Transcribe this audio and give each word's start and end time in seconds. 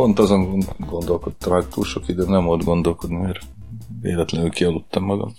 pont 0.00 0.18
azon 0.18 0.62
gondolkodtam, 0.78 1.52
hogy 1.52 1.66
túl 1.66 1.84
sok 1.84 2.08
időm 2.08 2.30
nem 2.30 2.44
volt 2.44 2.64
gondolkodni, 2.64 3.16
mert 3.16 3.38
véletlenül 4.00 4.50
kialudtam 4.50 5.04
magam. 5.04 5.32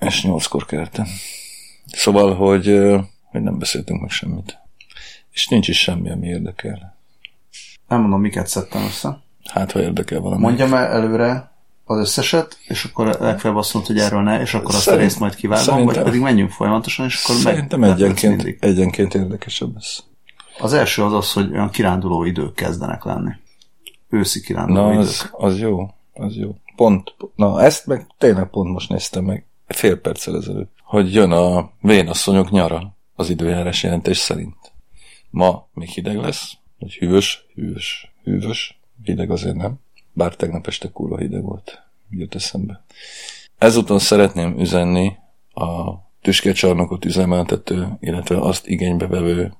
És 0.00 0.22
nyolckor 0.22 0.66
keltem. 0.66 1.06
Szóval, 1.86 2.34
hogy, 2.34 2.66
hogy 3.30 3.40
nem 3.40 3.58
beszéltünk 3.58 4.00
meg 4.00 4.10
semmit. 4.10 4.58
És 5.30 5.48
nincs 5.48 5.68
is 5.68 5.80
semmi, 5.80 6.10
ami 6.10 6.26
érdekel. 6.26 6.96
Nem 7.88 8.00
mondom, 8.00 8.20
miket 8.20 8.46
szedtem 8.46 8.82
össze. 8.82 9.18
Hát, 9.50 9.72
ha 9.72 9.80
érdekel 9.80 10.20
valami. 10.20 10.42
Mondjam 10.42 10.74
el 10.74 10.86
előre 10.86 11.52
az 11.84 11.98
összeset, 11.98 12.58
és 12.66 12.84
akkor 12.84 13.06
legfeljebb 13.06 13.58
azt 13.58 13.74
mondta, 13.74 13.92
hogy 13.92 14.02
erről 14.02 14.22
ne, 14.22 14.40
és 14.40 14.54
akkor 14.54 14.74
azt 14.74 14.88
a 14.88 14.96
részt 14.96 15.18
majd 15.18 15.34
kivágom, 15.34 15.84
vagy 15.84 16.02
pedig 16.02 16.20
menjünk 16.20 16.50
folyamatosan, 16.50 17.06
és 17.06 17.24
akkor 17.24 17.36
Szerintem 17.36 17.80
meg, 17.80 17.90
egyenként, 17.90 18.56
egyenként 18.60 19.14
érdekesebb 19.14 19.74
lesz. 19.74 20.02
Az 20.58 20.72
első 20.72 21.02
az 21.02 21.12
az, 21.12 21.32
hogy 21.32 21.50
olyan 21.52 21.70
kiránduló 21.70 22.24
idők 22.24 22.54
kezdenek 22.54 23.04
lenni. 23.04 23.40
Őszi 24.12 24.40
kiránduló 24.40 24.80
Na, 24.80 24.98
az, 24.98 25.30
az 25.32 25.58
jó, 25.58 25.90
az 26.12 26.36
jó. 26.36 26.56
Pont, 26.76 27.14
na 27.34 27.62
ezt 27.62 27.86
meg 27.86 28.06
tényleg 28.18 28.48
pont 28.48 28.72
most 28.72 28.88
néztem 28.88 29.24
meg, 29.24 29.46
fél 29.66 30.00
perccel 30.00 30.36
ezelőtt, 30.36 30.72
hogy 30.84 31.14
jön 31.14 31.30
a 31.30 31.70
vénasszonyok 31.80 32.50
nyara 32.50 32.96
az 33.14 33.30
időjárás 33.30 33.82
jelentés 33.82 34.16
szerint. 34.16 34.72
Ma 35.30 35.68
még 35.72 35.88
hideg 35.88 36.16
lesz, 36.16 36.52
vagy 36.78 36.94
hűvös, 36.94 37.46
hűvös, 37.54 38.12
hűvös, 38.24 38.80
hideg 39.02 39.30
azért 39.30 39.56
nem, 39.56 39.80
bár 40.12 40.36
tegnap 40.36 40.66
este 40.66 40.90
kurva 40.90 41.18
hideg 41.18 41.42
volt, 41.42 41.82
jött 42.10 42.34
eszembe. 42.34 42.84
Ezúton 43.58 43.98
szeretném 43.98 44.58
üzenni 44.58 45.12
a 45.54 45.92
tüskecsarnokot 46.22 47.04
üzemeltető, 47.04 47.88
illetve 48.00 48.40
azt 48.40 48.66
igénybe 48.66 49.06
vevő 49.06 49.52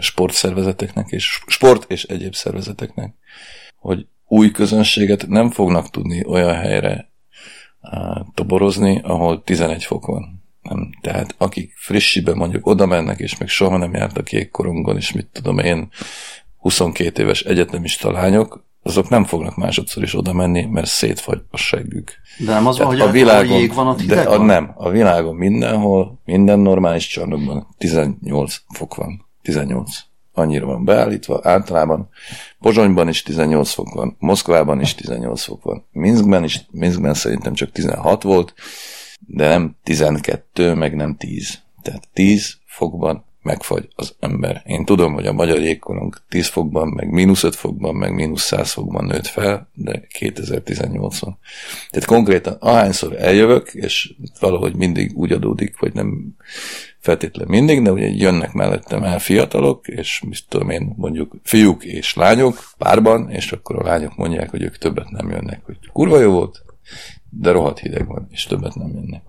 sportszervezeteknek 0.00 1.10
és 1.10 1.42
sport 1.46 1.90
és 1.90 2.04
egyéb 2.04 2.34
szervezeteknek, 2.34 3.14
hogy 3.88 4.06
új 4.26 4.50
közönséget 4.50 5.26
nem 5.28 5.50
fognak 5.50 5.90
tudni 5.90 6.24
olyan 6.26 6.54
helyre 6.54 7.10
toborozni, 8.34 9.00
ahol 9.02 9.42
11 9.42 9.84
fok 9.84 10.06
van. 10.06 10.42
Nem. 10.62 10.90
Tehát 11.00 11.34
akik 11.38 11.72
frissiben 11.76 12.36
mondjuk 12.36 12.66
oda 12.66 12.86
mennek, 12.86 13.18
és 13.18 13.38
még 13.38 13.48
soha 13.48 13.76
nem 13.76 13.94
jártak 13.94 14.32
jégkorongon, 14.32 14.96
és 14.96 15.12
mit 15.12 15.26
tudom 15.32 15.58
én, 15.58 15.88
22 16.56 17.22
éves 17.22 17.40
egyetemista 17.40 18.10
lányok, 18.10 18.64
azok 18.82 19.08
nem 19.08 19.24
fognak 19.24 19.56
másodszor 19.56 20.02
is 20.02 20.14
oda 20.14 20.32
menni, 20.32 20.64
mert 20.64 20.86
szétfagy 20.86 21.40
a 21.50 21.56
seggük. 21.56 22.12
De 22.38 22.52
nem 22.52 22.66
az 22.66 22.78
van, 22.78 22.86
hogy 22.86 23.00
a 23.00 23.10
világon, 23.10 23.58
jég 23.58 23.74
van, 23.74 23.86
ott 23.86 24.02
de 24.02 24.20
a, 24.20 24.42
nem, 24.42 24.72
a 24.76 24.90
világon 24.90 25.36
mindenhol, 25.36 26.20
minden 26.24 26.58
normális 26.58 27.06
csarnokban 27.06 27.66
18 27.78 28.56
fok 28.68 28.94
van. 28.94 29.26
18. 29.42 30.08
Annyira 30.38 30.66
van 30.66 30.84
beállítva, 30.84 31.40
általában 31.42 32.08
Pozsonyban 32.60 33.08
is 33.08 33.22
18 33.22 33.70
fok 33.70 33.94
van, 33.94 34.16
Moszkvában 34.18 34.80
is 34.80 34.94
18 34.94 35.42
fok 35.42 35.62
van, 35.62 35.84
Minskben 35.92 36.44
is, 36.44 36.66
Minskben 36.70 37.14
szerintem 37.14 37.54
csak 37.54 37.72
16 37.72 38.22
volt, 38.22 38.54
de 39.20 39.48
nem 39.48 39.76
12, 39.82 40.74
meg 40.74 40.94
nem 40.94 41.16
10. 41.16 41.62
Tehát 41.82 42.08
10 42.12 42.58
fokban 42.66 43.24
megfagy 43.48 43.88
az 43.94 44.14
ember. 44.20 44.62
Én 44.66 44.84
tudom, 44.84 45.12
hogy 45.12 45.26
a 45.26 45.32
magyar 45.32 45.58
jégkorong 45.58 46.16
10 46.28 46.48
fokban, 46.48 46.88
meg 46.88 47.10
mínusz 47.10 47.42
5 47.42 47.54
fokban, 47.54 47.94
meg 47.94 48.14
mínusz 48.14 48.42
100 48.42 48.72
fokban 48.72 49.04
nőtt 49.04 49.26
fel, 49.26 49.70
de 49.74 50.06
2018 50.18 51.18
van. 51.18 51.38
Tehát 51.90 52.08
konkrétan 52.08 52.56
ahányszor 52.60 53.16
eljövök, 53.16 53.74
és 53.74 54.14
valahogy 54.40 54.74
mindig 54.74 55.16
úgy 55.16 55.32
adódik, 55.32 55.78
vagy 55.78 55.94
nem 55.94 56.36
feltétlen 56.98 57.48
mindig, 57.48 57.82
de 57.82 57.92
ugye 57.92 58.06
jönnek 58.06 58.52
mellettem 58.52 59.02
el 59.02 59.18
fiatalok, 59.18 59.88
és 59.88 60.22
mit 60.26 60.44
tudom 60.48 60.70
én, 60.70 60.94
mondjuk 60.96 61.36
fiúk 61.42 61.84
és 61.84 62.14
lányok 62.14 62.58
párban, 62.78 63.30
és 63.30 63.52
akkor 63.52 63.78
a 63.78 63.84
lányok 63.84 64.16
mondják, 64.16 64.50
hogy 64.50 64.62
ők 64.62 64.78
többet 64.78 65.10
nem 65.10 65.30
jönnek, 65.30 65.60
hogy 65.64 65.76
kurva 65.92 66.20
jó 66.20 66.32
volt, 66.32 66.64
de 67.30 67.50
rohadt 67.50 67.78
hideg 67.78 68.06
van, 68.06 68.28
és 68.30 68.44
többet 68.44 68.74
nem 68.74 68.92
jönnek. 68.94 69.22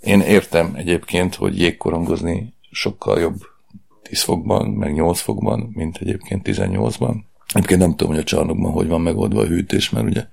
Én 0.00 0.20
értem 0.20 0.74
egyébként, 0.74 1.34
hogy 1.34 1.58
jégkorongozni 1.58 2.55
sokkal 2.76 3.20
jobb 3.20 3.40
10 4.02 4.22
fokban, 4.22 4.68
meg 4.68 4.92
8 4.92 5.20
fokban, 5.20 5.70
mint 5.72 5.96
egyébként 6.00 6.48
18-ban. 6.48 7.14
Egyébként 7.52 7.80
nem 7.80 7.90
tudom, 7.90 8.12
hogy 8.12 8.22
a 8.22 8.24
csarnokban 8.24 8.72
hogy 8.72 8.88
van 8.88 9.00
megoldva 9.00 9.40
a 9.40 9.46
hűtés, 9.46 9.90
mert 9.90 10.06
ugye 10.06 10.26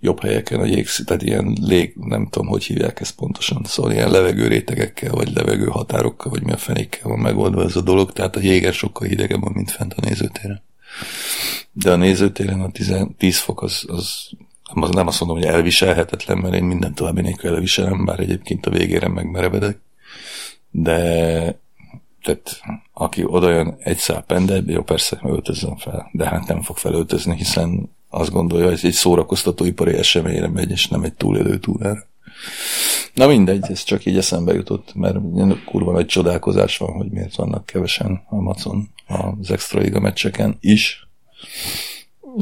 jobb 0.00 0.22
helyeken 0.22 0.60
a 0.60 0.64
jégsz, 0.64 1.04
tehát 1.04 1.22
ilyen 1.22 1.56
lég, 1.60 1.94
nem 1.96 2.28
tudom, 2.28 2.48
hogy 2.48 2.64
hívják 2.64 3.00
ezt 3.00 3.14
pontosan, 3.14 3.62
szóval 3.64 3.92
ilyen 3.92 4.10
levegő 4.10 4.48
rétegekkel, 4.48 5.12
vagy 5.12 5.32
levegő 5.32 5.66
határokkal, 5.66 6.30
vagy 6.30 6.42
mi 6.42 6.52
a 6.52 6.56
fenékkel 6.56 7.08
van 7.08 7.18
megoldva 7.18 7.62
ez 7.62 7.76
a 7.76 7.80
dolog, 7.80 8.12
tehát 8.12 8.36
a 8.36 8.40
jéger 8.40 8.72
sokkal 8.72 9.08
hidegebb 9.08 9.40
van, 9.40 9.52
mint 9.54 9.70
fent 9.70 9.94
a 9.94 10.00
nézőtéren. 10.04 10.62
De 11.72 11.92
a 11.92 11.96
nézőtéren 11.96 12.60
a 12.60 12.70
10, 12.70 12.94
10 13.18 13.38
fok 13.38 13.62
az, 13.62 13.84
az 13.86 14.30
nem, 14.74 14.90
nem 14.92 15.06
azt 15.06 15.20
mondom, 15.20 15.38
hogy 15.38 15.46
elviselhetetlen, 15.46 16.38
mert 16.38 16.54
én 16.54 16.64
minden 16.64 16.94
további 16.94 17.20
nélkül 17.20 17.50
elviselem, 17.50 18.04
bár 18.04 18.20
egyébként 18.20 18.66
a 18.66 18.70
végére 18.70 19.08
megmerevedek. 19.08 19.80
De 20.70 21.60
tehát 22.22 22.60
aki 22.92 23.24
oda 23.24 23.50
jön 23.50 23.76
egy 23.78 23.96
szál 23.96 24.22
pendebb, 24.22 24.68
jó 24.68 24.82
persze 24.82 25.18
öltözzön 25.22 25.76
fel, 25.76 26.08
de 26.12 26.28
hát 26.28 26.46
nem 26.46 26.62
fog 26.62 26.76
felöltözni, 26.76 27.36
hiszen 27.36 27.90
azt 28.10 28.30
gondolja, 28.30 28.68
hogy 28.68 28.80
egy 28.82 28.92
szórakoztatóipari 28.92 29.94
eseményre 29.94 30.48
megy, 30.48 30.70
és 30.70 30.88
nem 30.88 31.02
egy 31.02 31.14
túlélő 31.14 31.58
túrára. 31.58 32.06
Na 33.14 33.26
mindegy, 33.26 33.64
ez 33.70 33.82
csak 33.82 34.04
így 34.04 34.16
eszembe 34.16 34.54
jutott, 34.54 34.94
mert 34.94 35.16
kurva 35.64 35.92
nagy 35.92 36.06
csodálkozás 36.06 36.76
van, 36.76 36.92
hogy 36.92 37.10
miért 37.10 37.36
vannak 37.36 37.66
kevesen 37.66 38.22
a 38.28 38.36
macon 38.40 38.88
az 39.06 39.50
extra 39.50 40.00
meccseken 40.00 40.56
is. 40.60 41.08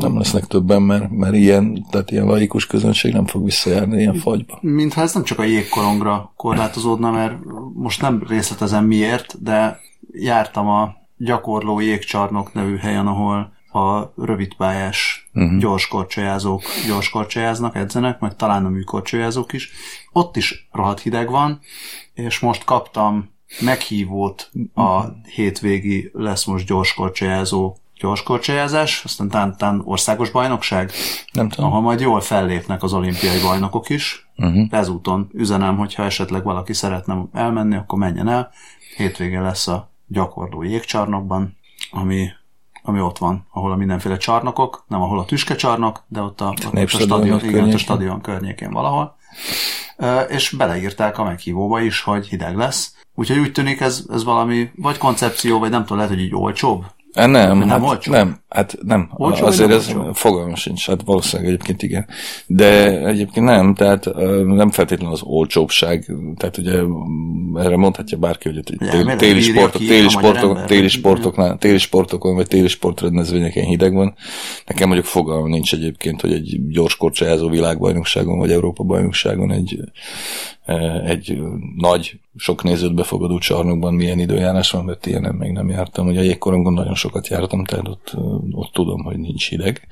Nem 0.00 0.18
lesznek 0.18 0.46
többen, 0.46 0.82
mert, 0.82 1.10
mert 1.10 1.34
ilyen, 1.34 1.86
tehát 1.90 2.10
ilyen 2.10 2.24
laikus 2.26 2.66
közönség 2.66 3.12
nem 3.12 3.26
fog 3.26 3.44
visszajárni 3.44 3.98
ilyen 3.98 4.14
fagyba. 4.14 4.58
Mintha 4.60 5.00
ez 5.00 5.14
nem 5.14 5.24
csak 5.24 5.38
a 5.38 5.44
jégkorongra 5.44 6.32
korlátozódna, 6.36 7.10
mert 7.10 7.34
most 7.74 8.00
nem 8.00 8.22
részletezem 8.28 8.84
miért, 8.84 9.42
de 9.42 9.80
jártam 10.12 10.68
a 10.68 10.94
gyakorló 11.16 11.80
jégcsarnok 11.80 12.54
nevű 12.54 12.76
helyen, 12.76 13.06
ahol 13.06 13.54
a 13.72 14.12
rövidpályás 14.16 15.28
uh-huh. 15.34 15.58
gyorskorcsolyázók 15.58 16.62
gyorskorcsolyáznak, 16.86 17.76
edzenek, 17.76 18.20
meg 18.20 18.36
talán 18.36 18.64
a 18.64 18.68
műkorcsolyázók 18.68 19.52
is. 19.52 19.70
Ott 20.12 20.36
is 20.36 20.68
rohadt 20.72 21.00
hideg 21.00 21.30
van, 21.30 21.60
és 22.14 22.38
most 22.38 22.64
kaptam 22.64 23.28
meghívót 23.60 24.50
a 24.74 25.00
hétvégi 25.34 26.10
lesz 26.12 26.44
most 26.44 26.66
gyorskorcsolyázó 26.66 27.76
gyorskorcsolyázás, 28.00 29.04
aztán 29.04 29.28
tán, 29.28 29.56
tán 29.56 29.82
országos 29.84 30.30
bajnokság, 30.30 30.92
Nem 31.32 31.48
tudom. 31.48 31.70
ahol 31.70 31.80
majd 31.80 32.00
jól 32.00 32.20
fellépnek 32.20 32.82
az 32.82 32.92
olimpiai 32.92 33.40
bajnokok 33.40 33.88
is. 33.88 34.28
Uh-huh. 34.36 34.66
Ezúton 34.70 35.28
üzenem, 35.32 35.76
hogyha 35.76 36.02
esetleg 36.04 36.44
valaki 36.44 36.72
szeretne 36.72 37.22
elmenni, 37.32 37.76
akkor 37.76 37.98
menjen 37.98 38.28
el. 38.28 38.50
Hétvégén 38.96 39.42
lesz 39.42 39.68
a 39.68 39.90
gyakorló 40.06 40.62
jégcsarnokban, 40.62 41.56
ami 41.90 42.28
ami 42.86 43.00
ott 43.00 43.18
van, 43.18 43.46
ahol 43.52 43.72
a 43.72 43.76
mindenféle 43.76 44.16
csarnokok, 44.16 44.84
nem 44.88 45.02
ahol 45.02 45.18
a 45.18 45.24
tüskecsarnok, 45.24 46.04
de 46.08 46.20
ott 46.20 46.40
a, 46.40 46.54
ott 46.66 46.74
a, 46.74 46.86
stadion, 46.86 47.44
igen, 47.44 47.70
a 47.70 47.78
stadion 47.78 48.20
környékén 48.20 48.70
valahol. 48.70 49.16
És 50.28 50.50
beleírták 50.50 51.18
a 51.18 51.24
meghívóba 51.24 51.80
is, 51.80 52.00
hogy 52.00 52.28
hideg 52.28 52.56
lesz. 52.56 52.94
Úgyhogy 53.14 53.38
úgy 53.38 53.52
tűnik 53.52 53.80
ez, 53.80 54.04
ez 54.08 54.24
valami, 54.24 54.70
vagy 54.76 54.98
koncepció, 54.98 55.58
vagy 55.58 55.70
nem 55.70 55.80
tudom, 55.80 55.96
lehet, 55.96 56.12
hogy 56.12 56.22
így 56.22 56.34
olcsóbb, 56.34 56.84
nem, 57.16 57.58
nem, 57.58 57.68
hát, 57.68 57.82
olcsó? 57.82 58.12
nem, 58.12 58.36
hát 58.48 58.76
nem. 58.82 59.10
Olcsó, 59.14 59.44
Azért 59.44 59.70
ez 59.70 59.92
fogalmam 60.12 60.54
sincs, 60.54 60.86
hát 60.86 61.02
valószínűleg 61.04 61.52
egyébként 61.52 61.82
igen. 61.82 62.06
De 62.46 63.00
egyébként 63.06 63.46
nem, 63.46 63.74
tehát 63.74 64.14
nem 64.44 64.70
feltétlenül 64.70 65.14
az 65.14 65.22
olcsóbbság, 65.22 66.12
tehát 66.36 66.58
ugye 66.58 66.82
erre 67.54 67.76
mondhatja 67.76 68.18
bárki, 68.18 68.48
hogy 68.48 68.62
téli, 68.78 69.16
téli, 69.16 69.40
sportok, 69.40 69.82
téli, 69.86 70.08
sportok, 70.08 70.64
téli, 70.64 70.88
sportoknál, 70.88 71.58
téli 71.58 71.78
sportokon, 71.78 72.34
vagy 72.34 72.46
téli 72.46 72.68
sportrendezvényeken 72.68 73.64
hideg 73.64 73.94
van. 73.94 74.14
Nekem 74.66 74.86
mondjuk 74.86 75.08
fogalmam 75.08 75.48
nincs 75.48 75.74
egyébként, 75.74 76.20
hogy 76.20 76.32
egy 76.32 76.68
gyors 76.68 76.96
korcsályázó 76.96 77.48
világbajnokságon, 77.48 78.38
vagy 78.38 78.52
Európa 78.52 78.84
bajnokságon 78.84 79.52
egy 79.52 79.78
egy 81.04 81.38
nagy, 81.76 82.20
sok 82.36 82.62
nézőt 82.62 82.94
befogadó 82.94 83.38
csarnokban 83.38 83.94
milyen 83.94 84.18
időjárás 84.18 84.70
van, 84.70 84.84
mert 84.84 85.06
ilyen 85.06 85.34
még 85.38 85.50
nem 85.50 85.68
jártam. 85.68 86.06
Ugye 86.06 86.20
a 86.20 86.22
jégkorongon 86.22 86.72
nagyon 86.72 86.94
sokat 86.94 87.28
jártam, 87.28 87.64
tehát 87.64 87.88
ott, 87.88 88.14
ott 88.50 88.72
tudom, 88.72 89.02
hogy 89.02 89.18
nincs 89.18 89.48
hideg 89.48 89.86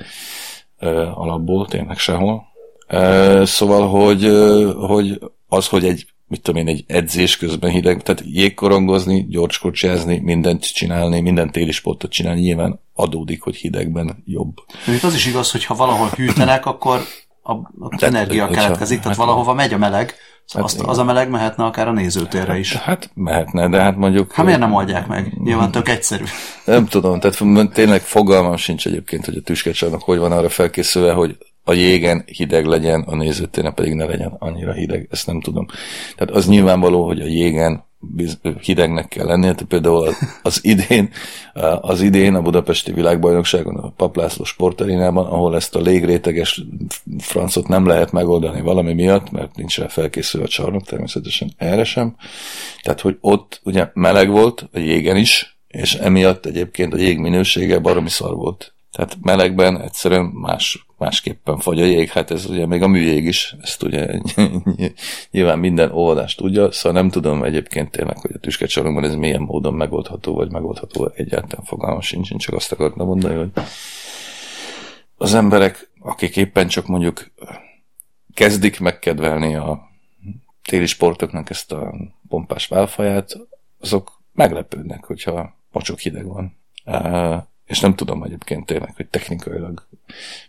alapból, 1.15 1.67
tényleg 1.67 1.99
sehol. 1.99 2.45
Szóval, 3.43 3.89
hogy, 3.89 4.31
hogy 4.77 5.21
az, 5.49 5.69
hogy 5.69 5.85
egy 5.85 6.15
mit 6.27 6.43
tudom 6.43 6.61
én, 6.61 6.69
egy 6.75 6.85
edzés 6.87 7.37
közben 7.37 7.71
hideg, 7.71 8.03
tehát 8.03 8.23
jégkorongozni, 8.27 9.27
gyorskocsázni, 9.29 10.19
mindent 10.19 10.73
csinálni, 10.73 11.21
minden 11.21 11.51
téli 11.51 11.71
sportot 11.71 12.11
csinálni, 12.11 12.41
nyilván 12.41 12.81
adódik, 12.95 13.43
hogy 13.43 13.57
hidegben 13.57 14.23
jobb. 14.27 14.57
Itt 14.87 15.03
az 15.03 15.15
is 15.15 15.27
igaz, 15.27 15.51
hogy 15.51 15.65
ha 15.65 15.75
valahol 15.75 16.09
hűtenek, 16.09 16.67
akkor 16.67 17.01
a, 17.43 17.53
a 17.53 17.97
energia 17.99 18.49
keletkezik, 18.49 18.99
tehát 18.99 19.17
hát 19.17 19.27
valahova 19.27 19.55
megy 19.55 19.73
a 19.73 19.79
meleg, 19.79 20.15
Szóval 20.47 20.69
hát 20.69 20.79
azt, 20.79 20.89
az 20.89 20.99
a 20.99 21.05
meleg 21.05 21.31
mehetne 21.31 21.65
akár 21.65 21.89
a 21.89 21.93
nézőtérre 21.93 22.59
is. 22.59 22.75
Hát 22.75 23.11
mehetne, 23.15 23.69
de 23.69 23.81
hát 23.81 23.97
mondjuk... 23.97 24.33
Hát 24.33 24.45
miért 24.45 24.61
nem 24.61 24.75
oldják 24.75 25.07
meg? 25.07 25.33
Nyilván 25.45 25.71
tök 25.71 25.89
egyszerű. 25.89 26.25
Nem 26.65 26.87
tudom, 26.87 27.21
tehát 27.21 27.73
tényleg 27.73 28.01
fogalmam 28.01 28.57
sincs 28.57 28.87
egyébként, 28.87 29.25
hogy 29.25 29.37
a 29.37 29.41
tüskecsarnok 29.41 30.03
hogy 30.03 30.19
van 30.19 30.33
arra 30.33 30.49
felkészülve, 30.49 31.13
hogy 31.13 31.37
a 31.65 31.73
jégen 31.73 32.25
hideg 32.27 32.65
legyen, 32.67 33.01
a 33.01 33.17
nézőtéren 33.17 33.75
pedig 33.75 33.95
ne 33.95 34.05
legyen 34.05 34.37
annyira 34.39 34.73
hideg, 34.73 35.09
ezt 35.11 35.27
nem 35.27 35.41
tudom. 35.41 35.67
Tehát 36.17 36.35
az 36.35 36.49
nyilvánvaló, 36.49 37.07
hogy 37.07 37.21
a 37.21 37.27
jégen 37.27 37.85
hidegnek 38.61 39.09
kell 39.09 39.27
lennie, 39.27 39.55
például 39.69 40.15
az 40.43 40.61
idén, 40.63 41.11
az 41.81 42.01
idén 42.01 42.35
a 42.35 42.43
Budapesti 42.43 42.93
Világbajnokságon, 42.93 43.77
a 43.77 43.93
Paplászló 43.97 44.45
sportarénában, 44.45 45.27
ahol 45.27 45.55
ezt 45.55 45.75
a 45.75 45.81
légréteges 45.81 46.63
francot 47.19 47.69
nem 47.69 47.87
lehet 47.87 48.13
megoldani 48.13 48.61
valami 48.61 48.95
miatt, 48.95 49.31
mert 49.31 49.57
nincs 49.57 49.79
rá 49.79 49.89
felkészülve 49.89 50.47
a 50.47 50.51
csarnok, 50.51 50.85
természetesen 50.85 51.53
erre 51.57 51.85
sem. 51.85 52.17
Tehát, 52.83 53.01
hogy 53.01 53.17
ott 53.21 53.61
ugye 53.65 53.91
meleg 53.95 54.29
volt, 54.29 54.69
a 54.73 54.79
jégen 54.79 55.17
is, 55.17 55.59
és 55.69 55.95
emiatt 55.95 56.47
egyébként 56.47 56.95
a 56.95 56.99
jég 56.99 57.19
minősége 57.19 57.79
baromi 57.79 58.09
szar 58.09 58.35
volt. 58.35 58.74
Tehát 58.95 59.19
melegben 59.23 59.81
egyszerűen 59.81 60.25
más, 60.25 60.87
másképpen 60.99 61.59
fagy 61.59 61.81
a 61.81 61.85
jég, 61.85 62.11
hát 62.11 62.31
ez 62.31 62.47
ugye 62.47 62.67
még 62.67 62.83
a 62.83 62.89
műjég 62.89 63.25
is, 63.25 63.57
ezt 63.63 63.83
ugye 63.83 64.21
nyilván 65.31 65.59
minden 65.59 65.91
olvadást 65.93 66.39
tudja, 66.39 66.73
szóval 66.73 67.01
nem 67.01 67.11
tudom 67.11 67.45
egyébként 67.45 67.91
tényleg, 67.91 68.17
hogy 68.17 68.31
a 68.35 68.39
tüskecsalomban 68.39 69.05
ez 69.05 69.15
milyen 69.15 69.41
módon 69.41 69.75
megoldható, 69.75 70.35
vagy 70.35 70.51
megoldható 70.51 71.11
egyáltalán 71.15 71.65
fogalmam 71.65 72.01
sincs, 72.01 72.31
én 72.31 72.39
csak 72.39 72.55
azt 72.55 72.73
akartam 72.73 73.07
mondani, 73.07 73.35
hogy 73.35 73.51
az 75.17 75.35
emberek, 75.35 75.91
akik 76.01 76.37
éppen 76.37 76.69
csak 76.69 76.87
mondjuk 76.87 77.31
kezdik 78.35 78.81
megkedvelni 78.81 79.55
a 79.55 79.91
téli 80.63 80.87
sportoknak 80.87 81.51
ezt 81.51 81.73
a 81.73 81.95
pompás 82.29 82.67
válfaját, 82.67 83.39
azok 83.81 84.23
meglepődnek, 84.33 85.05
hogyha 85.05 85.57
mocsok 85.73 85.99
hideg 85.99 86.27
van 86.27 86.57
és 87.67 87.81
nem 87.81 87.95
tudom 87.95 88.23
egyébként 88.23 88.67
tényleg, 88.67 88.93
hogy 88.97 89.07
technikailag 89.07 89.87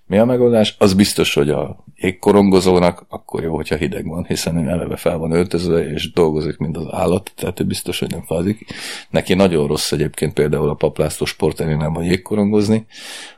mi 0.06 0.18
a 0.18 0.26
megoldás. 0.26 0.76
Az 0.80 0.94
biztos, 0.94 1.34
hogy 1.34 1.50
a 1.50 1.84
jégkorongozónak 1.96 3.06
akkor 3.10 3.44
jó, 3.44 3.56
hogyha 3.56 3.76
hideg 3.76 4.08
van, 4.08 4.26
hiszen 4.26 4.58
ő 4.58 4.70
eleve 4.70 4.96
fel 4.96 5.18
van 5.18 5.32
öltözve, 5.32 5.92
és 5.92 6.12
dolgozik, 6.12 6.58
mint 6.58 6.78
az 6.78 6.86
állat, 6.90 7.32
tehát 7.36 7.60
ő 7.60 7.64
biztos, 7.64 8.00
hogy 8.00 8.12
nem 8.12 8.24
fázik. 8.24 8.66
Neki 9.10 9.34
nagyon 9.34 9.68
rossz 9.68 9.92
egyébként 9.92 10.34
például 10.34 10.70
a 10.70 10.74
paplászló 10.74 11.26
sporterénában 11.26 12.04
jégkorongozni, 12.04 12.86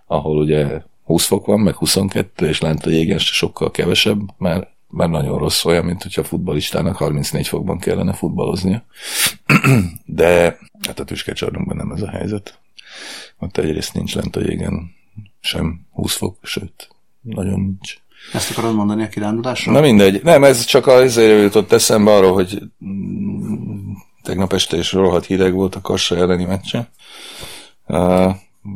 ahol 0.05 0.37
ugye 0.37 0.81
20 1.03 1.25
fok 1.25 1.45
van, 1.45 1.59
meg 1.59 1.75
22, 1.75 2.47
és 2.47 2.61
lent 2.61 2.85
a 2.85 2.89
jégen 2.89 3.17
sokkal 3.17 3.71
kevesebb, 3.71 4.19
mert 4.37 4.75
mert 4.89 5.11
nagyon 5.11 5.37
rossz 5.37 5.65
olyan, 5.65 5.85
mint 5.85 6.03
hogyha 6.03 6.23
futbalistának 6.23 6.95
34 6.95 7.47
fokban 7.47 7.79
kellene 7.79 8.13
futballoznia. 8.13 8.83
De 10.05 10.57
hát 10.87 10.99
a 10.99 11.03
tüskecsarnunkban 11.03 11.77
nem 11.77 11.91
ez 11.91 12.01
a 12.01 12.09
helyzet. 12.09 12.59
Ott 13.39 13.57
egyrészt 13.57 13.93
nincs 13.93 14.15
lent 14.15 14.35
a 14.35 14.41
jégen 14.41 14.95
sem 15.39 15.81
20 15.91 16.15
fok, 16.15 16.37
sőt, 16.41 16.89
nagyon 17.21 17.59
nincs. 17.59 17.97
Ezt 18.33 18.51
akarod 18.51 18.75
mondani 18.75 19.03
a 19.03 19.07
kirándulásról? 19.07 19.75
Na 19.75 19.81
mindegy. 19.81 20.23
Nem, 20.23 20.43
ez 20.43 20.65
csak 20.65 20.87
azért 20.87 21.41
jutott 21.41 21.71
eszembe 21.71 22.11
arról, 22.11 22.33
hogy 22.33 22.61
mm, 22.85 23.91
tegnap 24.23 24.53
este 24.53 24.77
is 24.77 24.91
rohadt 24.91 25.25
hideg 25.25 25.53
volt 25.53 25.75
a 25.75 25.81
Kassa 25.81 26.15
elleni 26.15 26.45
meccse. 26.45 26.89
Uh, 27.87 28.35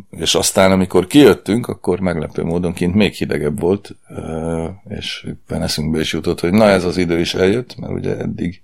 és 0.09 0.35
aztán, 0.35 0.71
amikor 0.71 1.07
kijöttünk, 1.07 1.67
akkor 1.67 1.99
meglepő 1.99 2.43
módon 2.43 2.73
kint 2.73 2.95
még 2.95 3.13
hidegebb 3.13 3.59
volt, 3.59 3.95
uh, 4.09 4.69
és 4.89 5.25
éppen 5.27 5.61
eszünkbe 5.61 5.99
is 5.99 6.13
jutott, 6.13 6.39
hogy 6.39 6.51
na 6.51 6.67
ez 6.67 6.83
az 6.83 6.97
idő 6.97 7.19
is 7.19 7.33
eljött, 7.33 7.75
mert 7.75 7.93
ugye 7.93 8.17
eddig 8.17 8.61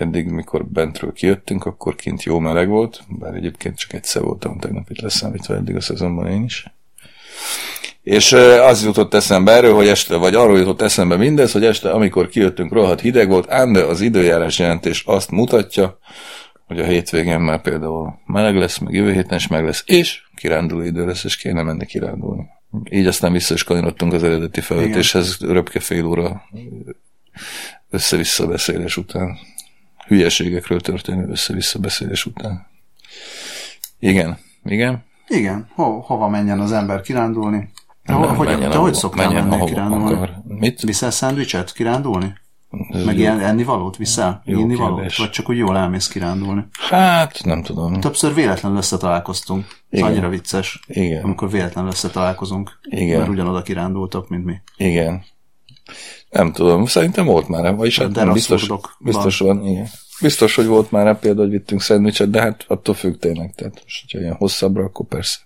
eddig, 0.00 0.26
mikor 0.26 0.66
bentről 0.66 1.12
kijöttünk, 1.12 1.64
akkor 1.64 1.94
kint 1.94 2.22
jó 2.22 2.38
meleg 2.38 2.68
volt, 2.68 3.02
bár 3.08 3.34
egyébként 3.34 3.76
csak 3.76 3.92
egyszer 3.92 4.22
voltam 4.22 4.58
tegnap 4.58 4.90
itt 4.90 5.00
leszámítva 5.00 5.54
eddig 5.54 5.76
a 5.76 5.80
szezonban 5.80 6.26
én 6.26 6.44
is. 6.44 6.66
És 8.02 8.32
az 8.62 8.84
jutott 8.84 9.14
eszembe 9.14 9.52
erről, 9.52 9.74
hogy 9.74 9.88
este, 9.88 10.16
vagy 10.16 10.34
arról 10.34 10.58
jutott 10.58 10.80
eszembe 10.80 11.16
mindez, 11.16 11.52
hogy 11.52 11.64
este, 11.64 11.90
amikor 11.90 12.28
kijöttünk, 12.28 12.72
rohadt 12.72 13.00
hideg 13.00 13.28
volt, 13.28 13.50
ám 13.50 13.72
de 13.72 13.82
az 13.82 14.00
időjárás 14.00 14.58
jelentés 14.58 15.02
azt 15.06 15.30
mutatja, 15.30 15.98
hogy 16.66 16.80
a 16.80 16.84
hétvégén 16.84 17.40
már 17.40 17.60
például 17.60 18.18
meleg 18.26 18.56
lesz, 18.56 18.78
meg 18.78 18.94
jövő 18.94 19.12
héten 19.12 19.38
is 19.38 19.46
meg 19.46 19.64
lesz, 19.64 19.82
és 19.86 20.22
kiránduló 20.36 20.82
idő 20.82 21.06
lesz, 21.06 21.24
és 21.24 21.36
kéne 21.36 21.62
menni 21.62 21.86
kirándulni. 21.86 22.46
Így 22.90 23.06
aztán 23.06 23.32
vissza 23.32 23.54
is 23.54 23.64
kanyarodtunk 23.64 24.12
az 24.12 24.22
eredeti 24.22 24.60
felvetéshez, 24.60 25.36
röpke 25.40 25.80
fél 25.80 26.04
óra 26.04 26.42
össze-vissza 27.90 28.46
beszélés 28.46 28.96
után 28.96 29.38
hülyeségekről 30.08 30.80
történő 30.80 31.28
össze-vissza 31.28 31.78
beszélés 31.78 32.26
után. 32.26 32.66
Igen, 33.98 34.38
igen. 34.64 35.04
Igen, 35.28 35.68
Ho, 35.74 36.00
hova 36.00 36.28
menjen 36.28 36.60
az 36.60 36.72
ember 36.72 37.00
kirándulni? 37.00 37.70
Te, 38.04 38.12
hogy, 38.12 38.46
menjen, 38.46 38.60
te 38.60 38.66
ahol, 38.66 38.80
hogy 38.80 38.94
szoktál 38.94 39.30
menni 39.30 39.64
kirándulni? 39.64 40.12
Akar. 40.12 40.42
Mit? 40.44 40.80
Viszel 40.80 41.10
szendvicset 41.10 41.72
kirándulni? 41.72 42.34
Ez 42.90 43.04
Meg 43.04 43.18
ilyen 43.18 43.40
ennivalót 43.40 43.96
viszel? 43.96 44.42
Jó 44.44 44.58
Inni 44.58 44.74
valót? 44.74 45.16
Vagy 45.16 45.30
csak 45.30 45.48
úgy 45.48 45.56
jól 45.56 45.78
elmész 45.78 46.08
kirándulni? 46.08 46.64
Hát, 46.88 47.44
nem 47.44 47.62
tudom. 47.62 48.00
Többször 48.00 48.34
véletlenül 48.34 48.78
összetalálkoztunk. 48.78 49.66
Ez 49.90 49.98
Igen. 49.98 50.10
annyira 50.10 50.28
vicces. 50.28 50.80
Igen. 50.86 51.24
Amikor 51.24 51.50
véletlenül 51.50 51.90
összetalálkozunk. 51.90 52.78
Igen. 52.82 53.18
Mert 53.18 53.30
ugyanoda 53.30 53.62
kirándultak, 53.62 54.28
mint 54.28 54.44
mi. 54.44 54.54
Igen. 54.76 55.24
Nem 56.30 56.52
tudom, 56.52 56.86
szerintem 56.86 57.24
volt 57.24 57.48
már, 57.48 57.74
vagyis 57.74 57.98
hát 57.98 58.14
nem, 58.14 58.32
biztos, 58.32 58.68
biztos 58.98 59.38
van, 59.38 59.66
igen. 59.66 59.88
Biztos, 60.20 60.54
hogy 60.54 60.66
volt 60.66 60.90
már 60.90 61.18
például, 61.18 61.46
hogy 61.48 61.58
vittünk 61.58 61.82
szendvicset, 61.82 62.30
de 62.30 62.40
hát 62.40 62.64
attól 62.68 62.94
függ 62.94 63.18
tényleg, 63.18 63.54
tehát 63.54 63.80
most, 63.82 64.00
hogyha 64.00 64.18
ilyen 64.18 64.34
hosszabbra, 64.34 64.84
akkor 64.84 65.06
persze. 65.06 65.38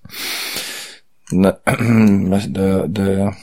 De, 1.30 1.60
de, 2.50 2.86
de 2.86 3.34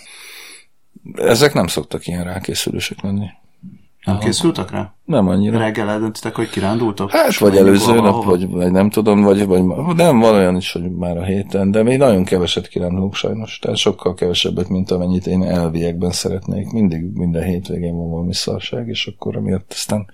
ezek 1.16 1.54
nem 1.54 1.68
szoktak 1.68 2.08
ilyen 2.08 2.24
rákészülősek 2.24 3.02
lenni. 3.02 3.28
Nem 4.10 4.18
Aha. 4.18 4.26
készültek 4.26 4.72
rá? 4.72 4.94
Nem 5.06 5.28
annyira. 5.28 5.58
Reggel 5.58 5.90
eldöntitek, 5.90 6.36
hogy 6.36 6.50
kirándultok? 6.50 7.12
Hát, 7.12 7.38
vagy 7.38 7.56
előző 7.56 7.94
nap, 7.94 8.06
ahova? 8.06 8.30
vagy, 8.30 8.50
vagy 8.50 8.72
nem 8.72 8.90
tudom, 8.90 9.22
vagy, 9.22 9.46
vagy 9.46 9.64
nem, 9.96 10.20
van 10.20 10.34
olyan 10.34 10.56
is, 10.56 10.72
hogy 10.72 10.92
már 10.92 11.18
a 11.18 11.24
héten, 11.24 11.72
de 11.72 11.84
még 11.84 11.98
nagyon 11.98 12.24
keveset 12.24 12.68
kirándulunk 12.68 13.16
sajnos, 13.16 13.60
tehát 13.60 13.78
sokkal 13.78 14.14
kevesebbet, 14.14 14.70
mint 14.70 14.92
amennyit 14.92 15.28
én 15.28 15.44
elviekben 15.44 16.12
szeretnék. 16.12 16.72
Mindig 16.72 17.04
minden 17.14 17.44
hétvégén 17.44 17.96
van 17.96 18.10
valami 18.10 18.34
szarság, 18.34 18.88
és 18.88 19.08
akkor 19.08 19.36
amiatt 19.36 19.72
aztán 19.72 20.10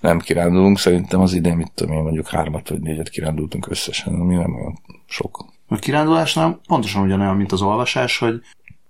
nem 0.00 0.18
kirándulunk. 0.18 0.78
Szerintem 0.78 1.20
az 1.20 1.32
idén, 1.32 1.56
mit 1.56 1.72
tudom 1.74 1.94
én, 1.94 2.02
mondjuk 2.02 2.28
hármat 2.28 2.68
vagy 2.68 2.80
négyet 2.80 3.08
kirándultunk 3.08 3.66
összesen, 3.70 4.14
ami 4.14 4.34
nem 4.34 4.54
olyan 4.54 4.78
sok. 5.06 5.44
A 5.68 5.76
kirándulásnál 5.76 6.60
pontosan 6.66 7.02
ugyanolyan, 7.02 7.36
mint 7.36 7.52
az 7.52 7.62
olvasás, 7.62 8.18
hogy 8.18 8.40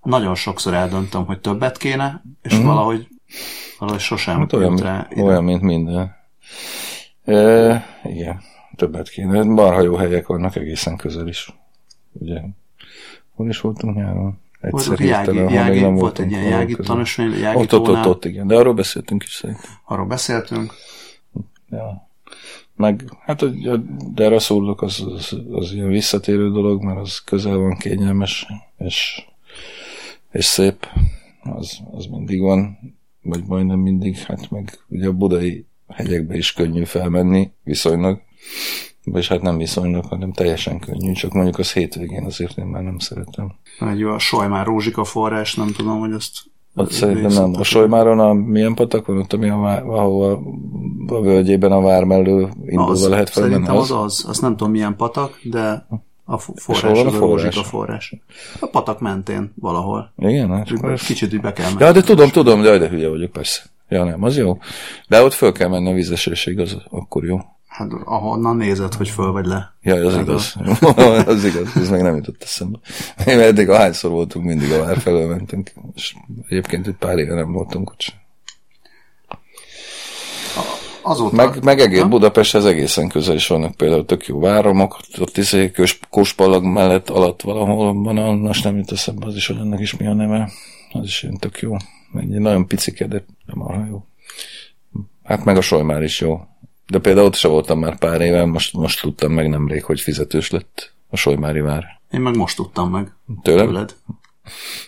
nagyon 0.03 0.35
sokszor 0.35 0.75
eldöntöm, 0.75 1.27
hogy 1.27 1.41
többet 1.41 1.77
kéne, 1.77 2.23
és 2.43 2.59
mm. 2.59 2.65
valahogy 2.65 3.09
Valahogy 3.79 4.01
sosem 4.01 4.39
hát 4.39 4.53
olyan, 4.53 4.77
rá 4.77 5.09
ide. 5.11 5.23
olyan, 5.23 5.45
mint 5.45 5.61
minden. 5.61 6.17
E, 7.25 7.87
igen, 8.05 8.41
többet 8.77 9.09
kéne. 9.09 9.43
Marha 9.43 9.81
jó 9.81 9.95
helyek 9.95 10.27
vannak 10.27 10.57
egészen 10.57 10.97
közel 10.97 11.29
is. 11.29 11.55
Ugye, 12.13 12.41
hol 13.35 13.49
is 13.49 13.61
voltunk 13.61 13.97
nyáron? 13.97 14.43
Egyszer 14.61 15.01
jági, 15.01 15.37
jági, 15.37 15.55
jági, 15.55 15.81
nem 15.81 15.95
volt 15.95 16.19
egy 16.19 16.31
ilyen 16.31 16.43
jági 16.43 16.77
tanúsvény, 16.77 17.39
jági 17.39 17.59
ott, 17.59 17.75
ott, 17.75 17.89
ott, 17.89 18.07
ott, 18.07 18.25
igen, 18.25 18.47
de 18.47 18.57
arról 18.57 18.75
beszéltünk 18.75 19.23
is 19.23 19.33
szerintem. 19.33 19.71
Arról 19.85 20.07
beszéltünk. 20.07 20.73
Ja. 21.71 22.09
Meg, 22.77 23.05
hát 23.21 23.43
a 23.43 23.47
de 24.15 24.39
szólok, 24.39 24.83
az, 24.83 25.05
az, 25.15 25.37
az 25.51 25.73
ilyen 25.73 25.89
visszatérő 25.89 26.51
dolog, 26.51 26.83
mert 26.83 26.99
az 26.99 27.19
közel 27.19 27.57
van, 27.57 27.77
kényelmes, 27.77 28.47
és, 28.79 29.27
és 30.31 30.45
szép, 30.45 30.87
az, 31.43 31.79
az 31.93 32.07
mindig 32.07 32.41
van 32.41 32.79
vagy 33.25 33.45
majdnem 33.47 33.79
mindig, 33.79 34.17
hát 34.17 34.51
meg 34.51 34.79
ugye 34.89 35.09
a 35.09 35.13
budai 35.13 35.67
hegyekbe 35.89 36.37
is 36.37 36.53
könnyű 36.53 36.85
felmenni, 36.85 37.51
viszonylag, 37.63 38.21
vagy 39.05 39.27
hát 39.27 39.43
nem 39.43 39.57
viszonylag, 39.57 40.05
hanem 40.05 40.33
teljesen 40.33 40.79
könnyű, 40.79 41.13
csak 41.13 41.33
mondjuk 41.33 41.59
az 41.59 41.73
hétvégén 41.73 42.25
azért 42.25 42.59
én 42.59 42.65
már 42.65 42.83
nem 42.83 42.99
szeretem. 42.99 43.55
Egy 43.81 44.03
a 44.03 44.19
Solymár 44.19 44.67
Rózsika 44.67 45.05
forrás, 45.05 45.55
nem 45.55 45.73
tudom, 45.73 45.99
hogy 45.99 46.13
azt 46.13 46.33
ott 46.77 46.91
szerintem 46.91 47.33
nem. 47.33 47.61
A 47.61 47.65
Solymáron 47.65 48.19
a 48.19 48.33
milyen 48.33 48.75
patak 48.75 49.07
van 49.07 49.19
ott, 49.19 49.33
ami 49.33 49.49
a, 49.49 49.87
ahova 49.87 50.43
a 51.07 51.21
völgyében 51.21 51.73
a 51.73 51.81
vár 51.81 52.05
mellől 52.05 52.51
indulva 52.65 52.91
az, 52.91 53.09
lehet 53.09 53.31
felmenni? 53.31 53.53
Szerintem 53.55 53.77
az? 53.77 53.91
az 53.91 54.03
az. 54.05 54.25
Azt 54.29 54.41
nem 54.41 54.57
tudom 54.57 54.73
milyen 54.73 54.97
patak, 54.97 55.41
de 55.43 55.87
a 56.25 56.39
forrás, 56.39 56.99
a, 56.99 57.07
a 57.07 57.11
forrás? 57.11 57.57
a 57.57 57.63
forrás. 57.63 58.15
A 58.61 58.67
patak 58.67 59.01
mentén 59.01 59.53
valahol. 59.55 60.13
Igen, 60.17 60.49
hát 60.49 60.71
akkor 60.71 60.99
Kicsit 60.99 61.33
úgy 61.33 61.41
be 61.41 61.53
kell 61.53 61.69
menni. 61.69 61.85
Ja, 61.85 61.93
de 61.93 62.03
tudom, 62.03 62.31
tudom, 62.31 62.63
de, 62.63 62.79
de 62.79 62.89
hülye 62.89 63.09
vagyok, 63.09 63.31
persze. 63.31 63.63
Ja, 63.89 64.05
nem, 64.05 64.23
az 64.23 64.37
jó. 64.37 64.59
De 65.09 65.23
ott 65.23 65.33
föl 65.33 65.53
kell 65.53 65.69
menni 65.69 65.91
a 65.91 65.95
vízesésig, 65.95 66.59
az 66.59 66.77
akkor 66.91 67.25
jó. 67.25 67.39
Hát 67.67 67.93
ahonnan 68.05 68.57
nézed, 68.57 68.95
hogy 68.95 69.09
föl 69.09 69.33
vagy 69.33 69.47
le. 69.47 69.75
Ja, 69.83 69.95
az 69.95 70.17
igaz. 70.17 70.57
az 71.27 71.45
igaz, 71.45 71.77
ez 71.77 71.91
meg 71.91 72.03
nem 72.03 72.17
jutott 72.17 72.43
eszembe. 72.43 72.79
Én 73.27 73.39
eddig 73.39 73.69
ahányszor 73.69 74.11
voltunk, 74.11 74.45
mindig 74.45 74.73
a 74.73 74.85
vár 74.85 74.99
felől 74.99 75.29
mentünk. 75.29 75.73
És 75.95 76.15
egyébként 76.49 76.87
egy 76.87 76.97
pár 76.99 77.19
éve 77.19 77.35
nem 77.35 77.53
voltunk 77.53 77.95
sem. 77.97 78.17
Azóta... 81.05 81.37
Meg, 81.37 81.65
meg 81.65 81.81
egész 81.81 82.03
Budapesthez 82.03 82.65
egészen 82.65 83.09
közel 83.09 83.35
is 83.35 83.47
vannak 83.47 83.75
például 83.75 84.05
tök 84.05 84.27
jó 84.27 84.41
váromok, 84.41 85.01
ott 85.19 85.37
izé 85.37 85.73
Kóspallag 86.11 86.65
mellett 86.65 87.11
alatt 87.11 87.43
valahol 87.43 88.03
van, 88.03 88.39
most 88.39 88.65
nem 88.65 88.77
jut 88.77 88.93
eszembe 88.93 89.27
az 89.27 89.37
is, 89.37 89.47
hogy 89.47 89.57
annak 89.57 89.81
is 89.81 89.97
mi 89.97 90.07
a 90.07 90.15
neve. 90.15 90.51
Az 90.93 91.05
is 91.05 91.23
ilyen 91.23 91.37
tök 91.37 91.59
jó. 91.59 91.77
Egy 92.15 92.29
nagyon 92.29 92.67
picike, 92.67 93.07
de 93.07 93.25
nem 93.47 93.63
arra 93.63 93.87
jó. 93.89 94.05
Hát 95.23 95.45
meg 95.45 95.57
a 95.57 95.61
Solymár 95.61 96.03
is 96.03 96.21
jó. 96.21 96.41
De 96.87 96.99
például 96.99 97.27
ott 97.27 97.35
sem 97.35 97.51
voltam 97.51 97.79
már 97.79 97.99
pár 97.99 98.21
éve, 98.21 98.45
most, 98.45 98.73
most 98.73 99.01
tudtam 99.01 99.33
meg 99.33 99.49
nemrég, 99.49 99.85
hogy 99.85 100.01
fizetős 100.01 100.51
lett 100.51 100.93
a 101.09 101.17
Solymári 101.17 101.61
vár. 101.61 102.01
Én 102.11 102.21
meg 102.21 102.37
most 102.37 102.57
tudtam 102.57 102.91
meg. 102.91 103.13
Tőled? 103.43 103.67
Tőled. 103.67 103.95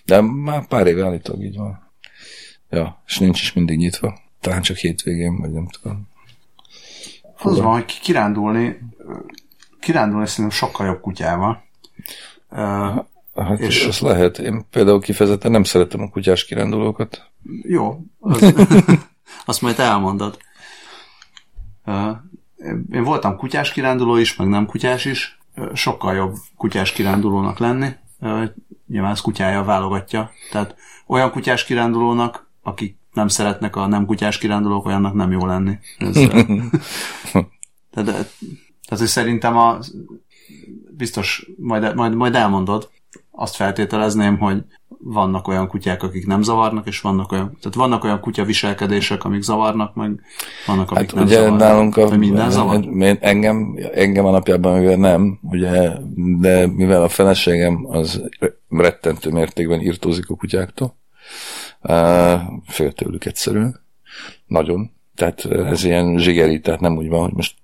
De 0.04 0.20
már 0.20 0.66
pár 0.66 0.86
éve 0.86 1.04
állítólag 1.04 1.42
így 1.42 1.56
van. 1.56 1.90
Ja, 2.70 3.02
és 3.06 3.18
nincs 3.18 3.40
is 3.40 3.52
mindig 3.52 3.76
nyitva. 3.76 4.18
Talán 4.46 4.62
csak 4.62 4.76
hétvégén, 4.76 5.36
vagy 5.36 5.52
nem 5.52 5.68
tudom. 5.68 6.08
Az 7.38 7.60
van, 7.60 7.72
hogy 7.72 8.00
kirándulni, 8.00 8.78
kirándulni 9.80 10.26
szerintem 10.26 10.58
sokkal 10.58 10.86
jobb 10.86 11.00
kutyával. 11.00 11.62
Hát 13.34 13.58
és 13.58 13.86
az 13.86 14.00
lehet. 14.00 14.38
Én 14.38 14.66
például 14.70 15.00
kifejezetten 15.00 15.50
nem 15.50 15.64
szeretem 15.64 16.00
a 16.00 16.08
kutyás 16.08 16.44
kirándulókat. 16.44 17.30
Jó, 17.62 18.00
az, 18.20 18.54
azt 19.46 19.62
majd 19.62 19.78
elmondod. 19.78 20.38
Én 22.92 23.02
voltam 23.02 23.36
kutyás 23.36 23.72
kiránduló 23.72 24.16
is, 24.16 24.36
meg 24.36 24.48
nem 24.48 24.66
kutyás 24.66 25.04
is. 25.04 25.38
Sokkal 25.74 26.14
jobb 26.14 26.34
kutyás 26.56 26.92
kirándulónak 26.92 27.58
lenni. 27.58 27.88
Nyilván 28.86 29.10
ez 29.10 29.20
kutyája 29.20 29.64
válogatja. 29.64 30.30
Tehát 30.50 30.76
olyan 31.06 31.30
kutyás 31.30 31.64
kirándulónak, 31.64 32.50
akik 32.62 32.98
nem 33.16 33.28
szeretnek 33.28 33.76
a 33.76 33.86
nem 33.86 34.06
kutyás 34.06 34.38
kirándulók, 34.38 34.86
olyannak 34.86 35.14
nem 35.14 35.30
jó 35.30 35.46
lenni. 35.46 35.78
Ez, 35.98 36.14
de, 37.94 38.02
de, 38.02 38.12
tehát, 38.88 39.06
szerintem 39.06 39.56
a, 39.56 39.78
biztos 40.96 41.46
majd, 41.58 41.94
majd, 41.94 42.14
majd 42.14 42.34
elmondod, 42.34 42.90
azt 43.30 43.56
feltételezném, 43.56 44.38
hogy 44.38 44.62
vannak 44.98 45.48
olyan 45.48 45.68
kutyák, 45.68 46.02
akik 46.02 46.26
nem 46.26 46.42
zavarnak, 46.42 46.86
és 46.86 47.00
vannak 47.00 47.32
olyan, 47.32 47.56
tehát 47.60 47.76
vannak 47.76 48.04
olyan 48.04 48.20
kutya 48.20 48.44
viselkedések, 48.44 49.24
amik 49.24 49.42
zavarnak, 49.42 49.94
meg 49.94 50.20
vannak, 50.66 50.90
amik 50.90 51.06
hát 51.06 51.14
nem 51.14 51.24
ugye 51.24 51.36
zavarnak. 51.36 51.58
Nálunk 51.58 51.96
a, 51.96 52.16
minden 52.16 52.50
zavar? 52.50 52.84
Engem, 53.20 53.78
engem 53.94 54.24
alapjában 54.24 54.78
mivel 54.78 54.96
nem, 54.96 55.38
ugye, 55.42 55.90
de 56.14 56.66
mivel 56.66 57.02
a 57.02 57.08
feleségem 57.08 57.86
az 57.88 58.22
rettentő 58.68 59.30
mértékben 59.30 59.80
írtózik 59.80 60.30
a 60.30 60.34
kutyáktól, 60.34 60.96
fél 62.66 62.92
tőlük 62.92 63.24
egyszerűen, 63.24 63.80
nagyon, 64.46 64.90
tehát 65.14 65.44
ez 65.44 65.84
ilyen 65.84 66.18
zsigeri, 66.18 66.60
tehát 66.60 66.80
nem 66.80 66.96
úgy 66.96 67.08
van, 67.08 67.22
hogy 67.22 67.32
most 67.32 67.56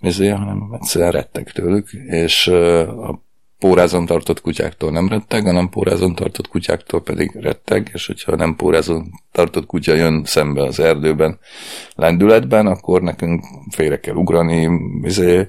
ezért, 0.00 0.36
hanem 0.36 0.72
egyszerűen 0.72 1.10
rettek 1.10 1.52
tőlük, 1.52 1.92
és 1.92 2.46
a 2.46 3.24
pórázon 3.58 4.06
tartott 4.06 4.40
kutyáktól 4.40 4.90
nem 4.90 5.08
retteg, 5.08 5.44
hanem 5.44 5.68
pórázon 5.68 6.14
tartott 6.14 6.48
kutyáktól 6.48 7.02
pedig 7.02 7.30
retteg, 7.40 7.90
és 7.92 8.06
hogyha 8.06 8.36
nem 8.36 8.56
pórázon 8.56 9.10
tartott 9.32 9.66
kutya 9.66 9.94
jön 9.94 10.24
szembe 10.24 10.62
az 10.62 10.80
erdőben 10.80 11.38
lendületben, 11.94 12.66
akkor 12.66 13.02
nekünk 13.02 13.44
félre 13.70 14.00
kell 14.00 14.14
ugrani, 14.14 14.68
izé, 15.02 15.46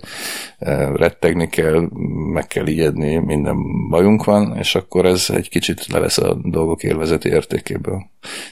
e, 0.57 0.91
rettegni 0.91 1.47
kell, 1.47 1.89
meg 2.33 2.47
kell 2.47 2.67
ijedni, 2.67 3.15
minden 3.15 3.57
bajunk 3.89 4.23
van, 4.23 4.57
és 4.57 4.75
akkor 4.75 5.05
ez 5.05 5.29
egy 5.29 5.49
kicsit 5.49 5.87
levesz 5.87 6.17
a 6.17 6.37
dolgok 6.43 6.83
élvezeti 6.83 7.29
értékéből. 7.29 8.05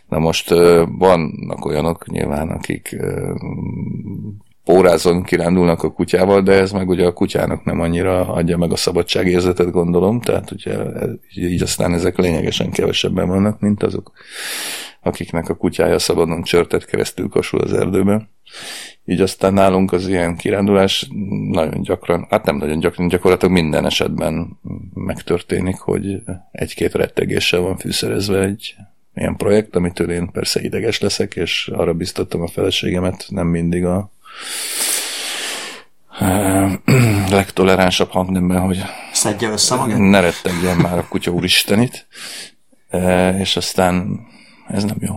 Na 0.07 0.19
most 0.19 0.51
e, 0.51 0.85
vannak 0.85 1.65
olyanok 1.65 2.07
nyilván, 2.07 2.49
akik 2.49 2.95
pórázon 4.65 5.23
kirándulnak 5.23 5.83
a 5.83 5.91
kutyával, 5.91 6.41
de 6.41 6.51
ez 6.51 6.71
meg 6.71 6.89
ugye 6.89 7.05
a 7.05 7.13
kutyának 7.13 7.63
nem 7.63 7.79
annyira 7.79 8.27
adja 8.27 8.57
meg 8.57 8.71
a 8.71 8.75
szabadságérzetet, 8.75 9.71
gondolom, 9.71 10.21
tehát 10.21 10.51
ugye 10.51 10.77
így 11.35 11.61
aztán 11.61 11.93
ezek 11.93 12.17
lényegesen 12.17 12.71
kevesebben 12.71 13.27
vannak, 13.27 13.59
mint 13.59 13.83
azok, 13.83 14.11
akiknek 15.01 15.49
a 15.49 15.55
kutyája 15.55 15.99
szabadon 15.99 16.43
csörtet 16.43 16.85
keresztül 16.85 17.29
kasul 17.29 17.59
az 17.59 17.73
erdőben. 17.73 18.29
Így 19.05 19.21
aztán 19.21 19.53
nálunk 19.53 19.91
az 19.91 20.07
ilyen 20.07 20.35
kirándulás 20.35 21.07
nagyon 21.51 21.81
gyakran, 21.81 22.27
hát 22.29 22.45
nem 22.45 22.57
nagyon 22.57 22.79
gyakran, 22.79 23.07
gyakorlatilag 23.07 23.53
minden 23.53 23.85
esetben 23.85 24.59
megtörténik, 24.93 25.77
hogy 25.77 26.21
egy-két 26.51 26.93
rettegéssel 26.93 27.59
van 27.59 27.77
fűszerezve 27.77 28.41
egy 28.41 28.75
ilyen 29.15 29.35
projekt, 29.35 29.75
amitől 29.75 30.11
én 30.11 30.31
persze 30.31 30.61
ideges 30.61 30.99
leszek, 30.99 31.35
és 31.35 31.71
arra 31.73 31.93
biztattam 31.93 32.41
a 32.41 32.47
feleségemet, 32.47 33.25
nem 33.29 33.47
mindig 33.47 33.85
a 33.85 34.13
legtoleránsabb 37.29 38.09
hangnemben, 38.09 38.59
hogy 38.59 38.83
szedje 39.13 39.49
össze 39.49 39.75
magát. 39.75 39.97
Ne 39.97 40.19
rettegjen 40.19 40.77
már 40.77 40.97
a 40.97 41.07
kutya 41.07 41.31
úristenit. 41.31 42.07
És 43.37 43.55
aztán 43.55 44.19
ez 44.67 44.83
nem 44.83 44.97
jó. 44.99 45.15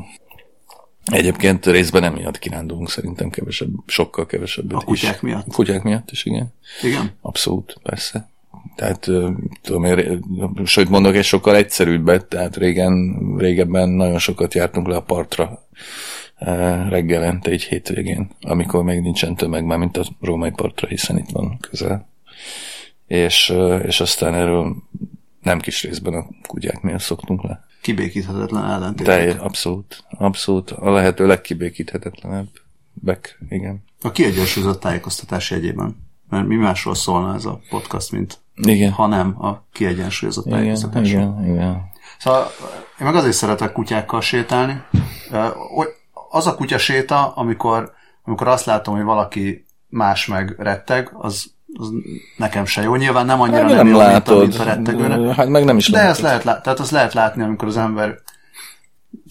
Egyébként 1.05 1.67
részben 1.67 2.03
nem 2.03 2.13
miatt 2.13 2.39
kirándulunk, 2.39 2.91
szerintem 2.91 3.31
kevesebb, 3.31 3.69
sokkal 3.87 4.27
kevesebb. 4.27 4.73
A 4.73 4.81
kutyák 4.81 5.15
is. 5.15 5.21
miatt? 5.21 5.47
A 5.49 5.53
kutyák 5.53 5.83
miatt 5.83 6.11
is, 6.11 6.25
igen. 6.25 6.55
Igen? 6.83 7.17
Abszolút, 7.21 7.79
persze. 7.83 8.29
Tehát 8.77 9.11
tudom 9.63 9.85
én, 9.85 10.23
sőt 10.65 10.89
mondok 10.89 11.15
egy 11.15 11.25
sokkal 11.25 11.57
egyszerűbbet, 11.57 12.25
tehát 12.25 12.57
régen, 12.57 13.17
régebben 13.39 13.89
nagyon 13.89 14.19
sokat 14.19 14.55
jártunk 14.55 14.87
le 14.87 14.97
a 14.97 15.03
partra 15.03 15.67
reggelente, 16.89 17.51
egy 17.51 17.63
hétvégén, 17.63 18.31
amikor 18.41 18.83
még 18.85 19.01
nincsen 19.01 19.35
tömeg, 19.37 19.65
már 19.65 19.79
mint 19.79 19.97
a 19.97 20.05
római 20.21 20.51
partra, 20.51 20.89
hiszen 20.89 21.19
itt 21.19 21.31
van 21.31 21.59
közel. 21.61 22.09
És, 23.07 23.55
és 23.83 24.01
aztán 24.01 24.35
erről 24.35 24.77
nem 25.43 25.59
kis 25.59 25.83
részben 25.83 26.15
a 26.15 26.27
kutyáknél 26.47 26.99
szoktunk 26.99 27.43
le. 27.43 27.65
Kibékíthetetlen 27.81 28.65
ellentétek. 28.65 29.35
De 29.35 29.41
abszolút, 29.43 30.05
abszolút. 30.11 30.71
A 30.71 30.91
lehető 30.91 31.27
legkibékíthetetlenebb. 31.27 32.49
Beck, 32.93 33.39
igen. 33.49 33.85
A 34.03 34.13
kiegyensúlyozott 34.13 34.81
tájékoztatás 34.81 35.51
jegyében. 35.51 36.07
Mert 36.29 36.47
mi 36.47 36.55
másról 36.55 36.95
szólna 36.95 37.35
ez 37.35 37.45
a 37.45 37.61
podcast, 37.69 38.13
mint 38.13 38.39
igen. 38.55 38.93
ha 38.93 39.07
nem 39.07 39.45
a 39.45 39.67
kiegyensúlyozott 39.73 40.47
tájékoztatás. 40.47 41.11
Igen, 41.11 41.39
igen, 41.43 41.55
igen. 41.55 41.91
Szóval 42.19 42.47
én 43.01 43.07
meg 43.07 43.15
azért 43.15 43.35
szeretek 43.35 43.73
kutyákkal 43.73 44.21
sétálni 44.21 44.83
az 46.31 46.47
a 46.47 46.55
kutya 46.55 46.79
séta, 46.79 47.33
amikor, 47.35 47.93
amikor 48.25 48.49
azt 48.49 48.65
látom, 48.65 48.95
hogy 48.95 49.05
valaki 49.05 49.67
más 49.89 50.27
meg 50.27 50.55
retteg, 50.59 51.11
az, 51.13 51.51
az 51.75 51.89
nekem 52.37 52.65
se 52.65 52.83
jó. 52.83 52.95
Nyilván 52.95 53.27
nem 53.27 53.41
annyira 53.41 53.63
hát, 53.63 53.69
nem, 53.69 53.77
nem 53.77 53.87
jó, 53.87 53.97
látod. 53.97 54.41
mint 54.41 54.59
a 54.59 54.65
rettegőnek. 54.65 55.35
Hát 55.35 55.49
meg 55.49 55.65
nem 55.65 55.77
is 55.77 55.91
De 55.91 56.01
ezt 56.01 56.21
lehet, 56.21 56.43
tehát 56.43 56.81
azt 56.81 56.91
lehet 56.91 57.13
látni, 57.13 57.43
amikor 57.43 57.69
az 57.69 57.77
ember 57.77 58.19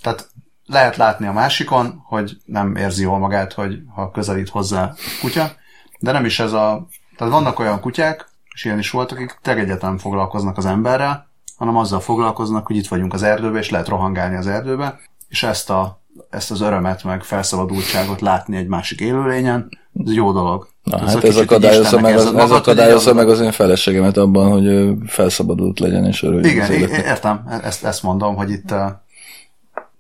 tehát 0.03 0.29
lehet 0.65 0.95
látni 0.95 1.27
a 1.27 1.31
másikon, 1.31 2.01
hogy 2.05 2.37
nem 2.45 2.75
érzi 2.75 3.01
jól 3.01 3.17
magát, 3.17 3.53
hogy 3.53 3.79
ha 3.95 4.11
közelít 4.11 4.49
hozzá 4.49 4.93
kutya, 5.21 5.51
de 5.99 6.11
nem 6.11 6.25
is 6.25 6.39
ez 6.39 6.53
a... 6.53 6.87
Tehát 7.17 7.33
vannak 7.33 7.59
olyan 7.59 7.79
kutyák, 7.79 8.29
és 8.53 8.65
ilyen 8.65 8.79
is 8.79 8.89
voltak, 8.89 9.17
akik 9.17 9.39
tegegyetem 9.41 9.97
foglalkoznak 9.97 10.57
az 10.57 10.65
emberrel, 10.65 11.29
hanem 11.57 11.77
azzal 11.77 11.99
foglalkoznak, 11.99 12.67
hogy 12.67 12.75
itt 12.75 12.87
vagyunk 12.87 13.13
az 13.13 13.23
erdőben, 13.23 13.61
és 13.61 13.69
lehet 13.69 13.87
rohangálni 13.87 14.35
az 14.35 14.47
erdőbe, 14.47 14.99
és 15.27 15.43
ezt 15.43 15.69
a 15.69 16.01
ezt 16.29 16.51
az 16.51 16.61
örömet, 16.61 17.03
meg 17.03 17.23
felszabadultságot 17.23 18.21
látni 18.21 18.57
egy 18.57 18.67
másik 18.67 18.99
élőlényen, 18.99 19.69
ez 20.05 20.13
jó 20.13 20.31
dolog. 20.31 20.67
Na, 20.83 20.99
ez 20.99 21.13
hát 21.13 21.23
ez 21.23 21.37
akadályozza 21.37 21.99
meg, 21.99 22.15
az, 22.15 22.33
ez 22.35 22.51
akadályozza 22.51 23.13
meg 23.13 23.29
az 23.29 23.39
én 23.39 23.51
feleségemet 23.51 24.17
abban, 24.17 24.51
hogy 24.51 24.93
felszabadult 25.05 25.79
legyen 25.79 26.05
és 26.05 26.23
örüljön. 26.23 26.49
Igen, 26.49 26.71
értem, 26.89 27.59
ezt, 27.63 27.83
ezt 27.83 28.03
mondom, 28.03 28.35
hogy 28.35 28.49
itt 28.49 28.73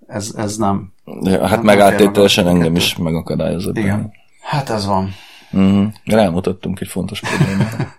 ez, 0.07 0.33
ez 0.37 0.57
nem... 0.57 0.93
Ja, 1.21 1.47
hát 1.47 1.63
meg 1.63 1.79
áttételesen 1.79 2.47
engem 2.47 2.75
is 2.75 2.97
megakadályozott. 2.97 3.77
Igen. 3.77 3.97
Benne. 3.97 4.11
Hát 4.41 4.69
ez 4.69 4.85
van. 4.85 5.09
Uh-huh. 5.51 5.87
Rámutattunk 6.05 6.79
egy 6.79 6.87
fontos 6.87 7.19
problémára. 7.19 7.87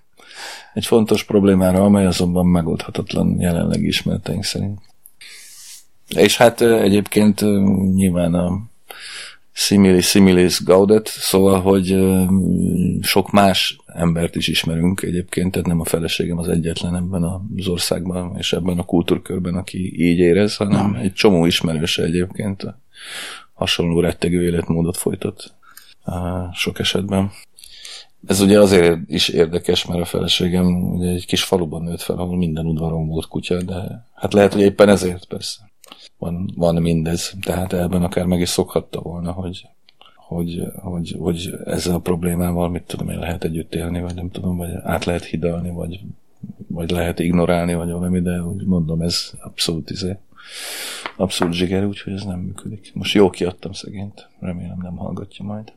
egy 0.74 0.86
fontos 0.86 1.24
problémára, 1.24 1.84
amely 1.84 2.06
azonban 2.06 2.46
megoldhatatlan 2.46 3.40
jelenleg 3.40 3.82
ismereteink 3.82 4.44
szerint. 4.44 4.80
És 6.16 6.36
hát 6.36 6.60
egyébként 6.60 7.40
nyilván 7.94 8.34
a 8.34 8.60
similis 9.52 10.08
similis 10.08 10.64
gaudet, 10.64 11.06
szóval, 11.06 11.60
hogy 11.60 11.98
sok 13.00 13.30
más 13.30 13.78
embert 13.86 14.36
is 14.36 14.48
ismerünk 14.48 15.02
egyébként, 15.02 15.52
tehát 15.52 15.66
nem 15.66 15.80
a 15.80 15.84
feleségem 15.84 16.38
az 16.38 16.48
egyetlen 16.48 16.96
ebben 16.96 17.22
az 17.22 17.68
országban 17.68 18.36
és 18.36 18.52
ebben 18.52 18.78
a 18.78 18.84
kultúrkörben, 18.84 19.54
aki 19.54 20.02
így 20.02 20.18
érez, 20.18 20.56
hanem 20.56 20.90
nem. 20.90 21.00
egy 21.00 21.12
csomó 21.12 21.46
ismerőse 21.46 22.02
egyébként 22.02 22.66
hasonló 23.52 24.00
rettegő 24.00 24.42
életmódot 24.42 24.96
folytat 24.96 25.54
sok 26.52 26.78
esetben. 26.78 27.30
Ez 28.26 28.40
ugye 28.40 28.60
azért 28.60 28.98
is 29.06 29.28
érdekes, 29.28 29.86
mert 29.86 30.00
a 30.00 30.04
feleségem 30.04 30.94
ugye 30.94 31.10
egy 31.10 31.26
kis 31.26 31.42
faluban 31.42 31.82
nőtt 31.82 32.00
fel, 32.00 32.16
ahol 32.16 32.36
minden 32.36 32.66
udvaron 32.66 33.08
volt 33.08 33.28
kutya, 33.28 33.62
de 33.62 34.06
hát 34.14 34.32
lehet, 34.32 34.52
hogy 34.52 34.62
éppen 34.62 34.88
ezért 34.88 35.24
persze 35.24 35.67
van, 36.18 36.50
van 36.56 36.82
mindez, 36.82 37.34
tehát 37.40 37.72
ebben 37.72 38.02
akár 38.02 38.26
meg 38.26 38.40
is 38.40 38.48
szokhatta 38.48 39.00
volna, 39.00 39.32
hogy, 39.32 39.66
hogy, 40.14 40.62
hogy, 40.74 41.16
hogy 41.18 41.54
ezzel 41.64 41.94
a 41.94 41.98
problémával, 41.98 42.68
mit 42.68 42.82
tudom 42.82 43.08
én, 43.08 43.18
lehet 43.18 43.44
együtt 43.44 43.74
élni, 43.74 44.00
vagy 44.00 44.14
nem 44.14 44.30
tudom, 44.30 44.56
vagy 44.56 44.70
át 44.82 45.04
lehet 45.04 45.24
hidalni, 45.24 45.70
vagy, 45.70 46.00
vagy 46.66 46.90
lehet 46.90 47.18
ignorálni, 47.18 47.74
vagy 47.74 47.90
valami, 47.90 48.20
de 48.20 48.42
úgy 48.42 48.66
mondom, 48.66 49.00
ez 49.00 49.30
abszolút 49.40 49.90
izé, 49.90 50.18
abszolút 51.16 51.54
zsiger, 51.54 51.84
úgyhogy 51.84 52.12
ez 52.12 52.22
nem 52.22 52.38
működik. 52.38 52.90
Most 52.94 53.14
jó 53.14 53.30
kiadtam 53.30 53.72
szegényt, 53.72 54.28
remélem 54.40 54.78
nem 54.82 54.96
hallgatja 54.96 55.44
majd. 55.44 55.72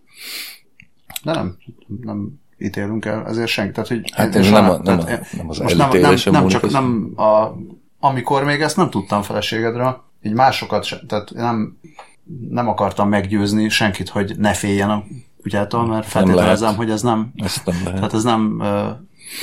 De 1.24 1.32
nem, 1.32 1.58
nem 2.02 2.40
ítélünk 2.58 3.06
el, 3.06 3.28
ezért 3.28 3.48
senki. 3.48 3.72
Tehát, 3.72 3.88
hogy 3.88 4.12
Hát 4.12 4.36
ez 4.36 4.50
nem, 4.50 4.70
a, 4.70 4.78
nem, 4.78 5.00
a, 5.00 5.04
nem 5.38 5.50
az 5.50 5.58
most 5.58 5.60
nem, 5.60 5.78
nem, 5.78 5.90
elítélésem 5.90 6.34
nem, 6.34 6.48
csak 6.48 6.72
nem 6.72 7.14
a, 7.16 7.56
amikor 8.00 8.44
még 8.44 8.62
ezt 8.62 8.78
nem 8.78 8.90
tudtam 8.90 9.22
feleségedről, 9.22 10.04
így 10.22 10.34
másokat 10.34 10.84
sem, 10.84 11.00
tehát 11.08 11.32
nem, 11.34 11.78
nem 12.50 12.68
akartam 12.68 13.10
meggyőzni 13.10 13.70
senkit, 13.70 14.10
hogy 14.10 14.34
ne 14.38 14.54
féljen 14.54 14.90
a 14.90 15.04
kutyától, 15.42 15.86
mert 15.86 16.08
feltételezem, 16.08 16.76
hogy 16.76 16.90
ez 16.90 17.02
nem, 17.02 17.32
Ezt 17.36 17.66
nem 17.66 17.76
lehet. 17.76 17.96
tehát 17.96 18.14
ez 18.14 18.24
nem 18.24 18.62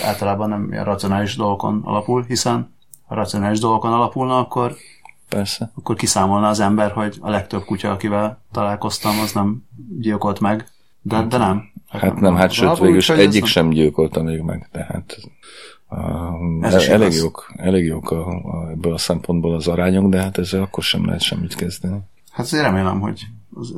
általában 0.02 0.48
nem 0.48 0.68
ilyen 0.72 0.84
racionális 0.84 1.36
dolgokon 1.36 1.80
alapul, 1.84 2.24
hiszen 2.24 2.76
ha 3.06 3.14
racionális 3.14 3.58
dolgokon 3.58 3.92
alapulna, 3.92 4.38
akkor, 4.38 4.74
Persze. 5.28 5.72
akkor 5.74 5.96
kiszámolna 5.96 6.48
az 6.48 6.60
ember, 6.60 6.90
hogy 6.90 7.16
a 7.20 7.30
legtöbb 7.30 7.64
kutya, 7.64 7.90
akivel 7.90 8.42
találkoztam, 8.52 9.18
az 9.18 9.32
nem 9.32 9.62
gyilkolt 9.98 10.40
meg. 10.40 10.68
De, 11.02 11.22
de 11.22 11.36
nem. 11.36 11.72
Hát 11.88 12.20
nem, 12.20 12.36
hát 12.36 12.50
sőt, 12.50 12.78
végül 12.78 13.16
egyik 13.16 13.40
nem- 13.40 13.50
sem 13.50 13.68
gyilkolta 13.68 14.22
még 14.22 14.40
meg, 14.40 14.68
tehát 14.72 15.16
um, 15.90 16.64
Ez 16.64 16.74
is 16.74 16.88
elég 16.88 17.12
jók, 17.12 17.52
elég 17.56 17.84
jók 17.84 18.10
a, 18.10 18.28
a, 18.28 18.70
ebből 18.70 18.92
a 18.92 18.98
szempontból 18.98 19.54
az 19.54 19.68
arányok, 19.68 20.10
de 20.10 20.22
hát 20.22 20.38
ezzel 20.38 20.62
akkor 20.62 20.82
sem 20.82 21.06
lehet 21.06 21.20
semmit 21.20 21.54
kezdeni. 21.54 21.98
Hát 22.30 22.46
azért 22.46 22.64
remélem, 22.64 23.00
hogy 23.00 23.26
az, 23.54 23.74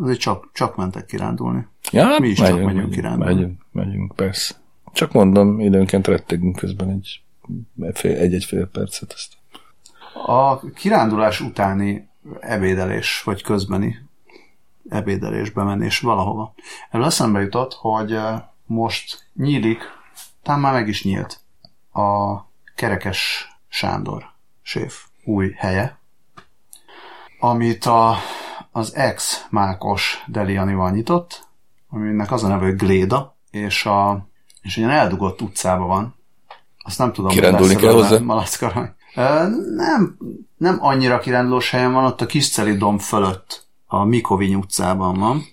azért 0.00 0.18
csak, 0.18 0.50
csak 0.52 0.76
mentek 0.76 1.06
kirándulni. 1.06 1.66
Ja, 1.92 2.16
Mi 2.18 2.28
is 2.28 2.38
csak 2.38 2.64
megyünk 2.64 2.90
kirándulni. 2.90 3.34
Megyünk, 3.34 3.60
megyünk, 3.72 4.12
persze. 4.14 4.54
Csak 4.92 5.12
mondom, 5.12 5.60
időnként 5.60 6.06
rettegünk 6.06 6.56
közben 6.56 6.90
egy 6.90 7.22
egy-egy 8.02 8.44
fél 8.44 8.66
percet. 8.66 9.12
Ezt. 9.12 9.32
A 10.26 10.60
kirándulás 10.70 11.40
utáni 11.40 12.08
ebédelés, 12.40 13.22
vagy 13.24 13.42
közbeni 13.42 13.96
ebédelésbe 14.88 15.62
menés 15.62 16.00
valahova. 16.00 16.54
Erről 16.90 17.06
eszembe 17.06 17.40
jutott, 17.40 17.72
hogy 17.72 18.12
eh, 18.12 18.42
most 18.66 19.26
nyílik, 19.34 19.82
talán 20.44 20.60
már 20.60 20.72
meg 20.72 20.88
is 20.88 21.04
nyílt, 21.04 21.40
a 21.92 22.38
Kerekes 22.74 23.48
Sándor 23.68 24.24
séf 24.62 25.04
új 25.24 25.50
helye, 25.56 25.98
amit 27.40 27.84
a, 27.84 28.16
az 28.72 28.94
ex-mákos 28.94 30.24
Delianival 30.26 30.90
nyitott, 30.90 31.48
aminek 31.88 32.32
az 32.32 32.44
a 32.44 32.48
neve, 32.48 32.64
hogy 32.64 32.76
Gléda, 32.76 33.36
és, 33.50 33.86
a, 33.86 34.26
és 34.62 34.76
ilyen 34.76 34.90
eldugott 34.90 35.42
utcában 35.42 35.86
van. 35.86 36.14
Azt 36.78 36.98
nem 36.98 37.12
tudom, 37.12 37.30
Kirándulni 37.30 37.74
kell 37.76 37.92
hozzá? 37.92 38.18
Malackarany. 38.18 38.94
Nem, 39.76 40.18
nem 40.56 40.78
annyira 40.80 41.18
kirándulós 41.18 41.70
helyen 41.70 41.92
van, 41.92 42.04
ott 42.04 42.20
a 42.20 42.26
Kisceli 42.26 42.76
domb 42.76 43.00
fölött, 43.00 43.66
a 43.86 44.04
Mikoviny 44.04 44.54
utcában 44.54 45.18
van. 45.18 45.44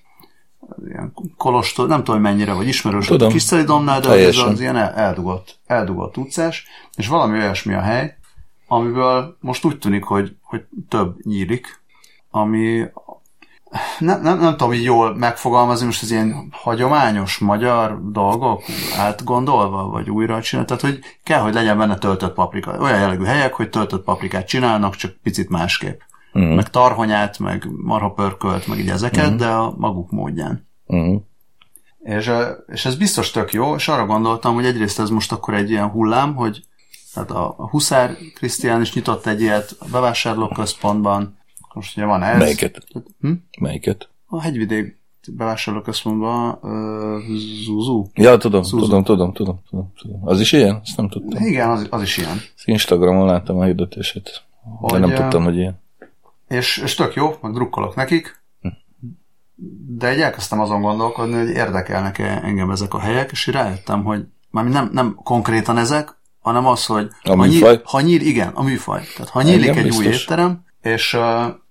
Ilyen 0.88 1.14
kolostor, 1.38 1.88
nem 1.88 2.04
tudom, 2.04 2.22
hogy 2.22 2.32
mennyire 2.32 2.54
vagy 2.54 2.68
ismerős 2.68 3.08
a 3.08 3.12
Tudom. 3.12 3.32
Kisceli 3.32 3.64
dombnál, 3.64 4.00
de 4.00 4.10
ez 4.10 4.38
az 4.38 4.60
ilyen 4.60 4.76
el- 4.76 4.94
eldugott, 4.94 5.60
eldugott 5.66 6.18
utcás, 6.18 6.66
és 6.96 7.08
valami 7.08 7.38
olyasmi 7.38 7.74
a 7.74 7.82
hely, 7.82 8.18
amiből 8.68 9.38
most 9.40 9.66
úgy 9.66 9.78
tűnik, 9.78 10.04
hogy, 10.04 10.36
hogy 10.42 10.64
több 10.90 11.16
nyílik, 11.24 11.82
ami 12.30 12.86
nem, 14.00 14.22
nem, 14.22 14.40
nem 14.40 14.58
tudom 14.58 14.74
így 14.74 14.84
jól 14.84 15.16
megfogalmazni, 15.16 15.86
most 15.86 16.04
ez 16.04 16.12
ilyen 16.12 16.48
hagyományos 16.52 17.38
magyar 17.38 18.12
dolgok 18.12 18.64
átgondolva, 18.98 19.84
vagy 19.84 20.10
újra 20.10 20.42
csinálni, 20.42 20.70
tehát 20.70 20.84
hogy 20.84 21.00
kell, 21.24 21.40
hogy 21.40 21.54
legyen 21.54 21.78
benne 21.78 21.98
töltött 21.98 22.34
paprika. 22.34 22.78
Olyan 22.80 23.00
jellegű 23.00 23.24
helyek, 23.24 23.54
hogy 23.54 23.70
töltött 23.70 24.04
paprikát 24.04 24.48
csinálnak, 24.48 24.96
csak 24.96 25.16
picit 25.24 25.50
másképp. 25.50 26.00
Mhm. 26.34 26.54
Meg 26.54 26.70
tarhonyát, 26.70 27.40
meg 27.40 27.68
marhapörkölt, 27.84 28.68
meg 28.68 28.80
így 28.80 28.90
ezeket, 28.90 29.36
de 29.36 29.48
a 29.48 29.74
maguk 29.78 30.12
módján. 30.12 30.68
Uh-huh. 30.86 31.22
És, 32.00 32.32
és 32.68 32.86
ez 32.86 32.96
biztos 32.96 33.32
tök 33.32 33.54
jó, 33.54 33.76
és 33.76 33.88
arra 33.88 34.06
gondoltam, 34.06 34.54
hogy 34.54 34.66
egyrészt 34.66 35.00
ez 35.00 35.10
most 35.10 35.32
akkor 35.32 35.54
egy 35.54 35.70
ilyen 35.70 35.88
hullám, 35.88 36.36
hogy 36.36 36.64
tehát 37.14 37.32
a, 37.32 37.54
a 37.58 37.70
Huszár 37.70 38.16
Krisztián 38.36 38.82
is 38.82 38.94
nyitott 38.94 39.26
egy 39.26 39.42
ilyet 39.42 39.76
a 39.80 39.86
bevásárlóközpontban, 39.92 41.38
most 41.74 41.98
ugye 41.98 42.06
van 42.06 42.24
ez. 42.24 42.38
Melyiket? 42.38 42.88
Hm? 43.20 43.32
Melyiket? 43.60 44.10
A 44.26 44.42
hegyvidék 44.42 45.00
bevásárlóközpontban 45.30 46.58
uh, 46.62 47.36
Zuzu. 47.66 48.06
Ja, 48.14 48.38
tudom, 48.38 48.64
Suzu. 48.64 48.84
tudom, 48.84 49.04
tudom, 49.04 49.34
tudom, 49.34 49.62
tudom, 49.70 49.92
tudom. 50.02 50.28
Az 50.28 50.40
is 50.40 50.52
ilyen? 50.52 50.80
Azt 50.84 50.98
nem 50.98 51.10
tudtam. 51.10 51.46
Igen, 51.46 51.70
az, 51.70 51.88
az 51.90 52.02
is 52.02 52.18
ilyen. 52.18 52.38
Az 52.56 52.64
Instagramon 52.66 53.26
láttam 53.26 53.60
a 53.60 53.64
hirdetését. 53.64 54.44
De 54.64 54.70
Hogy, 54.80 55.00
nem 55.00 55.12
ö, 55.12 55.16
tudtam, 55.16 55.44
hogy 55.44 55.58
ilyen. 55.58 55.80
És, 56.52 56.78
és 56.78 56.96
tök 56.96 57.14
jó, 57.14 57.36
meg 57.42 57.54
drukkolok 57.54 57.96
nekik, 57.96 58.44
de 59.88 60.08
egy 60.08 60.20
elkezdtem 60.20 60.60
azon 60.60 60.82
gondolkodni, 60.82 61.36
hogy 61.36 61.50
érdekelnek-e 61.50 62.40
engem 62.44 62.70
ezek 62.72 62.94
a 62.94 63.00
helyek, 63.00 63.32
és 63.32 63.48
rájöttem, 63.48 64.04
hogy 64.04 64.26
már 64.50 64.66
nem, 64.66 64.90
nem 64.94 65.16
konkrétan 65.24 65.78
ezek, 65.78 66.20
hanem 66.40 66.66
az, 66.66 66.86
hogy 66.86 67.08
A 67.24 67.30
ha, 67.30 67.36
műfaj? 67.36 67.72
nyíl, 67.72 67.82
ha 67.84 68.02
nyíl, 68.02 68.22
igen, 68.22 68.48
a 68.48 68.64
műfaj. 68.64 69.02
Tehát 69.16 69.32
ha 69.32 69.42
nyílik 69.42 69.68
Engem 69.68 69.86
egy 69.86 69.92
új 69.92 70.06
biztos. 70.06 70.24
étterem, 70.24 70.66
és, 70.82 71.18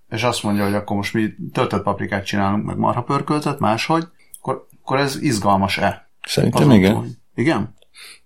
és 0.08 0.22
azt 0.22 0.42
mondja, 0.42 0.64
hogy 0.64 0.74
akkor 0.74 0.96
most 0.96 1.14
mi 1.14 1.28
töltött 1.52 1.82
paprikát 1.82 2.24
csinálunk, 2.24 2.64
meg 2.64 2.76
marhapörköltet, 2.76 3.58
máshogy, 3.58 4.04
akkor, 4.38 4.66
akkor 4.82 4.98
ez 4.98 5.22
izgalmas-e? 5.22 6.10
Szerintem 6.22 6.60
Azon 6.62 6.74
igen. 6.74 6.94
túl, 6.94 7.06
Igen? 7.34 7.74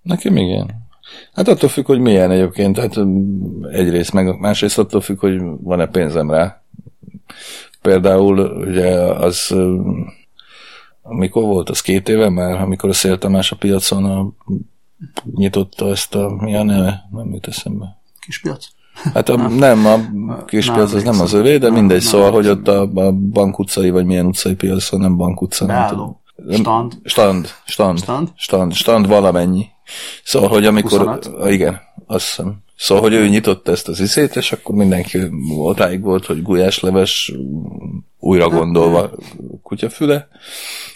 Nekem 0.02 0.36
igen. 0.36 0.83
Hát 1.32 1.48
attól 1.48 1.68
függ, 1.68 1.86
hogy 1.86 2.00
milyen 2.00 2.30
egyébként. 2.30 2.78
Hát 2.78 3.00
mm, 3.00 3.64
egyrészt, 3.64 4.12
meg 4.12 4.38
másrészt 4.38 4.78
attól 4.78 5.00
függ, 5.00 5.18
hogy 5.18 5.40
van-e 5.60 5.86
pénzem 5.86 6.30
rá. 6.30 6.62
Például 7.82 8.38
ugye 8.38 8.90
az 9.00 9.50
mm, 9.54 10.00
amikor 11.02 11.42
volt, 11.42 11.70
az 11.70 11.80
két 11.80 12.08
éve 12.08 12.28
már, 12.28 12.60
amikor 12.60 12.88
a 12.88 12.92
Szél 12.92 13.18
Tamás 13.18 13.52
a 13.52 13.56
piacon 13.56 14.04
a, 14.04 14.32
nyitotta 15.34 15.88
ezt 15.88 16.14
a, 16.14 16.36
mi 16.40 16.56
a 16.56 16.62
neve? 16.62 17.08
Nem 17.10 17.32
jut 17.32 17.46
eszembe. 17.46 18.00
Kispiac? 18.20 18.66
Hát 18.94 19.28
a, 19.28 19.48
nem, 19.48 19.86
a 19.86 20.44
kispiac 20.44 20.92
az 20.92 21.02
nem 21.02 21.20
az 21.20 21.32
övé, 21.32 21.58
de 21.58 21.66
Nem, 21.66 21.74
mindegy, 21.74 21.98
nem 22.00 22.06
szóval, 22.06 22.30
hogy 22.32 22.46
emlékszem. 22.46 22.80
ott 22.80 22.96
a, 22.96 23.06
a 23.06 23.12
bank 23.12 23.58
utcai, 23.58 23.90
vagy 23.90 24.04
milyen 24.04 24.26
utcai 24.26 24.54
piacon, 24.54 25.00
nem 25.00 25.16
bank 25.16 25.40
utca, 25.40 25.66
nem. 25.66 25.76
Beálló. 25.76 26.22
Stand. 26.50 26.92
Stand, 27.04 27.48
stand, 27.64 27.98
Stand? 27.98 28.32
stand, 28.36 28.72
stand 28.72 29.06
valamennyi. 29.06 29.66
Szóval, 30.24 30.48
hogy 30.48 30.66
amikor, 30.66 31.00
25? 31.00 31.52
igen, 31.52 31.80
azt 32.06 32.26
hiszem. 32.26 32.62
Szóval, 32.76 33.02
hogy 33.02 33.12
ő 33.12 33.28
nyitotta 33.28 33.72
ezt 33.72 33.88
az 33.88 34.00
iszét, 34.00 34.36
és 34.36 34.52
akkor 34.52 34.74
mindenki 34.74 35.18
odáig 35.56 36.00
volt, 36.00 36.26
hogy 36.26 36.42
gulyásleves, 36.42 37.32
újra 38.18 38.48
gondolva 38.48 39.10
kutyafüle, 39.62 40.28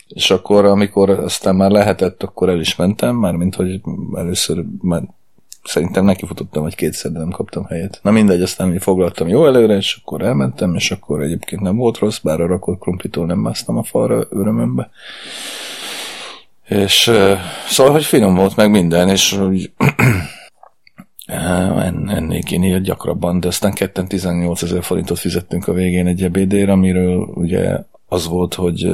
és 0.08 0.30
akkor, 0.30 0.64
amikor 0.64 1.10
aztán 1.10 1.56
már 1.56 1.70
lehetett, 1.70 2.22
akkor 2.22 2.48
el 2.48 2.60
is 2.60 2.76
mentem, 2.76 3.16
mármint, 3.16 3.54
hogy 3.54 3.80
először 4.14 4.64
már 4.80 5.02
szerintem 5.64 6.04
nekifutottam, 6.04 6.62
vagy 6.62 6.74
kétszer, 6.74 7.12
de 7.12 7.18
nem 7.18 7.30
kaptam 7.30 7.64
helyet. 7.64 8.00
Na 8.02 8.10
mindegy, 8.10 8.42
aztán 8.42 8.72
így 8.72 8.82
foglaltam 8.82 9.28
jó 9.28 9.46
előre, 9.46 9.76
és 9.76 9.98
akkor 10.00 10.22
elmentem, 10.22 10.74
és 10.74 10.90
akkor 10.90 11.22
egyébként 11.22 11.62
nem 11.62 11.76
volt 11.76 11.98
rossz, 11.98 12.18
bár 12.18 12.40
a 12.40 12.46
rakott 12.46 12.80
krumplitól 12.80 13.26
nem 13.26 13.38
másztam 13.38 13.76
a 13.76 13.82
falra 13.82 14.26
örömömbe. 14.30 14.90
És 16.68 17.10
szóval, 17.68 17.92
hogy 17.92 18.04
finom 18.04 18.34
volt 18.34 18.56
meg 18.56 18.70
minden, 18.70 19.08
és 19.08 19.32
úgy 19.32 19.72
en- 21.26 22.10
ennék 22.10 22.50
én 22.50 22.62
ilyet 22.62 22.82
gyakrabban, 22.82 23.40
de 23.40 23.48
aztán 23.48 23.72
ketten 23.72 24.08
18 24.08 24.62
ezer 24.62 24.82
forintot 24.82 25.18
fizettünk 25.18 25.68
a 25.68 25.72
végén 25.72 26.06
egy 26.06 26.22
ebédért, 26.22 26.68
amiről 26.68 27.16
ugye 27.16 27.78
az 28.08 28.26
volt, 28.26 28.54
hogy 28.54 28.86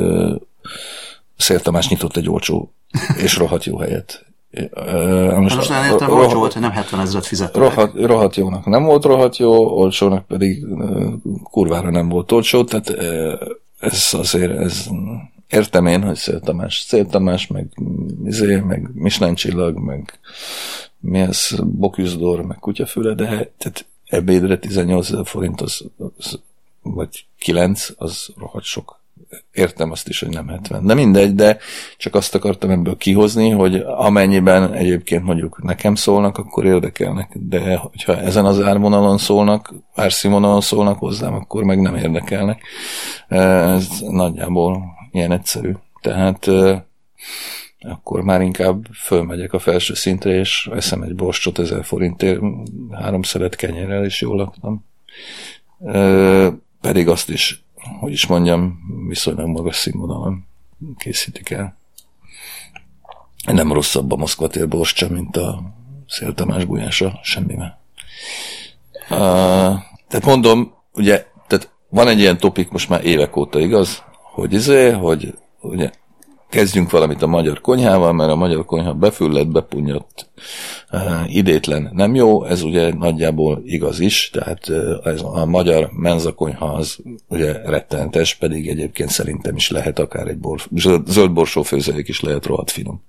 Szél 1.36 1.60
Tamás 1.60 1.88
nyitott 1.88 2.16
egy 2.16 2.28
olcsó 2.28 2.72
és 3.16 3.36
rohadt 3.36 3.64
jó 3.64 3.78
helyet. 3.78 4.24
Uh, 4.56 5.30
Hát 5.30 5.38
most 5.38 5.70
olyan 5.70 5.84
értem, 5.84 6.10
olcsó 6.10 6.38
volt, 6.38 6.52
hogy 6.52 6.62
nem 6.62 6.70
70 6.70 7.00
ezeret 7.00 7.26
fizettek. 7.26 7.62
rohadt, 7.62 7.94
rohadt 7.94 8.36
jónak 8.36 8.66
nem 8.66 8.84
volt 8.84 9.04
rohadt 9.04 9.36
jó, 9.36 9.78
olcsónak 9.78 10.26
pedig 10.26 10.64
uh, 10.68 11.12
kurvára 11.42 11.90
nem 11.90 12.08
volt 12.08 12.32
olcsó, 12.32 12.64
tehát 12.64 12.88
uh, 12.88 13.48
ez 13.78 14.08
azért, 14.12 14.58
ez 14.58 14.86
értem 15.48 15.86
én, 15.86 16.02
hogy 16.02 16.16
Szél 16.16 16.40
Tamás, 16.40 16.84
Szél 16.86 17.06
Tamás, 17.06 17.46
meg 17.46 17.68
mm, 17.82 18.26
izé, 18.26 18.60
meg 18.60 18.90
Michelin 18.94 19.34
csillag, 19.34 19.78
meg 19.78 20.18
mi 21.00 21.18
ez, 21.18 21.50
Boküzdor, 21.64 22.42
meg 22.42 22.58
kutyafüle, 22.58 23.14
de 23.14 23.24
tehát 23.26 23.86
ebédre 24.04 24.58
18 24.58 25.10
ezer 25.10 25.26
forint, 25.26 25.60
az, 25.60 25.84
az, 26.18 26.40
vagy 26.82 27.26
9, 27.38 27.88
az 27.96 28.28
rohadt 28.36 28.64
sok. 28.64 29.02
Értem 29.52 29.90
azt 29.90 30.08
is, 30.08 30.20
hogy 30.20 30.28
nem 30.28 30.48
70. 30.48 30.86
De 30.86 30.94
mindegy, 30.94 31.34
de 31.34 31.58
csak 31.96 32.14
azt 32.14 32.34
akartam 32.34 32.70
ebből 32.70 32.96
kihozni, 32.96 33.50
hogy 33.50 33.74
amennyiben 33.86 34.72
egyébként 34.72 35.24
mondjuk 35.24 35.62
nekem 35.62 35.94
szólnak, 35.94 36.38
akkor 36.38 36.64
érdekelnek. 36.64 37.30
De 37.32 37.76
hogyha 37.76 38.20
ezen 38.20 38.44
az 38.44 38.62
árvonalon 38.62 39.18
szólnak, 39.18 39.74
árszínvonalon 39.94 40.60
szólnak 40.60 40.98
hozzám, 40.98 41.34
akkor 41.34 41.64
meg 41.64 41.80
nem 41.80 41.96
érdekelnek. 41.96 42.62
Ez 43.28 43.88
nagyjából 44.08 44.82
ilyen 45.10 45.32
egyszerű. 45.32 45.72
Tehát 46.00 46.46
akkor 47.80 48.22
már 48.22 48.40
inkább 48.40 48.86
fölmegyek 48.92 49.52
a 49.52 49.58
felső 49.58 49.94
szintre, 49.94 50.30
és 50.30 50.70
eszem 50.74 51.02
egy 51.02 51.14
borscsot 51.14 51.58
ezer 51.58 51.84
forintért, 51.84 52.40
három 52.92 53.22
szeret 53.22 53.56
kenyerrel, 53.56 54.04
és 54.04 54.20
jól 54.20 54.36
laktam. 54.36 54.84
Pedig 56.80 57.08
azt 57.08 57.30
is, 57.30 57.63
hogy 58.00 58.12
is 58.12 58.26
mondjam, 58.26 58.78
viszonylag 59.08 59.46
magas 59.46 59.76
színvonalon 59.76 60.46
készítik 60.96 61.50
el. 61.50 61.76
Nem 63.46 63.72
rosszabb 63.72 64.12
a 64.12 64.16
Moszkva 64.16 64.48
tér 64.48 64.68
borstja, 64.68 65.08
mint 65.08 65.36
a 65.36 65.62
Szél 66.08 66.34
Tamás 66.34 66.66
gulyása, 66.66 67.20
semmivel. 67.22 67.80
Uh, 69.10 69.18
tehát 70.08 70.24
mondom, 70.24 70.74
ugye, 70.94 71.26
tehát 71.46 71.70
van 71.88 72.08
egy 72.08 72.18
ilyen 72.18 72.38
topik 72.38 72.70
most 72.70 72.88
már 72.88 73.04
évek 73.04 73.36
óta, 73.36 73.60
igaz? 73.60 74.02
Hogy 74.32 74.52
izé, 74.52 74.90
hogy 74.90 75.38
ugye 75.60 75.90
kezdjünk 76.54 76.90
valamit 76.90 77.22
a 77.22 77.26
magyar 77.26 77.60
konyhával, 77.60 78.12
mert 78.12 78.30
a 78.30 78.36
magyar 78.36 78.64
konyha 78.64 78.92
befüllett, 78.92 79.46
bepunyott, 79.46 80.28
idétlen 81.26 81.90
nem 81.92 82.14
jó, 82.14 82.44
ez 82.44 82.62
ugye 82.62 82.94
nagyjából 82.94 83.62
igaz 83.64 84.00
is, 84.00 84.30
tehát 84.32 84.70
ez 85.04 85.20
a 85.22 85.46
magyar 85.46 85.90
menzakonyha 85.92 86.66
az 86.66 86.98
ugye 87.28 87.52
rettenetes, 87.52 88.34
pedig 88.34 88.68
egyébként 88.68 89.10
szerintem 89.10 89.56
is 89.56 89.70
lehet 89.70 89.98
akár 89.98 90.26
egy 90.26 90.38
bor, 90.38 90.60
zöld 91.06 91.32
borsó 91.32 91.62
főzelék 91.62 92.08
is 92.08 92.20
lehet 92.20 92.46
rohadt 92.46 92.70
finom. 92.70 93.02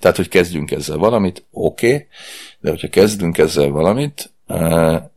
Tehát, 0.00 0.16
hogy 0.16 0.28
kezdjünk 0.28 0.70
ezzel 0.70 0.96
valamit, 0.96 1.44
oké, 1.50 1.86
okay, 1.86 2.06
de 2.60 2.70
hogyha 2.70 2.88
kezdünk 2.88 3.38
ezzel 3.38 3.68
valamit, 3.68 4.32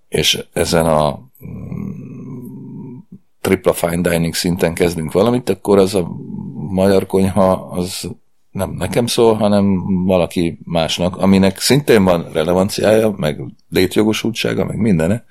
és 0.09 0.43
ezen 0.53 0.85
a 0.85 1.19
mm, 1.45 2.97
tripla 3.41 3.73
fine 3.73 4.09
dining 4.09 4.33
szinten 4.33 4.73
kezdünk 4.73 5.11
valamit, 5.11 5.49
akkor 5.49 5.77
az 5.77 5.95
a 5.95 6.07
magyar 6.69 7.05
konyha 7.05 7.51
az 7.51 8.09
nem 8.53 8.71
nekem 8.77 9.07
szól, 9.07 9.33
hanem 9.33 9.83
valaki 10.05 10.59
másnak, 10.63 11.17
aminek 11.17 11.59
szintén 11.59 12.03
van 12.03 12.29
relevanciája, 12.33 13.13
meg 13.17 13.41
létjogosultsága, 13.69 14.65
meg 14.65 14.77
mindene, 14.77 15.23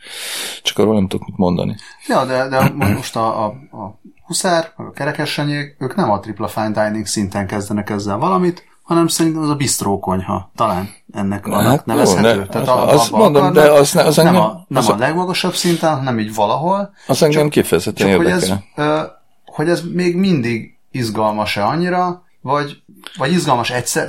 csak 0.63 0.79
arról 0.79 0.95
nem 0.95 1.09
tudok 1.09 1.27
mit 1.27 1.37
mondani. 1.37 1.77
Ja, 2.07 2.25
de, 2.25 2.49
de 2.49 2.73
most 2.97 3.17
a, 3.17 3.45
a, 3.45 3.47
a 3.71 4.01
Huszár, 4.27 4.73
meg 4.77 4.87
a 4.87 4.91
Kerekessenyék, 4.91 5.77
ők 5.79 5.95
nem 5.95 6.11
a 6.11 6.21
tripla 6.21 6.49
fine 6.49 6.71
dining 6.71 7.07
szinten 7.07 7.47
kezdenek 7.47 7.91
ezzel 7.91 8.17
valamit, 8.17 8.65
hanem 8.83 9.07
szerintem 9.07 9.43
az 9.43 9.49
a 9.49 9.55
bistró 9.55 9.99
konyha, 9.99 10.51
talán 10.57 10.89
ennek 11.13 11.47
hát, 11.47 11.55
annak 11.55 11.85
nevezhető. 11.85 12.39
Jó, 12.39 12.45
Tehát 12.45 12.69
az, 12.69 12.95
azt 13.01 13.11
mondom, 13.11 13.43
akarnak, 13.43 13.65
de 13.65 13.73
az, 13.73 13.97
az 13.97 14.17
nem, 14.17 14.27
engem, 14.27 14.43
a, 14.43 14.65
nem 14.69 14.83
az 14.83 14.89
a 14.89 14.97
legmagasabb 14.97 15.55
szinten, 15.55 15.97
hanem 15.97 16.19
így 16.19 16.35
valahol. 16.35 16.93
Az 17.07 17.23
engem 17.23 17.49
kifejezetten 17.49 18.09
érdekel. 18.09 18.33
Hogy 18.33 18.85
ez, 18.85 19.09
hogy 19.45 19.69
ez 19.69 19.83
még 19.93 20.17
mindig 20.17 20.72
izgalmas-e 20.93 21.65
annyira, 21.65 22.23
vagy, 22.41 22.83
vagy 23.17 23.33
izgalmas 23.33 23.71
egyszer. 23.71 24.07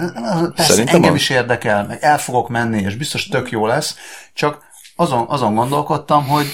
Persze, 0.55 0.73
Szerintem 0.73 0.95
engem 0.95 1.11
a... 1.11 1.15
is 1.15 1.29
érdekel, 1.29 1.85
meg 1.85 1.97
el 2.01 2.19
fogok 2.19 2.49
menni, 2.49 2.81
és 2.81 2.95
biztos 2.95 3.27
tök 3.27 3.51
jó 3.51 3.65
lesz, 3.67 3.95
csak 4.33 4.57
azon, 4.95 5.25
azon 5.27 5.55
gondolkodtam, 5.55 6.27
hogy 6.27 6.47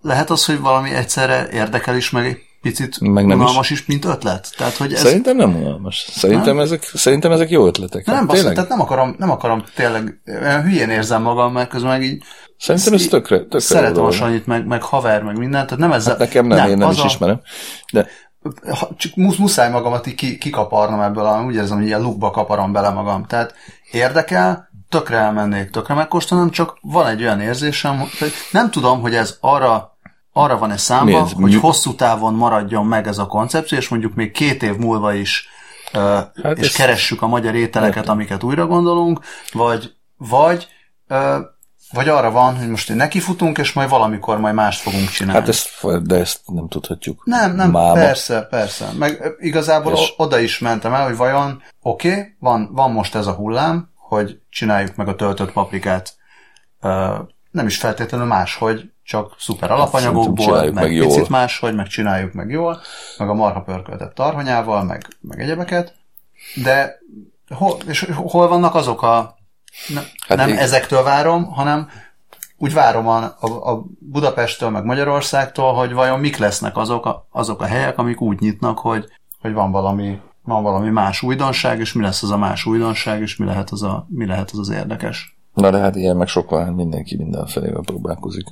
lehet 0.00 0.30
az, 0.30 0.44
hogy 0.44 0.60
valami 0.60 0.90
egyszerre 0.90 1.48
érdekel 1.52 1.96
is, 1.96 2.10
meg 2.10 2.44
picit 2.62 3.00
meg 3.00 3.26
nem 3.26 3.40
unalmas 3.40 3.70
is. 3.70 3.80
is, 3.80 3.86
mint 3.86 4.04
ötlet. 4.04 4.52
Tehát, 4.56 4.76
hogy 4.76 4.92
ez... 4.92 5.00
Szerintem 5.00 5.36
nem 5.36 5.56
unalmas. 5.56 6.06
Szerintem, 6.10 6.54
nem? 6.54 6.64
Ezek, 6.64 6.82
szerintem 6.94 7.32
ezek 7.32 7.50
jó 7.50 7.66
ötletek. 7.66 8.06
Nem, 8.06 8.26
basz, 8.26 8.42
tehát 8.42 8.68
nem 8.68 8.80
akarom, 8.80 9.14
nem 9.18 9.30
akarom 9.30 9.64
tényleg, 9.74 10.20
hülyén 10.62 10.90
érzem 10.90 11.22
magam, 11.22 11.52
mert 11.52 11.68
közben 11.68 11.90
meg 11.90 12.02
így 12.02 12.22
Szerintem 12.58 12.92
ez 12.92 13.06
tökre, 13.06 13.38
tökre 13.38 13.58
Szeretem 13.58 14.04
a 14.04 14.10
Sanyit, 14.10 14.46
meg, 14.46 14.66
meg 14.66 14.82
haver, 14.82 15.22
meg 15.22 15.38
mindent. 15.38 15.64
Tehát 15.64 15.80
nem 15.80 15.92
ezzel, 15.92 16.10
hát 16.10 16.18
nekem 16.18 16.46
nem, 16.46 16.58
nem 16.58 16.68
én 16.68 16.76
nem 16.76 16.90
is 16.90 17.00
a... 17.00 17.04
ismerem. 17.04 17.40
De 17.92 18.06
csak 18.96 19.14
muszáj 19.14 19.70
magamat 19.70 20.06
így 20.06 20.38
kikaparnom 20.38 21.00
ebből, 21.00 21.44
úgy 21.46 21.54
érzem, 21.54 21.76
hogy 21.76 21.86
ilyen 21.86 22.02
lukba 22.02 22.30
kaparom 22.30 22.72
bele 22.72 22.90
magam. 22.90 23.24
Tehát 23.24 23.54
érdekel, 23.90 24.70
tökre 24.88 25.16
elmennék, 25.16 25.70
tökre 25.70 25.94
megkóstolnom, 25.94 26.50
csak 26.50 26.78
van 26.80 27.06
egy 27.06 27.22
olyan 27.22 27.40
érzésem, 27.40 27.98
hogy 27.98 28.32
nem 28.50 28.70
tudom, 28.70 29.00
hogy 29.00 29.14
ez 29.14 29.36
arra 29.40 29.94
arra 30.32 30.58
van-e 30.58 30.76
számba, 30.76 31.18
ez? 31.18 31.32
hogy 31.32 31.54
hosszú 31.54 31.94
távon 31.94 32.34
maradjon 32.34 32.86
meg 32.86 33.06
ez 33.06 33.18
a 33.18 33.26
koncepció, 33.26 33.78
és 33.78 33.88
mondjuk 33.88 34.14
még 34.14 34.30
két 34.30 34.62
év 34.62 34.76
múlva 34.76 35.14
is 35.14 35.48
uh, 35.92 36.00
hát 36.42 36.58
és 36.58 36.72
keressük 36.72 37.22
a 37.22 37.26
magyar 37.26 37.54
ételeket, 37.54 37.94
hát. 37.94 38.08
amiket 38.08 38.42
újra 38.42 38.66
gondolunk, 38.66 39.20
vagy, 39.52 39.92
vagy 40.16 40.68
uh, 41.08 41.36
vagy 41.92 42.08
arra 42.08 42.30
van, 42.30 42.56
hogy 42.56 42.68
most 42.68 42.94
nekifutunk, 42.94 43.58
és 43.58 43.72
majd 43.72 43.88
valamikor 43.88 44.38
majd 44.38 44.54
mást 44.54 44.80
fogunk 44.80 45.08
csinálni. 45.08 45.40
Hát 45.40 45.48
ezt, 45.48 46.02
de 46.06 46.16
ezt 46.16 46.40
nem 46.46 46.68
tudhatjuk. 46.68 47.22
Nem, 47.24 47.54
nem, 47.54 47.70
Mába. 47.70 47.92
persze, 47.92 48.40
persze. 48.40 48.88
Meg 48.98 49.34
igazából 49.38 49.92
és... 49.92 50.14
oda 50.16 50.38
is 50.38 50.58
mentem 50.58 50.94
el, 50.94 51.04
hogy 51.04 51.16
vajon, 51.16 51.62
oké, 51.82 52.10
okay, 52.10 52.36
van, 52.38 52.70
van 52.72 52.92
most 52.92 53.14
ez 53.14 53.26
a 53.26 53.32
hullám, 53.32 53.90
hogy 53.96 54.40
csináljuk 54.50 54.96
meg 54.96 55.08
a 55.08 55.14
töltött 55.14 55.52
paprikát. 55.52 56.14
Nem 57.50 57.66
is 57.66 57.78
feltétlenül 57.78 58.26
máshogy, 58.26 58.90
csak 59.04 59.34
szuper 59.38 59.68
hát 59.68 59.78
alapanyagokból, 59.78 60.60
meg, 60.60 60.72
meg 60.72 60.92
jól. 60.92 61.06
picit 61.06 61.28
máshogy, 61.28 61.74
meg 61.74 61.86
csináljuk 61.86 62.32
meg 62.32 62.50
jól, 62.50 62.80
meg 63.18 63.28
a 63.28 63.34
marha 63.34 63.60
pörköltett 63.60 64.14
tarhonyával, 64.14 64.84
meg, 64.84 65.06
meg 65.20 65.40
egyebeket. 65.40 65.94
De 66.62 66.98
hol, 67.54 67.76
és 67.86 68.12
hol 68.14 68.48
vannak 68.48 68.74
azok 68.74 69.02
a 69.02 69.35
ne, 69.94 70.00
hát 70.26 70.38
nem 70.38 70.48
én... 70.48 70.56
ezektől 70.56 71.02
várom, 71.02 71.44
hanem 71.44 71.88
úgy 72.58 72.72
várom 72.72 73.08
a, 73.08 73.36
a, 73.40 73.70
a 73.72 73.84
Budapesttől, 73.98 74.70
meg 74.70 74.84
Magyarországtól, 74.84 75.72
hogy 75.72 75.92
vajon 75.92 76.20
mik 76.20 76.36
lesznek 76.36 76.76
azok 76.76 77.06
a, 77.06 77.26
azok 77.30 77.62
a 77.62 77.66
helyek, 77.66 77.98
amik 77.98 78.20
úgy 78.20 78.40
nyitnak, 78.40 78.78
hogy, 78.78 79.04
hogy 79.40 79.52
van 79.52 79.70
valami 79.70 80.20
van 80.46 80.62
valami 80.62 80.90
más 80.90 81.22
újdonság, 81.22 81.80
és 81.80 81.92
mi 81.92 82.02
lesz 82.02 82.22
az 82.22 82.30
a 82.30 82.36
más 82.36 82.66
újdonság, 82.66 83.20
és 83.20 83.36
mi 83.36 83.46
lehet 83.46 83.70
az 83.70 83.82
a, 83.82 84.06
mi 84.08 84.26
lehet 84.26 84.50
az, 84.50 84.58
az 84.58 84.68
érdekes. 84.68 85.36
Na 85.54 85.70
de 85.70 85.78
hát 85.78 85.96
ilyen 85.96 86.16
meg 86.16 86.28
sok 86.28 86.50
van, 86.50 86.72
mindenki 86.72 87.16
mindenfelé 87.16 87.72
próbálkozik. 87.84 88.46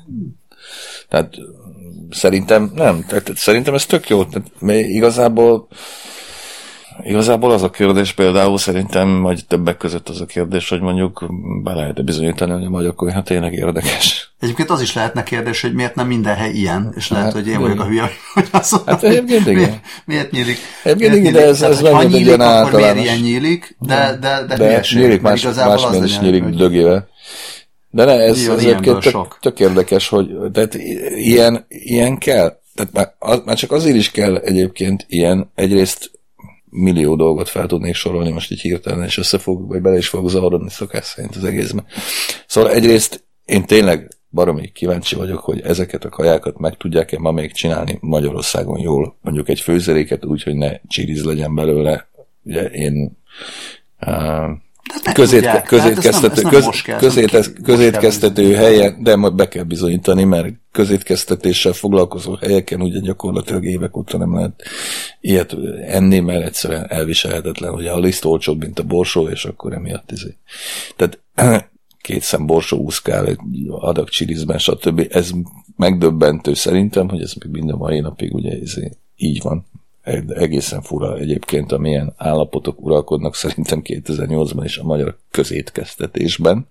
Tehát 1.08 1.34
szerintem 2.10 2.70
nem, 2.74 3.04
tehát 3.08 3.36
szerintem 3.36 3.74
ez 3.74 3.86
tök 3.86 4.08
jó, 4.08 4.24
tehát 4.24 4.50
igazából 4.88 5.68
Igazából 7.02 7.50
az 7.50 7.62
a 7.62 7.70
kérdés 7.70 8.12
például 8.12 8.58
szerintem, 8.58 9.22
vagy 9.22 9.46
többek 9.46 9.76
között 9.76 10.08
az 10.08 10.20
a 10.20 10.26
kérdés, 10.26 10.68
hogy 10.68 10.80
mondjuk 10.80 11.26
be 11.62 11.74
lehet 11.74 12.04
bizonyítani, 12.04 12.52
hogy 12.52 12.64
a 12.64 12.70
magyar 12.70 12.94
konyha 12.94 13.22
tényleg 13.22 13.52
érdekes. 13.52 14.34
Egyébként 14.40 14.70
az 14.70 14.80
is 14.80 14.94
lehetne 14.94 15.22
kérdés, 15.22 15.60
hogy 15.60 15.74
miért 15.74 15.94
nem 15.94 16.06
minden 16.06 16.34
hely 16.36 16.50
ilyen, 16.50 16.92
és 16.96 17.08
lehet, 17.08 17.24
hát, 17.24 17.34
hogy 17.34 17.48
én 17.48 17.60
vagyok 17.60 17.80
a 17.80 17.84
hülye, 17.84 18.10
hogy 18.34 18.48
azt 18.50 18.82
Hát 18.86 19.02
egyébként 19.02 19.46
igen. 19.46 19.54
Miért, 19.56 19.80
miért 20.04 20.30
nyílik? 20.30 20.58
Egyébként 20.82 21.14
igen, 21.14 21.32
de 21.32 21.46
ez, 21.46 21.62
ez 21.62 21.78
Tehát, 21.78 21.96
ha 21.96 22.02
nyílik, 22.02 22.38
akkor 22.38 22.72
miért 22.72 22.96
ilyen 22.96 23.18
nyílik, 23.18 23.76
de, 23.78 24.18
de, 24.20 24.44
de, 24.48 24.56
de 24.56 24.82
nyílik 24.94 25.20
más, 25.20 25.42
más 25.42 25.84
is 26.04 26.18
nyílik 26.18 26.42
hogy... 26.42 26.56
dögével. 26.56 27.08
De 27.90 28.04
ne, 28.04 28.12
ez, 28.12 28.48
ez 28.48 28.58
egyébként 28.58 28.98
tök, 28.98 29.38
tök, 29.40 29.60
érdekes, 29.60 30.08
hogy 30.08 30.28
tehát 30.52 30.74
ilyen, 31.14 31.66
ilyen 31.68 32.18
kell. 32.18 32.58
Tehát 32.74 32.92
már, 32.92 33.14
az, 33.18 33.42
már 33.44 33.56
csak 33.56 33.72
azért 33.72 33.96
is 33.96 34.10
kell 34.10 34.36
egyébként 34.36 35.04
ilyen, 35.08 35.50
egyrészt 35.54 36.10
millió 36.74 37.16
dolgot 37.16 37.48
fel 37.48 37.66
tudnék 37.66 37.94
sorolni 37.94 38.30
most 38.30 38.50
így 38.50 38.60
hirtelen, 38.60 39.04
és 39.04 39.18
összefog, 39.18 39.68
vagy 39.68 39.80
bele 39.80 39.96
is 39.96 40.08
fogok 40.08 40.30
zavarodni 40.30 40.70
szokás 40.70 41.04
szerint 41.04 41.36
az 41.36 41.44
egészben. 41.44 41.86
Szóval 42.46 42.70
egyrészt 42.70 43.24
én 43.44 43.64
tényleg 43.64 44.08
baromi 44.30 44.72
kíváncsi 44.72 45.14
vagyok, 45.14 45.38
hogy 45.38 45.60
ezeket 45.60 46.04
a 46.04 46.08
kajákat 46.08 46.58
meg 46.58 46.76
tudják-e 46.76 47.18
ma 47.18 47.30
még 47.30 47.52
csinálni 47.52 47.98
Magyarországon 48.00 48.78
jól. 48.78 49.16
Mondjuk 49.20 49.48
egy 49.48 49.60
főzeléket 49.60 50.24
úgy, 50.24 50.42
hogy 50.42 50.54
ne 50.54 50.80
csiriz 50.86 51.24
legyen 51.24 51.54
belőle. 51.54 52.08
Ugye 52.42 52.62
én 52.62 53.18
uh, 54.00 54.50
közét, 55.12 55.62
közétkeztető, 55.62 56.42
köz, 56.42 56.82
közét, 56.98 57.62
közétkeztető 57.62 58.54
helyen, 58.54 59.02
de 59.02 59.16
majd 59.16 59.34
be 59.34 59.48
kell 59.48 59.62
bizonyítani, 59.62 60.24
mert 60.24 60.54
közétkeztetéssel 60.72 61.72
foglalkozó 61.72 62.34
helyeken 62.34 62.80
ugye 62.80 62.98
gyakorlatilag 63.00 63.64
évek 63.64 63.96
óta 63.96 64.18
nem 64.18 64.34
lehet 64.34 64.62
ilyet 65.20 65.56
enni, 65.86 66.20
mert 66.20 66.44
egyszerűen 66.44 66.86
elviselhetetlen, 66.88 67.72
hogy 67.72 67.86
a 67.86 67.98
liszt 67.98 68.24
olcsóbb, 68.24 68.60
mint 68.60 68.78
a 68.78 68.84
borsó, 68.84 69.28
és 69.28 69.44
akkor 69.44 69.72
emiatt 69.72 70.10
izé. 70.12 70.36
Tehát 70.96 71.18
két 72.00 72.22
szem 72.22 72.46
borsó 72.46 72.76
úszkál, 72.76 73.26
egy 73.26 73.38
adag 73.68 74.08
csirizben, 74.08 74.58
stb. 74.58 75.06
Ez 75.10 75.30
megdöbbentő 75.76 76.54
szerintem, 76.54 77.08
hogy 77.08 77.22
ez 77.22 77.32
még 77.32 77.52
minden 77.52 77.76
mai 77.76 78.00
napig 78.00 78.34
ugye 78.34 78.56
izé, 78.56 78.90
így 79.16 79.42
van 79.42 79.66
egészen 80.28 80.82
fura 80.82 81.16
egyébként, 81.16 81.72
amilyen 81.72 82.14
állapotok 82.16 82.84
uralkodnak 82.84 83.34
szerintem 83.34 83.80
2008-ban 83.84 84.62
is 84.64 84.78
a 84.78 84.84
magyar 84.84 85.18
közétkeztetésben. 85.30 86.68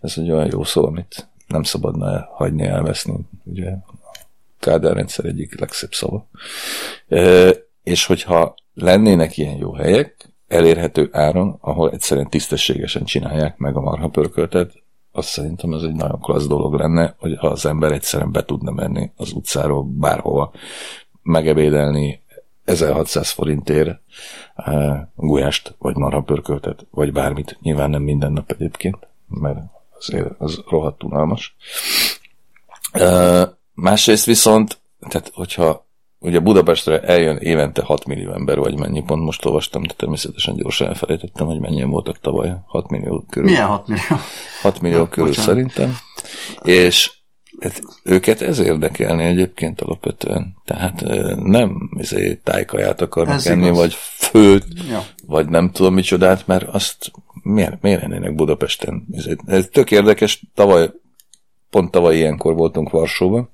Ez 0.00 0.14
egy 0.16 0.30
olyan 0.30 0.48
jó 0.50 0.64
szó, 0.64 0.86
amit 0.86 1.28
nem 1.46 1.62
szabadna 1.62 2.28
hagyni 2.32 2.64
elveszni. 2.66 3.14
Ugye 3.44 3.72
Kádár 4.58 4.94
rendszer 4.94 5.24
egyik 5.24 5.60
legszebb 5.60 5.92
szava. 5.92 6.28
E, 7.08 7.50
és 7.82 8.06
hogyha 8.06 8.54
lennének 8.74 9.36
ilyen 9.36 9.56
jó 9.56 9.72
helyek, 9.72 10.32
elérhető 10.48 11.08
áron, 11.12 11.56
ahol 11.60 11.90
egyszerűen 11.90 12.28
tisztességesen 12.28 13.04
csinálják 13.04 13.56
meg 13.56 13.76
a 13.76 13.80
marha 13.80 14.08
pörköltet, 14.08 14.72
azt 15.12 15.28
szerintem 15.28 15.72
ez 15.72 15.82
egy 15.82 15.94
nagyon 15.94 16.20
klassz 16.20 16.46
dolog 16.46 16.74
lenne, 16.74 17.14
hogy 17.18 17.36
ha 17.38 17.46
az 17.46 17.66
ember 17.66 17.92
egyszerűen 17.92 18.32
be 18.32 18.44
tudna 18.44 18.70
menni 18.70 19.10
az 19.16 19.32
utcáról 19.32 19.84
bárhova, 19.84 20.52
megebédelni, 21.22 22.21
1600 22.64 23.30
forintért 23.30 24.00
uh, 24.56 24.96
gulyást, 25.14 25.74
vagy 25.78 25.96
marhapörköltet, 25.96 26.86
vagy 26.90 27.12
bármit. 27.12 27.58
Nyilván 27.60 27.90
nem 27.90 28.02
minden 28.02 28.32
nap 28.32 28.50
egyébként, 28.50 28.96
mert 29.28 29.58
azért 29.98 30.30
az 30.38 30.62
rohadt 30.68 31.02
unalmas. 31.02 31.56
Uh, 32.94 33.42
másrészt 33.74 34.24
viszont, 34.24 34.78
tehát 35.08 35.30
hogyha 35.34 35.86
ugye 36.18 36.40
Budapestre 36.40 37.00
eljön 37.00 37.36
évente 37.36 37.82
6 37.82 38.04
millió 38.04 38.32
ember, 38.32 38.58
vagy 38.58 38.78
mennyi, 38.78 39.02
pont 39.02 39.22
most 39.22 39.44
olvastam, 39.44 39.82
de 39.82 39.94
természetesen 39.96 40.56
gyorsan 40.56 40.88
elfelejtettem, 40.88 41.46
hogy 41.46 41.60
mennyien 41.60 41.90
voltak 41.90 42.18
tavaly. 42.20 42.54
6 42.66 42.88
millió 42.88 43.24
körül. 43.30 43.50
Milyen 43.50 43.66
6 43.66 43.86
millió? 43.86 44.16
6 44.62 44.80
millió 44.80 45.06
körül 45.06 45.28
bocsánat. 45.28 45.50
szerintem. 45.50 45.96
És 46.62 47.21
hát, 47.60 47.82
őket 48.02 48.40
ez 48.42 48.58
érdekelni 48.58 49.24
egyébként 49.24 49.80
alapvetően. 49.80 50.56
Tehát 50.64 51.04
nem 51.36 51.90
izé, 51.98 52.40
tájkaját 52.44 53.00
akarnak 53.00 53.34
ez 53.34 53.46
enni, 53.46 53.64
igaz. 53.64 53.76
vagy 53.76 53.94
főt, 53.94 54.66
ja. 54.90 55.04
vagy 55.26 55.48
nem 55.48 55.70
tudom 55.70 55.94
micsodát, 55.94 56.46
mert 56.46 56.68
azt 56.68 57.10
miért, 57.42 57.82
miért 57.82 58.02
ennének 58.02 58.34
Budapesten? 58.34 59.06
Ez 59.46 59.68
tök 59.72 59.90
érdekes, 59.90 60.42
tavaly, 60.54 60.90
pont 61.70 61.90
tavaly 61.90 62.16
ilyenkor 62.16 62.54
voltunk 62.54 62.90
Varsóban, 62.90 63.50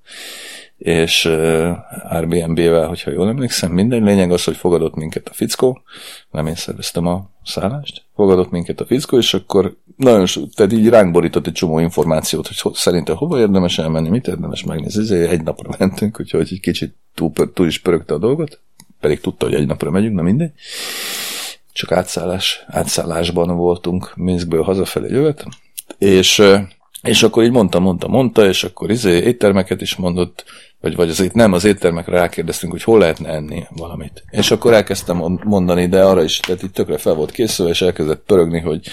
és 0.79 1.25
uh, 1.25 1.77
Airbnb-vel, 2.09 2.87
hogyha 2.87 3.11
jól 3.11 3.29
emlékszem, 3.29 3.73
minden 3.73 4.03
lényeg 4.03 4.33
az, 4.33 4.45
hogy 4.45 4.57
fogadott 4.57 4.95
minket 4.95 5.29
a 5.29 5.33
fickó, 5.35 5.83
nem 6.31 6.47
én 6.47 6.55
szerveztem 6.55 7.07
a 7.07 7.31
szállást, 7.45 8.03
fogadott 8.14 8.51
minket 8.51 8.81
a 8.81 8.87
fickó, 8.87 9.17
és 9.17 9.35
akkor 9.35 9.77
nagyon, 9.97 10.27
tehát 10.55 10.73
így 10.73 10.88
ránk 10.88 11.12
borított 11.12 11.47
egy 11.47 11.53
csomó 11.53 11.79
információt, 11.79 12.47
hogy 12.47 12.61
ho, 12.61 12.75
szerintem 12.75 13.17
hova 13.17 13.38
érdemes 13.38 13.79
elmenni, 13.79 14.09
mit 14.09 14.27
érdemes 14.27 14.64
megnézni. 14.64 15.03
Ezért 15.03 15.31
egy 15.31 15.43
napra 15.43 15.75
mentünk, 15.79 16.21
úgyhogy 16.21 16.49
egy 16.51 16.61
kicsit 16.61 16.95
túl, 17.14 17.33
túl 17.55 17.67
is 17.67 17.79
pörögte 17.79 18.14
a 18.14 18.19
dolgot, 18.19 18.61
pedig 19.01 19.21
tudta, 19.21 19.45
hogy 19.47 19.55
egy 19.55 19.67
napra 19.67 19.91
megyünk, 19.91 20.14
na 20.14 20.23
mindegy. 20.23 20.53
Csak 21.73 21.93
átszállás, 21.93 22.64
átszállásban 22.67 23.57
voltunk 23.57 24.12
Minskből 24.17 24.62
hazafelé 24.62 25.09
jövet, 25.11 25.47
és, 25.99 26.43
és 27.02 27.22
akkor 27.22 27.44
így 27.44 27.50
mondta, 27.50 27.78
mondta, 27.78 28.08
mondta, 28.08 28.46
és 28.46 28.64
akkor 28.64 28.90
izé 28.90 29.16
éttermeket 29.16 29.80
is 29.80 29.96
mondott, 29.96 30.44
vagy, 30.80 30.96
vagy 30.96 31.08
az, 31.08 31.30
nem, 31.32 31.52
az 31.52 31.64
éttermekre 31.64 32.18
rákérdeztünk, 32.18 32.72
hogy 32.72 32.82
hol 32.82 32.98
lehetne 32.98 33.28
enni 33.28 33.64
valamit. 33.76 34.24
És 34.30 34.50
akkor 34.50 34.72
elkezdtem 34.72 35.38
mondani, 35.44 35.87
de 35.87 36.04
arra 36.04 36.22
is, 36.22 36.38
tehát 36.38 36.62
itt 36.62 36.74
tökre 36.74 36.98
fel 36.98 37.14
volt 37.14 37.30
készülve, 37.30 37.70
és 37.70 37.82
elkezdett 37.82 38.22
pörögni, 38.26 38.61
hogy 38.61 38.87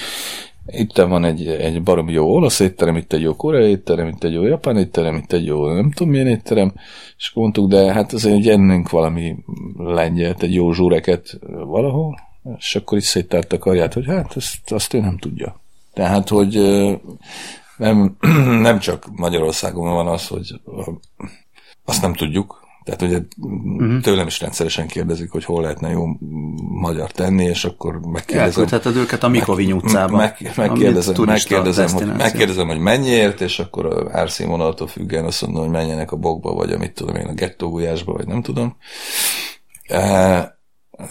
itt 0.68 0.98
van 0.98 1.26
egy, 1.26 1.48
egy 1.48 1.84
barom 1.84 2.10
jó 2.10 2.34
olasz 2.34 2.60
étterem, 2.60 2.96
itt 2.96 3.14
egy 3.14 3.22
jó 3.22 3.36
koreai 3.36 3.70
étterem, 3.70 4.08
itt 4.08 4.24
egy 4.24 4.34
jó 4.34 4.46
japán 4.46 4.78
étterem, 4.78 5.16
itt 5.16 5.32
egy 5.32 5.46
jó 5.46 5.74
nem 5.74 5.92
tudom 5.92 6.12
milyen 6.12 6.28
étterem, 6.28 6.74
és 7.18 7.32
mondtuk, 7.34 7.70
de 7.70 7.94
hát 7.94 8.14
azért, 8.14 8.36
hogy 8.36 8.50
ennünk 8.50 8.90
valami 8.90 9.36
lengyelt, 9.78 10.44
egy 10.44 10.54
jó 10.54 10.74
zsúreket 10.74 11.40
valahol, 11.66 12.20
és 12.58 12.76
akkor 12.76 12.98
is 12.98 13.04
széttárt 13.04 13.54
a 13.54 13.58
karját, 13.58 13.94
hogy 13.94 14.06
hát 14.06 14.34
ezt, 14.36 14.72
azt 14.72 14.94
ő 14.94 15.00
nem 15.00 15.18
tudja. 15.18 15.60
Tehát, 15.94 16.30
hogy 16.30 16.56
nem, 17.78 18.16
nem 18.70 18.80
csak 18.80 19.06
Magyarországon 19.16 19.94
van 19.94 20.08
az, 20.08 20.28
hogy 20.28 20.62
azt 21.86 22.02
nem 22.02 22.14
tudjuk. 22.14 22.64
Tehát 22.84 23.02
ugye 23.02 23.20
uh-huh. 23.38 24.02
tőlem 24.02 24.28
is 24.28 24.40
rendszeresen 24.40 24.88
kérdezik, 24.88 25.32
hogy 25.32 25.46
hol 25.46 25.62
lehetne 25.62 25.90
jó 25.90 26.06
magyar 26.58 27.12
tenni, 27.12 27.44
és 27.44 27.66
akkor 27.66 28.00
megkérdezem. 28.00 28.48
Elküldheted 28.48 28.96
őket 28.96 29.24
a 29.24 29.28
Mikoviny 29.28 29.72
utcába. 29.72 30.18
Meg, 30.18 30.52
megkérdezem, 30.56 31.24
megkérdezem, 31.26 31.90
hogy, 31.90 32.16
megkérdezem, 32.18 32.68
hogy 32.68 32.80
mennyiért, 32.80 33.42
és 33.42 33.60
akkor 33.60 33.86
a 33.86 34.10
árszínvonaltól 34.12 34.88
függően 34.88 35.26
azt 35.26 35.42
mondom, 35.42 35.62
hogy 35.62 35.72
menjenek 35.72 36.12
a 36.12 36.16
bokba, 36.16 36.54
vagy 36.54 36.72
amit 36.72 36.94
tudom 36.94 37.16
én, 37.16 37.26
a 37.26 37.34
gettógulyásba, 37.34 38.14
vagy 38.14 38.28
nem 38.28 38.42
tudom. 38.42 38.76
E, 39.88 40.55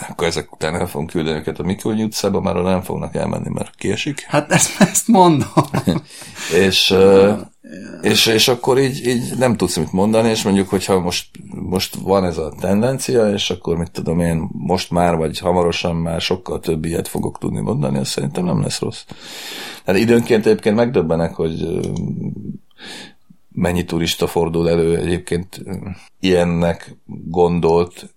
akkor 0.08 0.26
ezek 0.26 0.52
után 0.52 0.74
el 0.74 0.86
fogunk 0.86 1.10
küldeni 1.10 1.36
őket 1.36 1.58
a 1.58 1.62
Mikoviny 1.62 2.02
utcába, 2.02 2.40
már 2.40 2.54
nem 2.54 2.82
fognak 2.82 3.14
elmenni, 3.14 3.48
mert 3.48 3.74
kiesik. 3.76 4.20
Hát 4.20 4.52
ezt, 4.52 4.80
ezt 4.80 5.08
mondom. 5.08 5.64
és 6.66 6.96
és, 8.02 8.26
és 8.26 8.48
akkor 8.48 8.78
így, 8.78 9.06
így 9.06 9.36
nem 9.38 9.56
tudsz 9.56 9.76
mit 9.76 9.92
mondani, 9.92 10.28
és 10.28 10.42
mondjuk, 10.42 10.68
hogyha 10.68 11.00
most, 11.00 11.28
most 11.50 11.94
van 11.94 12.24
ez 12.24 12.38
a 12.38 12.54
tendencia, 12.60 13.32
és 13.32 13.50
akkor 13.50 13.76
mit 13.76 13.90
tudom 13.90 14.20
én, 14.20 14.48
most 14.52 14.90
már, 14.90 15.16
vagy 15.16 15.38
hamarosan 15.38 15.96
már 15.96 16.20
sokkal 16.20 16.60
több 16.60 16.84
ilyet 16.84 17.08
fogok 17.08 17.38
tudni 17.38 17.60
mondani, 17.60 17.98
az 17.98 18.08
szerintem 18.08 18.44
nem 18.44 18.60
lesz 18.60 18.80
rossz. 18.80 19.04
Hát 19.86 19.96
időnként 19.96 20.46
egyébként 20.46 20.76
megdöbbenek, 20.76 21.34
hogy 21.34 21.80
mennyi 23.48 23.84
turista 23.84 24.26
fordul 24.26 24.68
elő 24.68 24.96
egyébként 24.96 25.62
ilyennek 26.20 26.96
gondolt, 27.24 28.14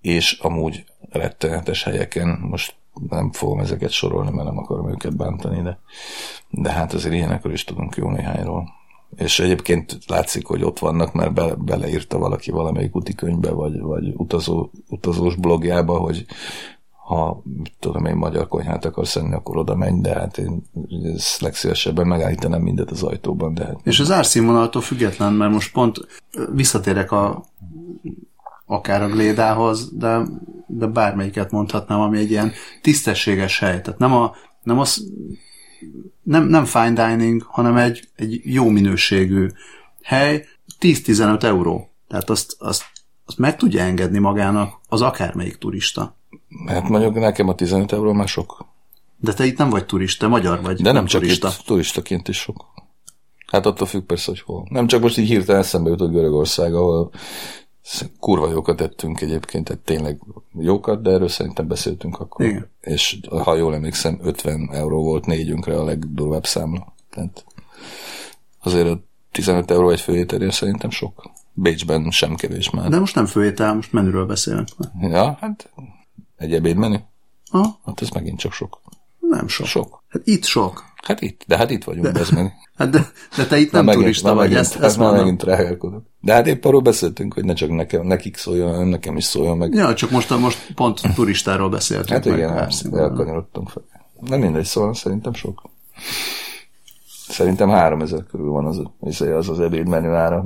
és 0.00 0.32
amúgy 0.32 0.84
rettenetes 1.10 1.82
helyeken. 1.82 2.28
Most 2.28 2.74
nem 3.08 3.32
fogom 3.32 3.60
ezeket 3.60 3.90
sorolni, 3.90 4.30
mert 4.30 4.48
nem 4.48 4.58
akarom 4.58 4.90
őket 4.90 5.16
bántani, 5.16 5.62
de, 5.62 5.78
de 6.50 6.70
hát 6.70 6.92
azért 6.92 7.14
ilyenekről 7.14 7.52
is 7.52 7.64
tudunk 7.64 7.96
jó 7.96 8.10
néhányról 8.10 8.76
és 9.16 9.40
egyébként 9.40 9.98
látszik, 10.06 10.46
hogy 10.46 10.64
ott 10.64 10.78
vannak, 10.78 11.12
mert 11.12 11.32
be, 11.32 11.54
beleírta 11.54 12.18
valaki 12.18 12.50
valamelyik 12.50 12.96
útikönyvbe, 12.96 13.50
vagy, 13.50 13.80
vagy 13.80 14.12
utazó, 14.16 14.70
utazós 14.88 15.34
blogjába, 15.34 15.98
hogy 15.98 16.26
ha 17.06 17.42
tudom 17.78 18.04
én 18.04 18.16
magyar 18.16 18.48
konyhát 18.48 18.84
akarsz 18.84 19.16
enni, 19.16 19.34
akkor 19.34 19.56
oda 19.56 19.76
menj, 19.76 20.00
de 20.00 20.14
hát 20.14 20.38
én 20.38 20.62
ezt 21.14 21.40
legszívesebben 21.40 22.06
megállítanám 22.06 22.62
mindet 22.62 22.90
az 22.90 23.02
ajtóban. 23.02 23.54
De 23.54 23.64
hát 23.64 23.80
és 23.82 24.00
az 24.00 24.10
árszínvonaltól 24.10 24.82
független, 24.82 25.32
mert 25.32 25.52
most 25.52 25.72
pont 25.72 25.98
visszatérek 26.52 27.12
a 27.12 27.44
akár 28.70 29.02
a 29.02 29.08
Glédához, 29.08 29.96
de, 29.96 30.22
de 30.66 30.86
bármelyiket 30.86 31.50
mondhatnám, 31.50 32.00
ami 32.00 32.18
egy 32.18 32.30
ilyen 32.30 32.52
tisztességes 32.82 33.58
hely. 33.58 33.80
Tehát 33.80 33.98
nem, 33.98 34.12
a, 34.12 34.34
nem 34.62 34.78
az 34.78 35.04
nem, 36.22 36.46
nem 36.46 36.64
fine 36.64 36.92
dining, 36.92 37.42
hanem 37.42 37.76
egy, 37.76 38.08
egy 38.16 38.40
jó 38.44 38.68
minőségű 38.68 39.46
hely, 40.02 40.44
10-15 40.80 41.42
euró. 41.42 41.90
Tehát 42.08 42.30
azt, 42.30 42.56
azt, 42.58 42.84
azt 43.26 43.38
meg 43.38 43.56
tudja 43.56 43.82
engedni 43.82 44.18
magának 44.18 44.80
az 44.88 45.00
akármelyik 45.00 45.56
turista. 45.56 46.16
Hát 46.66 46.88
mondjuk 46.88 47.14
nekem 47.14 47.48
a 47.48 47.54
15 47.54 47.92
euró 47.92 48.12
már 48.12 48.28
sok. 48.28 48.66
De 49.16 49.32
te 49.32 49.44
itt 49.44 49.58
nem 49.58 49.70
vagy 49.70 49.86
turista, 49.86 50.28
magyar 50.28 50.62
vagy. 50.62 50.76
De 50.76 50.82
nem, 50.82 50.94
nem 50.94 51.06
csak 51.06 51.20
turista. 51.20 51.48
itt, 51.48 51.66
turistaként 51.66 52.28
is 52.28 52.36
sok. 52.38 52.64
Hát 53.46 53.66
attól 53.66 53.86
függ 53.86 54.02
persze, 54.02 54.30
hogy 54.30 54.40
hol. 54.40 54.66
Nem 54.70 54.86
csak 54.86 55.02
most 55.02 55.18
így 55.18 55.28
hirtelen 55.28 55.60
eszembe 55.60 55.90
jutott 55.90 56.10
Görögország, 56.10 56.74
ahol 56.74 57.10
kurva 58.20 58.50
jókat 58.50 58.76
tettünk 58.76 59.20
egyébként, 59.20 59.64
tehát 59.64 59.82
tényleg 59.82 60.20
jókat, 60.58 61.02
de 61.02 61.10
erről 61.10 61.28
szerintem 61.28 61.68
beszéltünk 61.68 62.20
akkor. 62.20 62.46
Igen. 62.46 62.70
És 62.80 63.20
ha 63.28 63.56
jól 63.56 63.74
emlékszem, 63.74 64.18
50 64.22 64.68
euró 64.72 65.02
volt 65.02 65.26
négyünkre 65.26 65.78
a 65.78 65.84
legdurvább 65.84 66.46
számla. 66.46 66.94
Tehát 67.10 67.44
azért 68.62 68.88
a 68.88 69.00
15 69.32 69.70
euró 69.70 69.90
egy 69.90 70.00
főételért 70.00 70.52
szerintem 70.52 70.90
sok. 70.90 71.30
Bécsben 71.52 72.10
sem 72.10 72.34
kevés 72.34 72.70
már. 72.70 72.88
De 72.88 72.98
most 72.98 73.14
nem 73.14 73.26
főétel, 73.26 73.74
most 73.74 73.92
menüről 73.92 74.26
beszélünk. 74.26 74.68
Ja, 75.00 75.36
hát 75.40 75.72
egy 76.36 76.54
ebédmenü. 76.54 76.96
Ha? 77.50 77.78
Hát 77.84 78.00
ez 78.00 78.08
megint 78.08 78.38
csak 78.38 78.52
sok. 78.52 78.80
Nem 79.20 79.48
sok. 79.48 79.66
Sok. 79.66 80.02
Hát 80.08 80.22
itt 80.24 80.44
sok. 80.44 80.84
Hát 81.08 81.20
itt, 81.20 81.42
de 81.46 81.56
hát 81.56 81.70
itt 81.70 81.84
vagyunk, 81.84 82.08
de, 82.08 82.20
ez 82.20 82.30
meg. 82.30 82.52
Hát 82.76 82.90
de, 82.90 83.06
de 83.36 83.46
te 83.46 83.58
itt 83.58 83.72
nem 83.72 83.84
na, 83.84 83.92
turista 83.92 84.34
vagy, 84.34 84.36
megint, 84.36 84.58
ezt, 84.58 84.76
ezt 84.76 84.98
már 84.98 85.12
megint 85.12 85.42
rájárkodok. 85.42 86.02
De 86.20 86.32
hát 86.32 86.46
épp 86.46 86.64
arról 86.64 86.80
beszéltünk, 86.80 87.34
hogy 87.34 87.44
ne 87.44 87.52
csak 87.52 87.70
nekem, 87.70 88.06
nekik 88.06 88.36
szóljon, 88.36 88.70
hanem 88.70 88.86
nekem 88.86 89.16
is 89.16 89.24
szóljon 89.24 89.56
meg. 89.56 89.74
Ja, 89.74 89.94
csak 89.94 90.10
most, 90.10 90.38
most 90.38 90.72
pont 90.74 91.00
turistáról 91.14 91.68
beszéltünk. 91.68 92.08
Hát 92.08 92.26
igen, 92.26 92.68
elkanyarodtunk 92.92 93.68
fel. 93.68 93.82
Nem 94.20 94.40
mindegy, 94.40 94.64
szóval 94.64 94.94
szerintem 94.94 95.32
sok. 95.32 95.62
Szerintem 97.28 97.68
3000 97.68 98.24
körül 98.30 98.50
van 98.50 98.66
az 98.66 98.82
az, 99.20 99.48
az 99.48 99.60
ebédmenü 99.60 100.08
ára, 100.08 100.44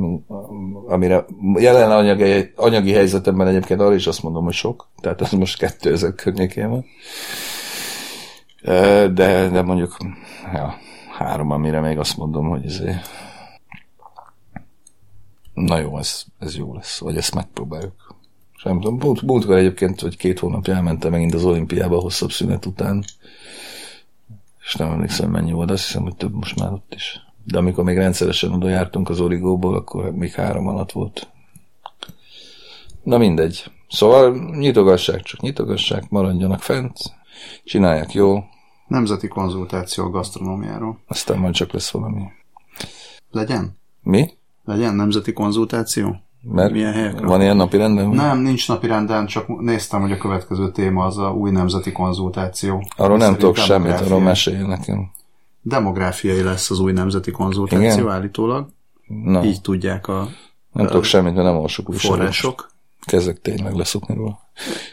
amire 0.87 1.25
jelen 1.55 1.91
anyagi, 1.91 2.53
anyagi 2.57 2.93
helyzetemben 2.93 3.47
egyébként 3.47 3.81
arra 3.81 3.95
is 3.95 4.07
azt 4.07 4.23
mondom, 4.23 4.45
hogy 4.45 4.55
sok, 4.55 4.89
tehát 5.01 5.21
az 5.21 5.31
most 5.31 5.59
2000 5.59 6.15
környékén 6.15 6.69
van. 6.69 6.85
De, 8.63 9.09
de 9.49 9.63
mondjuk, 9.63 9.97
ja, 10.53 10.75
három, 11.19 11.51
amire 11.51 11.81
még 11.81 11.99
azt 11.99 12.17
mondom, 12.17 12.49
hogy 12.49 12.65
ez 12.65 12.83
na 15.55 15.79
jó, 15.79 15.99
ez, 15.99 16.25
ez 16.39 16.57
jó 16.57 16.75
lesz, 16.75 16.99
vagy 16.99 17.17
ezt 17.17 17.35
megpróbáljuk. 17.35 18.17
És 18.57 18.63
nem 18.63 18.81
tudom, 18.81 18.99
múlt, 18.99 19.23
múltkor 19.23 19.57
egyébként, 19.57 20.01
hogy 20.01 20.17
két 20.17 20.39
hónapja 20.39 20.75
elmentem 20.75 21.11
megint 21.11 21.35
az 21.35 21.45
olimpiába 21.45 22.01
hosszabb 22.01 22.31
szünet 22.31 22.67
után, 22.67 23.05
és 24.65 24.75
nem 24.75 24.91
emlékszem 24.91 25.31
mennyi 25.31 25.53
volt, 25.53 25.71
azt 25.71 25.87
hiszem, 25.87 26.03
hogy 26.03 26.17
több 26.17 26.35
most 26.35 26.59
már 26.59 26.73
ott 26.73 26.93
is. 26.95 27.21
De 27.45 27.59
amikor 27.59 27.85
még 27.85 27.97
rendszeresen 27.97 28.53
oda 28.53 28.69
jártunk 28.69 29.09
az 29.09 29.21
origóból, 29.21 29.75
akkor 29.75 30.11
még 30.13 30.33
három 30.33 30.67
alatt 30.67 30.93
volt. 30.93 31.29
Na 33.03 33.19
mindegy. 33.19 33.65
Szóval 33.89 34.55
nyitogassák, 34.59 35.23
csak 35.23 35.41
nyitogassák, 35.41 36.09
maradjanak 36.09 36.61
fent, 36.61 36.99
csinálják 37.65 38.13
jól, 38.13 38.49
Nemzeti 38.93 39.29
konzultáció 39.29 40.05
a 40.05 40.11
gasztronómiáról. 40.11 40.99
Aztán 41.09 41.39
majd 41.39 41.55
csak 41.55 41.73
lesz 41.73 41.91
valami. 41.91 42.23
Legyen? 43.31 43.79
Mi? 44.03 44.31
Legyen 44.65 44.95
nemzeti 44.95 45.33
konzultáció? 45.33 46.17
Mert 46.43 46.73
milyen 46.73 46.93
helyekre. 46.93 47.27
van 47.27 47.41
ilyen 47.41 47.57
napi 47.57 47.77
renden? 47.77 48.09
Nem, 48.09 48.39
nincs 48.39 48.69
napi 48.69 48.87
renden, 48.87 49.27
csak 49.27 49.61
néztem, 49.61 50.01
hogy 50.01 50.13
a 50.13 50.17
következő 50.17 50.71
téma 50.71 51.05
az 51.05 51.19
a 51.19 51.31
új 51.31 51.51
nemzeti 51.51 51.93
konzultáció. 51.93 52.85
Arról 52.97 53.17
nem 53.17 53.37
tudok 53.37 53.57
semmit, 53.57 54.01
arról 54.01 54.21
mesélj 54.21 54.67
nekem. 54.67 55.11
Demográfiai 55.63 56.43
lesz 56.43 56.71
az 56.71 56.79
új 56.79 56.93
nemzeti 56.93 57.31
konzultáció 57.31 57.87
Igen? 57.87 58.09
állítólag. 58.09 58.69
Na, 59.07 59.45
Így 59.45 59.61
tudják 59.61 60.09
a 60.09 60.29
nem 60.73 60.87
tudok 60.87 61.05
semmit, 61.05 61.35
mert 61.35 61.47
nem 61.47 61.55
olvasok 61.55 61.89
újságot. 61.89 62.17
források. 62.17 62.71
Kezdek 63.07 63.41
tényleg 63.41 63.75
leszokni 63.75 64.15
róla. 64.15 64.41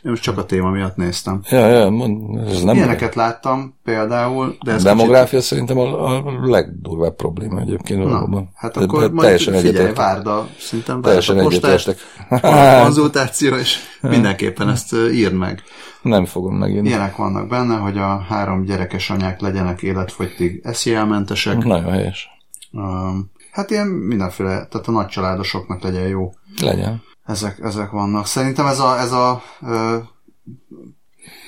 Én 0.03 0.11
most 0.11 0.21
csak 0.21 0.37
a 0.37 0.45
téma 0.45 0.69
miatt 0.69 0.95
néztem. 0.95 1.41
Ja, 1.49 1.67
ja, 1.67 1.89
mond, 1.89 2.47
ez 2.47 2.61
nem 2.61 2.75
Ilyeneket 2.75 3.15
láttam 3.15 3.77
például, 3.83 4.57
de 4.63 4.71
ez 4.71 4.83
Demográfia 4.83 5.41
szerintem 5.41 5.77
a, 5.77 6.15
a 6.15 6.23
legdurvább 6.45 7.15
probléma 7.15 7.59
egyébként 7.59 7.99
kicsit... 7.99 8.13
valóban. 8.13 8.41
Na, 8.41 8.49
hát 8.55 8.73
De- 8.77 8.83
akkor 8.83 8.99
de 8.99 9.07
majd 9.07 9.21
teljesen 9.21 9.53
figyelj, 9.53 9.67
egyetértek. 9.67 9.97
várd 9.97 10.27
a, 10.27 10.47
szerintem 10.59 11.01
Teljesen 11.01 11.39
egyetértek. 11.39 11.97
a 12.29 12.81
konzultáció, 12.83 13.55
és 13.55 13.77
mindenképpen 14.01 14.69
ezt 14.69 14.95
írd 15.13 15.33
meg. 15.33 15.63
Nem 16.01 16.25
fogom 16.25 16.55
megint. 16.55 16.87
Ilyenek 16.87 17.15
vannak 17.15 17.47
benne, 17.47 17.75
hogy 17.75 17.97
a 17.97 18.25
három 18.29 18.63
gyerekes 18.63 19.09
anyák 19.09 19.39
legyenek 19.41 19.81
életfogytig 19.81 20.61
SZIA-mentesek. 20.71 21.63
Nagyon 21.63 21.91
helyes. 21.91 22.27
Um, 22.71 23.31
hát 23.51 23.71
ilyen 23.71 23.87
mindenféle, 23.87 24.49
tehát 24.49 24.87
a 24.87 24.91
nagycsaládosoknak 24.91 25.81
legyen 25.81 26.07
jó. 26.07 26.31
Legyen. 26.61 27.01
Ezek, 27.29 27.59
ezek 27.59 27.89
vannak. 27.89 28.25
Szerintem 28.25 28.65
ez 28.65 28.79
a, 28.79 28.99
ez 28.99 29.11
a 29.11 29.41
ö, 29.61 29.97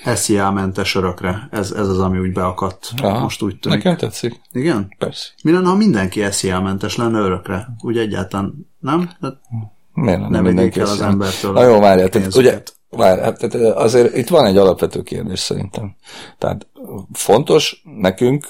SZIA-mentes 0.06 0.96
örökre, 0.96 1.48
ez, 1.52 1.72
ez 1.72 1.88
az, 1.88 2.00
ami 2.00 2.20
úgy 2.20 2.34
beakadt. 2.34 2.90
Aha. 3.02 3.20
Most 3.20 3.42
úgy 3.42 3.60
tűnik. 3.60 3.84
Nekem 3.84 3.98
tetszik. 3.98 4.42
Igen? 4.52 4.96
Persze. 4.98 5.28
Mi 5.44 5.52
lenne, 5.52 5.68
ha 5.68 5.76
mindenki 5.76 6.22
SZIA-mentes 6.32 6.96
lenne 6.96 7.20
örökre? 7.20 7.68
Úgy 7.80 7.98
egyáltalán 7.98 8.68
nem? 8.80 9.12
Hát 9.22 9.40
Miért 9.94 10.20
nem, 10.20 10.30
nem 10.30 10.44
mindenki 10.44 10.80
el 10.80 10.86
az 10.86 11.02
embertől 11.02 11.52
Na 11.52 11.64
jó, 11.64 11.80
várjál, 11.80 12.10
tehát, 12.10 12.36
ugye, 12.36 12.64
várj, 12.90 13.22
hát, 13.22 13.38
tehát 13.38 13.76
azért 13.76 14.16
itt 14.16 14.28
van 14.28 14.46
egy 14.46 14.58
alapvető 14.58 15.02
kérdés 15.02 15.40
szerintem. 15.40 15.96
Tehát 16.38 16.68
fontos 17.14 17.82
nekünk, 17.84 18.48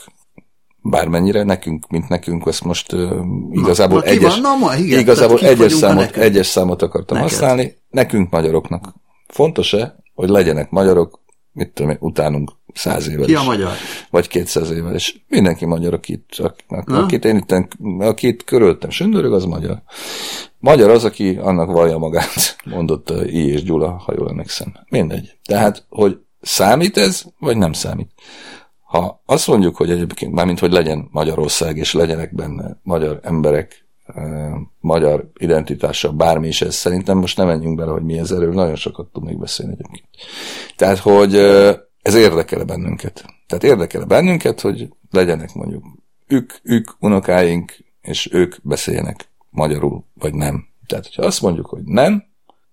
bármennyire 0.81 1.43
nekünk, 1.43 1.87
mint 1.87 2.09
nekünk, 2.09 2.47
ezt 2.47 2.63
most 2.63 2.93
uh, 2.93 3.11
igazából 3.51 3.97
na, 3.97 4.03
ki 4.03 4.09
egyes, 4.09 4.39
van? 4.39 4.41
Na, 4.41 4.65
ma, 4.65 4.75
igen, 4.75 4.99
igazából 4.99 5.39
egyes, 5.39 5.73
számot, 5.73 6.15
egyes 6.15 6.47
számot 6.47 6.81
akartam 6.81 7.17
Neked. 7.17 7.31
használni, 7.31 7.77
nekünk 7.89 8.29
magyaroknak. 8.29 8.93
Fontos-e, 9.27 9.95
hogy 10.13 10.29
legyenek 10.29 10.69
magyarok, 10.69 11.19
mit 11.53 11.69
tudom 11.69 11.91
én, 11.91 11.97
utánunk 11.99 12.51
száz 12.73 13.07
évvel 13.07 13.25
Ki 13.25 13.31
is, 13.31 13.37
a 13.37 13.43
magyar? 13.43 13.71
vagy 14.09 14.27
kétszáz 14.27 14.71
évvel 14.71 14.95
is. 14.95 15.25
Mindenki 15.27 15.65
magyar, 15.65 15.93
akit, 15.93 16.25
akit, 16.37 16.85
Na? 16.85 17.03
akit 17.03 17.25
én 17.25 17.35
itt, 17.35 17.55
akit 17.99 18.43
körülöttem 18.43 18.89
sündörög, 18.89 19.33
az 19.33 19.45
magyar. 19.45 19.81
Magyar 20.59 20.89
az, 20.89 21.05
aki 21.05 21.37
annak 21.41 21.71
vallja 21.71 21.97
magát, 21.97 22.55
mondott 22.75 23.09
a 23.09 23.25
I. 23.25 23.47
és 23.51 23.63
Gyula, 23.63 23.91
ha 24.05 24.13
jól 24.17 24.29
emlékszem. 24.29 24.73
Mindegy. 24.89 25.37
Tehát, 25.43 25.85
hogy 25.89 26.17
számít 26.41 26.97
ez, 26.97 27.23
vagy 27.39 27.57
nem 27.57 27.73
számít? 27.73 28.11
Ha 28.91 29.21
azt 29.25 29.47
mondjuk, 29.47 29.75
hogy 29.75 29.91
egyébként, 29.91 30.33
mármint, 30.33 30.59
hogy 30.59 30.71
legyen 30.71 31.07
Magyarország, 31.11 31.77
és 31.77 31.93
legyenek 31.93 32.35
benne 32.35 32.77
magyar 32.83 33.19
emberek, 33.23 33.85
magyar 34.79 35.29
identitása, 35.37 36.11
bármi 36.11 36.47
is 36.47 36.61
ez, 36.61 36.75
szerintem 36.75 37.17
most 37.17 37.37
nem 37.37 37.47
menjünk 37.47 37.77
bele, 37.77 37.91
hogy 37.91 38.03
mi 38.03 38.17
ez 38.17 38.31
erről, 38.31 38.53
nagyon 38.53 38.75
sokat 38.75 39.07
tudnék 39.11 39.39
beszélni 39.39 39.71
egyébként. 39.71 40.03
Tehát, 40.75 40.97
hogy 40.97 41.35
ez 42.01 42.15
érdekel 42.15 42.63
bennünket. 42.63 43.25
Tehát 43.47 43.63
érdekel 43.63 44.05
bennünket, 44.05 44.61
hogy 44.61 44.89
legyenek 45.11 45.53
mondjuk 45.53 45.83
ők, 46.27 46.53
ők 46.63 46.89
unokáink, 46.99 47.77
és 48.01 48.29
ők 48.31 48.55
beszéljenek 48.61 49.29
magyarul, 49.49 50.05
vagy 50.13 50.33
nem. 50.33 50.67
Tehát, 50.87 51.05
hogyha 51.05 51.25
azt 51.25 51.41
mondjuk, 51.41 51.65
hogy 51.65 51.83
nem, 51.83 52.23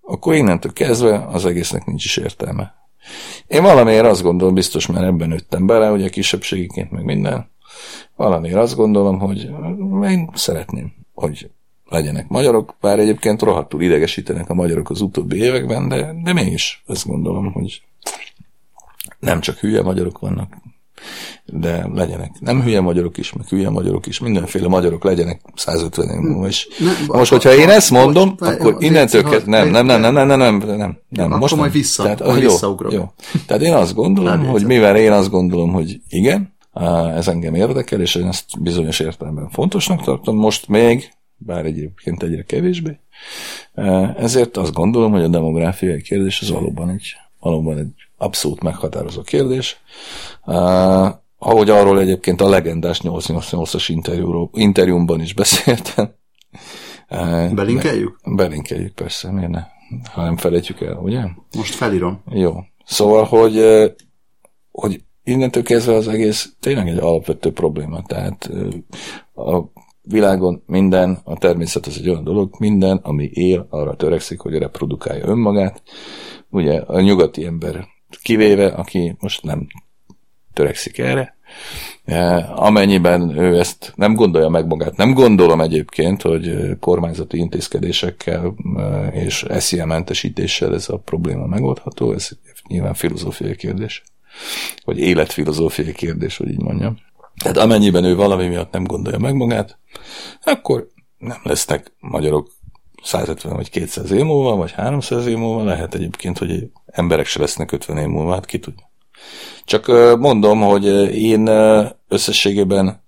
akkor 0.01 0.33
innentől 0.33 0.73
kezdve 0.73 1.25
az 1.27 1.45
egésznek 1.45 1.85
nincs 1.85 2.05
is 2.05 2.17
értelme. 2.17 2.78
Én 3.47 3.61
valamiért 3.61 4.05
azt 4.05 4.21
gondolom, 4.21 4.53
biztos, 4.53 4.87
mert 4.87 5.05
ebben 5.05 5.27
nőttem 5.27 5.65
bele, 5.65 5.91
ugye 5.91 6.09
kisebbségiként, 6.09 6.91
meg 6.91 7.03
minden, 7.03 7.49
valamiért 8.15 8.57
azt 8.57 8.75
gondolom, 8.75 9.19
hogy 9.19 9.49
én 10.09 10.29
szeretném, 10.33 10.93
hogy 11.13 11.49
legyenek 11.89 12.27
magyarok, 12.27 12.75
bár 12.81 12.99
egyébként 12.99 13.41
rohadtul 13.41 13.81
idegesítenek 13.81 14.49
a 14.49 14.53
magyarok 14.53 14.89
az 14.89 15.01
utóbbi 15.01 15.37
években, 15.37 15.87
de, 15.87 16.13
de 16.23 16.33
mégis 16.33 16.83
azt 16.87 17.07
gondolom, 17.07 17.51
hogy 17.51 17.81
nem 19.19 19.39
csak 19.39 19.57
hülye 19.57 19.81
magyarok 19.81 20.19
vannak, 20.19 20.57
de 21.45 21.87
legyenek 21.93 22.31
nem 22.39 22.61
hülye 22.61 22.81
magyarok 22.81 23.17
is, 23.17 23.33
meg 23.33 23.47
hülye 23.47 23.69
magyarok 23.69 24.05
is, 24.07 24.19
mindenféle 24.19 24.67
magyarok 24.67 25.03
legyenek 25.03 25.41
150 25.55 26.09
év 26.09 26.19
múlva 26.19 26.47
is. 26.47 26.67
Ne, 26.79 27.17
Most, 27.17 27.31
hogyha 27.31 27.53
én 27.55 27.69
ezt 27.69 27.91
mondom, 27.91 28.35
Várj, 28.37 28.55
akkor 28.55 28.71
várj, 28.71 28.85
innentől 28.85 29.23
kezdve, 29.23 29.51
nem, 29.51 29.69
nem, 29.69 29.85
nem, 29.85 30.01
nem, 30.01 30.13
nem, 30.13 30.27
nem, 30.27 30.57
nem, 30.57 30.77
nem, 30.77 30.99
nem, 31.09 31.39
Most 31.39 31.55
majd 31.55 31.71
vissza, 31.71 32.03
Tehát, 32.03 32.25
majd 32.25 32.41
jó, 32.41 32.49
visszaugrok. 32.49 32.91
jó. 32.91 33.13
Tehát 33.45 33.63
én 33.63 33.73
azt 33.73 33.93
gondolom, 33.93 34.45
hogy 34.45 34.65
mivel 34.65 34.97
én 34.97 35.11
azt 35.11 35.29
gondolom, 35.29 35.71
hogy 35.71 36.01
igen, 36.09 36.53
ez 37.15 37.27
engem 37.27 37.55
érdekel, 37.55 38.01
és 38.01 38.15
én 38.15 38.27
ezt 38.27 38.61
bizonyos 38.61 38.99
értelemben 38.99 39.49
fontosnak 39.49 40.03
tartom, 40.03 40.35
most 40.35 40.67
még, 40.67 41.11
bár 41.37 41.65
egyébként 41.65 42.23
egyre 42.23 42.43
kevésbé, 42.43 42.99
ezért 44.17 44.57
azt 44.57 44.73
gondolom, 44.73 45.11
hogy 45.11 45.23
a 45.23 45.27
demográfiai 45.27 46.01
kérdés 46.01 46.41
az 46.41 46.49
valóban 46.49 46.89
egy, 46.89 47.15
valóban 47.39 47.77
egy 47.77 48.08
abszolút 48.19 48.63
meghatározó 48.63 49.21
kérdés. 49.21 49.81
Á, 50.43 51.21
ahogy 51.37 51.69
arról 51.69 51.99
egyébként 51.99 52.41
a 52.41 52.49
legendás 52.49 52.99
888-as 53.03 53.85
interjúról, 53.87 54.49
interjúmban 54.53 55.21
is 55.21 55.33
beszéltem. 55.33 56.11
Á, 57.07 57.47
Belinkeljük? 57.47 58.19
Belinkeljük 58.23 58.93
persze, 58.93 59.31
miért 59.31 59.49
ne? 59.49 59.63
Ha 60.11 60.23
nem 60.23 60.37
felejtjük 60.37 60.81
el, 60.81 60.95
ugye? 60.95 61.21
Most 61.55 61.75
felírom. 61.75 62.23
Jó. 62.29 62.55
Szóval, 62.85 63.23
hogy, 63.23 63.63
hogy 64.71 65.03
innentől 65.23 65.63
kezdve 65.63 65.93
az 65.93 66.07
egész 66.07 66.53
tényleg 66.59 66.87
egy 66.87 66.97
alapvető 66.97 67.51
probléma. 67.51 68.01
Tehát 68.01 68.49
a 69.35 69.63
világon 70.01 70.63
minden, 70.65 71.19
a 71.23 71.37
természet 71.37 71.85
az 71.85 71.97
egy 71.97 72.09
olyan 72.09 72.23
dolog, 72.23 72.55
minden, 72.59 72.97
ami 72.97 73.29
él, 73.33 73.67
arra 73.69 73.95
törekszik, 73.95 74.39
hogy 74.39 74.53
reprodukálja 74.53 75.27
önmagát. 75.27 75.81
Ugye 76.49 76.79
a 76.79 76.99
nyugati 77.01 77.45
ember 77.45 77.87
kivéve, 78.21 78.67
aki 78.67 79.15
most 79.19 79.43
nem 79.43 79.67
törekszik 80.53 80.97
erre, 80.97 81.37
Eh, 82.05 82.63
amennyiben 82.63 83.37
ő 83.37 83.59
ezt 83.59 83.93
nem 83.95 84.13
gondolja 84.13 84.49
meg 84.49 84.67
magát. 84.67 84.97
Nem 84.97 85.13
gondolom 85.13 85.61
egyébként, 85.61 86.21
hogy 86.21 86.47
eh, 86.47 86.69
kormányzati 86.79 87.37
intézkedésekkel 87.37 88.55
eh, 88.77 89.23
és 89.23 89.45
SZIA 89.49 89.85
mentesítéssel 89.85 90.73
ez 90.73 90.89
a 90.89 90.97
probléma 90.97 91.45
megoldható, 91.45 92.11
ez 92.11 92.29
nyilván 92.67 92.93
filozófiai 92.93 93.55
kérdés, 93.55 94.03
vagy 94.85 94.99
életfilozófiai 94.99 95.91
kérdés, 95.91 96.37
hogy 96.37 96.49
így 96.49 96.61
mondjam. 96.61 96.97
Tehát 97.43 97.57
amennyiben 97.57 98.03
ő 98.03 98.15
valami 98.15 98.47
miatt 98.47 98.71
nem 98.71 98.83
gondolja 98.83 99.19
meg 99.19 99.33
magát, 99.33 99.77
akkor 100.43 100.87
nem 101.17 101.39
lesznek 101.43 101.93
magyarok 101.99 102.51
150 103.03 103.55
vagy 103.55 103.69
200 103.69 104.11
év 104.11 104.23
múlva, 104.23 104.55
vagy 104.55 104.71
300 104.71 105.25
év 105.25 105.37
múlva, 105.37 105.63
lehet 105.63 105.93
egyébként, 105.93 106.37
hogy 106.37 106.71
emberek 106.85 107.25
se 107.25 107.39
lesznek 107.39 107.71
50 107.71 107.97
év 107.97 108.07
múlva, 108.07 108.33
hát 108.33 108.45
ki 108.45 108.59
tudja. 108.59 108.91
Csak 109.65 109.87
mondom, 110.19 110.61
hogy 110.61 110.85
én 111.15 111.47
összességében 112.07 113.03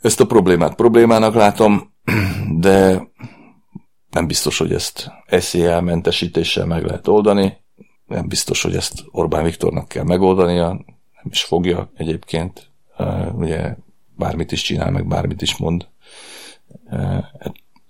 ezt 0.00 0.20
a 0.20 0.26
problémát 0.26 0.74
problémának 0.74 1.34
látom, 1.34 1.92
de 2.58 3.08
nem 4.10 4.26
biztos, 4.26 4.58
hogy 4.58 4.72
ezt 4.72 5.10
SZIA 5.26 5.80
mentesítéssel 5.80 6.66
meg 6.66 6.84
lehet 6.84 7.08
oldani, 7.08 7.56
nem 8.06 8.28
biztos, 8.28 8.62
hogy 8.62 8.76
ezt 8.76 9.04
Orbán 9.10 9.44
Viktornak 9.44 9.88
kell 9.88 10.04
megoldania, 10.04 10.68
nem 10.68 11.30
is 11.30 11.42
fogja 11.44 11.90
egyébként, 11.96 12.70
ugye 13.32 13.74
bármit 14.16 14.52
is 14.52 14.62
csinál, 14.62 14.90
meg 14.90 15.06
bármit 15.06 15.42
is 15.42 15.56
mond, 15.56 15.88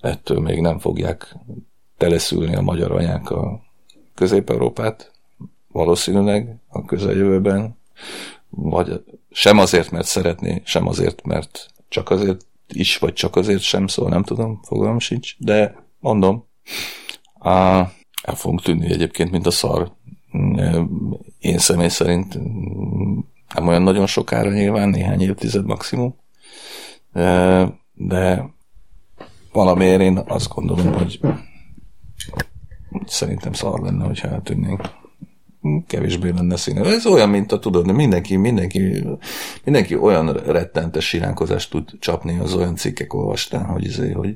ettől 0.07 0.41
még 0.41 0.61
nem 0.61 0.79
fogják 0.79 1.37
teleszülni 1.97 2.55
a 2.55 2.61
magyar 2.61 2.93
anyák 2.93 3.31
a 3.31 3.61
Közép-Európát, 4.15 5.13
valószínűleg 5.69 6.57
a 6.69 6.85
közeljövőben, 6.85 7.77
vagy 8.51 9.05
sem 9.31 9.59
azért, 9.59 9.91
mert 9.91 10.07
szeretné, 10.07 10.63
sem 10.65 10.87
azért, 10.87 11.25
mert 11.25 11.67
csak 11.89 12.11
azért 12.11 12.47
is, 12.69 12.99
vagy 12.99 13.13
csak 13.13 13.37
azért 13.37 13.63
sem, 13.63 13.87
szóval 13.87 14.11
nem 14.13 14.23
tudom, 14.23 14.61
fogalmam 14.63 14.99
sincs, 14.99 15.37
de 15.39 15.85
mondom, 15.99 16.45
á, 17.39 17.79
el 18.23 18.35
fogunk 18.35 18.63
tűnni 18.63 18.93
egyébként, 18.93 19.31
mint 19.31 19.47
a 19.47 19.51
szar. 19.51 19.93
Én 21.39 21.59
személy 21.59 21.89
szerint 21.89 22.39
nem 23.55 23.69
olyan 23.69 23.83
nagyon 23.83 24.07
sokára 24.07 24.51
nyilván, 24.51 24.89
néhány 24.89 25.21
évtized 25.21 25.67
maximum, 25.67 26.17
de 27.93 28.55
valamiért 29.57 30.01
én 30.01 30.23
azt 30.27 30.49
gondolom, 30.49 30.93
hogy 30.93 31.21
szerintem 33.07 33.53
szar 33.53 33.81
lenne, 33.81 34.05
hogyha 34.05 34.29
eltűnnénk 34.29 34.81
kevésbé 35.87 36.31
lenne 36.31 36.57
színe. 36.57 36.85
Ez 36.85 37.07
olyan, 37.07 37.29
mint 37.29 37.53
a 37.53 37.59
tudod, 37.59 37.93
mindenki, 37.93 38.37
mindenki, 38.37 39.05
mindenki 39.65 39.97
olyan 39.97 40.33
rettentes 40.33 41.09
siránkozást 41.09 41.71
tud 41.71 41.91
csapni 41.99 42.39
az 42.39 42.55
olyan 42.55 42.77
cikkek 42.77 43.15
olvastán, 43.15 43.65
hogy, 43.65 43.85
izé, 43.85 44.13
hogy 44.13 44.35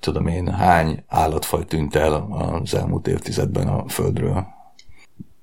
tudom 0.00 0.26
én, 0.26 0.48
hány 0.48 1.04
állatfaj 1.06 1.64
tűnt 1.64 1.94
el 1.94 2.12
az 2.62 2.74
elmúlt 2.74 3.06
évtizedben 3.06 3.68
a 3.68 3.88
Földről. 3.88 4.46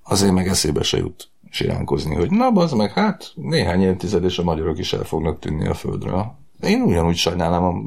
Azért 0.03 0.33
meg 0.33 0.47
eszébe 0.47 0.83
se 0.83 0.97
jut 0.97 1.29
siránkozni, 1.49 2.15
hogy 2.15 2.31
na, 2.31 2.47
az 2.47 2.71
meg, 2.71 2.91
hát 2.91 3.31
néhány 3.35 3.81
évtized 3.81 4.23
és 4.23 4.37
a 4.37 4.43
magyarok 4.43 4.79
is 4.79 4.93
el 4.93 5.03
fognak 5.03 5.39
tűnni 5.39 5.67
a 5.67 5.73
Földről. 5.73 6.38
Én 6.61 6.81
ugyanúgy 6.81 7.15
sajnálom 7.15 7.63
a 7.63 7.81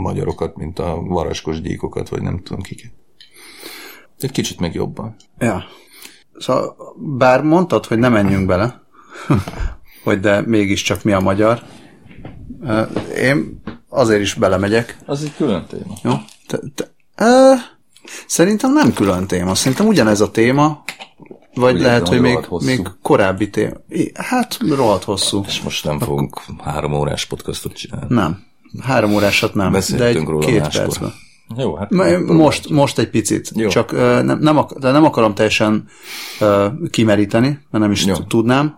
magyarokat, 0.00 0.56
mint 0.56 0.78
a 0.78 1.00
varaskos 1.02 1.60
gyíkokat, 1.60 2.08
vagy 2.08 2.22
nem 2.22 2.42
tudom 2.42 2.60
kiket. 2.60 2.92
Egy 4.18 4.30
kicsit 4.30 4.60
még 4.60 4.74
jobban. 4.74 5.16
Ja. 5.38 5.64
Szóval, 6.38 6.76
bár 6.96 7.42
mondtad, 7.42 7.86
hogy 7.86 7.98
nem 7.98 8.12
menjünk 8.12 8.46
bele, 8.46 8.82
hogy 10.04 10.20
de 10.20 10.40
mégiscsak 10.40 11.02
mi 11.02 11.12
a 11.12 11.20
magyar, 11.20 11.62
én 13.16 13.62
azért 13.88 14.20
is 14.20 14.34
belemegyek. 14.34 14.98
Az 15.06 15.22
egy 15.22 15.36
külön 15.36 15.66
téma. 15.66 15.94
Jó? 16.02 16.12
Te, 16.46 16.58
te, 16.74 16.90
uh, 17.24 17.58
szerintem 18.26 18.72
nem 18.72 18.92
külön 18.92 19.26
téma. 19.26 19.54
Szerintem 19.54 19.86
ugyanez 19.86 20.20
a 20.20 20.30
téma, 20.30 20.82
vagy 21.54 21.74
Ugye, 21.74 21.84
lehet, 21.86 22.08
hogy 22.08 22.20
még, 22.20 22.38
még 22.64 22.88
korábbi 23.02 23.50
téma. 23.50 23.74
Hát, 24.14 24.58
rohadt 24.68 25.04
hosszú. 25.04 25.44
És 25.46 25.60
most 25.60 25.84
nem 25.84 25.98
fogunk 25.98 26.40
három 26.64 26.92
órás 26.92 27.24
podcastot 27.24 27.72
csinálni. 27.72 28.06
Nem. 28.08 28.38
Három 28.82 29.14
órásat 29.14 29.54
nem. 29.54 29.72
Beszéltünk 29.72 30.12
de 30.12 30.20
egy 30.20 30.26
róla 30.26 30.46
két 30.46 30.60
máskor. 30.60 30.82
percben. 30.82 31.12
Jó, 31.56 31.74
hát 31.74 31.90
most, 32.26 32.68
most 32.68 32.98
egy 32.98 33.10
picit. 33.10 33.50
Jó. 33.54 33.68
Csak 33.68 33.92
uh, 33.92 33.98
nem, 34.22 34.38
nem, 34.40 34.56
ak- 34.56 34.78
de 34.78 34.90
nem 34.90 35.04
akarom 35.04 35.34
teljesen 35.34 35.88
uh, 36.40 36.64
kimeríteni, 36.90 37.46
mert 37.70 37.84
nem 37.84 37.90
is 37.90 38.04
Jó. 38.06 38.14
tudnám. 38.14 38.76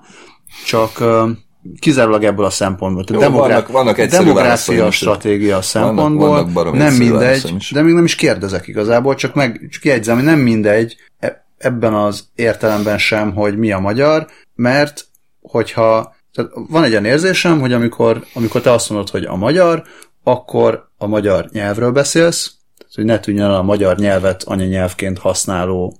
Csak 0.66 1.00
uh, 1.00 1.30
kizárólag 1.78 2.24
ebből 2.24 2.44
a 2.44 2.50
szempontból. 2.50 3.04
Jó, 3.12 3.18
demográ- 3.18 3.66
vannak, 3.68 3.96
vannak 3.96 4.10
demográfia 4.10 4.90
stratégia 4.90 5.62
szempontból 5.62 6.28
vannak, 6.28 6.52
vannak 6.52 6.74
nem 6.74 6.94
mindegy, 6.94 7.54
de 7.72 7.82
még 7.82 7.94
nem 7.94 8.04
is 8.04 8.14
kérdezek 8.14 8.66
igazából, 8.66 9.14
csak 9.14 9.34
meg 9.34 9.68
csak 9.70 9.84
jegyzem, 9.84 10.14
hogy 10.14 10.24
nem 10.24 10.38
mindegy 10.38 10.96
e- 11.18 11.46
ebben 11.62 11.94
az 11.94 12.28
értelemben 12.34 12.98
sem, 12.98 13.34
hogy 13.34 13.58
mi 13.58 13.72
a 13.72 13.78
magyar, 13.78 14.26
mert 14.54 15.06
hogyha 15.40 16.14
tehát 16.32 16.50
van 16.68 16.84
egy 16.84 16.90
olyan 16.90 17.04
érzésem, 17.04 17.60
hogy 17.60 17.72
amikor, 17.72 18.24
amikor 18.34 18.60
te 18.60 18.70
azt 18.70 18.90
mondod, 18.90 19.10
hogy 19.10 19.24
a 19.24 19.36
magyar, 19.36 19.82
akkor 20.22 20.90
a 20.96 21.06
magyar 21.06 21.48
nyelvről 21.52 21.92
beszélsz, 21.92 22.54
hogy 22.94 23.04
ne 23.04 23.18
tűnjön 23.18 23.50
a 23.50 23.62
magyar 23.62 23.96
nyelvet 23.96 24.42
anyanyelvként 24.42 25.18
használó 25.18 25.96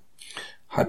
hát, 0.66 0.88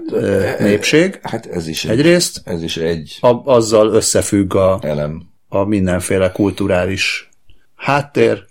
népség. 0.58 1.18
Hát 1.22 1.46
ez 1.46 1.66
is 1.66 1.84
egyrészt. 1.84 2.40
Egy, 2.44 2.54
ez 2.54 2.62
is 2.62 2.76
egy. 2.76 3.18
A, 3.20 3.52
azzal 3.52 3.88
összefügg 3.88 4.54
a, 4.54 4.78
elem. 4.82 5.22
a 5.48 5.64
mindenféle 5.64 6.32
kulturális 6.32 7.28
háttér. 7.74 8.44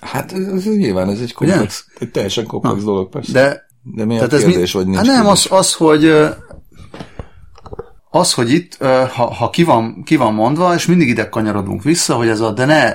Hát 0.00 0.32
ez, 0.32 0.46
ez 0.46 0.64
nyilván 0.64 1.08
ez 1.08 1.20
egy 1.20 1.32
komplex, 1.32 1.86
egy 1.98 2.10
teljesen 2.10 2.46
komplex 2.46 2.76
Na, 2.76 2.84
dolog 2.84 3.08
persze. 3.08 3.32
De, 3.32 3.65
de 3.94 4.04
mi 4.04 4.18
a 4.18 4.26
kérdés, 4.26 4.72
mi, 4.72 4.78
vagy 4.78 4.86
nincs 4.86 4.96
hát 4.96 5.06
nem, 5.06 5.26
az, 5.26 5.46
az, 5.50 5.72
hogy 5.72 6.12
az, 8.10 8.32
hogy 8.32 8.52
itt, 8.52 8.76
ha, 9.14 9.34
ha 9.34 9.50
ki, 9.50 9.62
van, 9.62 10.02
ki 10.04 10.16
van 10.16 10.34
mondva, 10.34 10.74
és 10.74 10.86
mindig 10.86 11.08
ide 11.08 11.28
kanyarodunk 11.28 11.82
vissza, 11.82 12.14
hogy 12.14 12.28
ez 12.28 12.40
a 12.40 12.52
de 12.52 12.64
ne, 12.64 12.92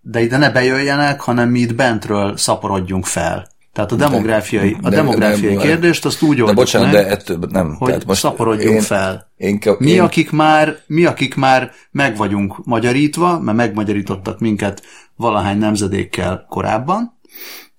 de 0.00 0.20
ide 0.20 0.36
ne 0.36 0.50
bejöjjenek, 0.50 1.20
hanem 1.20 1.48
mi 1.48 1.58
itt 1.58 1.74
bentről 1.74 2.36
szaporodjunk 2.36 3.06
fel. 3.06 3.50
Tehát 3.72 3.92
a 3.92 3.96
demográfiai, 3.96 4.76
a 4.82 4.88
demográfiai 4.88 5.54
de, 5.54 5.62
kérdést 5.62 6.04
azt 6.04 6.22
úgy 6.22 6.28
oldjuk 6.28 6.48
de 6.48 6.54
bocsánat, 6.54 6.92
meg, 6.92 7.02
de 7.02 7.10
ettől 7.10 7.38
nem. 7.50 7.74
hogy 7.78 7.88
tehát 7.88 8.04
most 8.06 8.20
szaporodjunk 8.20 8.76
én, 8.76 8.82
fel. 8.82 9.30
Én, 9.36 9.58
én, 9.64 9.74
mi, 9.78 9.98
akik 9.98 10.30
már, 10.30 10.76
mi, 10.86 11.04
akik 11.04 11.34
már 11.34 11.70
meg 11.90 12.16
vagyunk 12.16 12.64
magyarítva, 12.64 13.38
mert 13.40 13.56
megmagyarítottak 13.56 14.40
minket 14.40 14.82
valahány 15.16 15.58
nemzedékkel 15.58 16.46
korábban, 16.48 17.18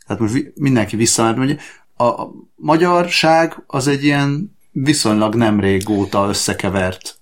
tehát 0.07 0.21
most 0.21 0.53
mindenki 0.55 0.95
visszament, 0.95 1.37
hogy 1.37 1.57
a, 1.97 2.27
magyarság 2.55 3.63
az 3.67 3.87
egy 3.87 4.03
ilyen 4.03 4.57
viszonylag 4.71 5.35
nem 5.35 5.59
régóta 5.59 6.27
összekevert 6.27 7.17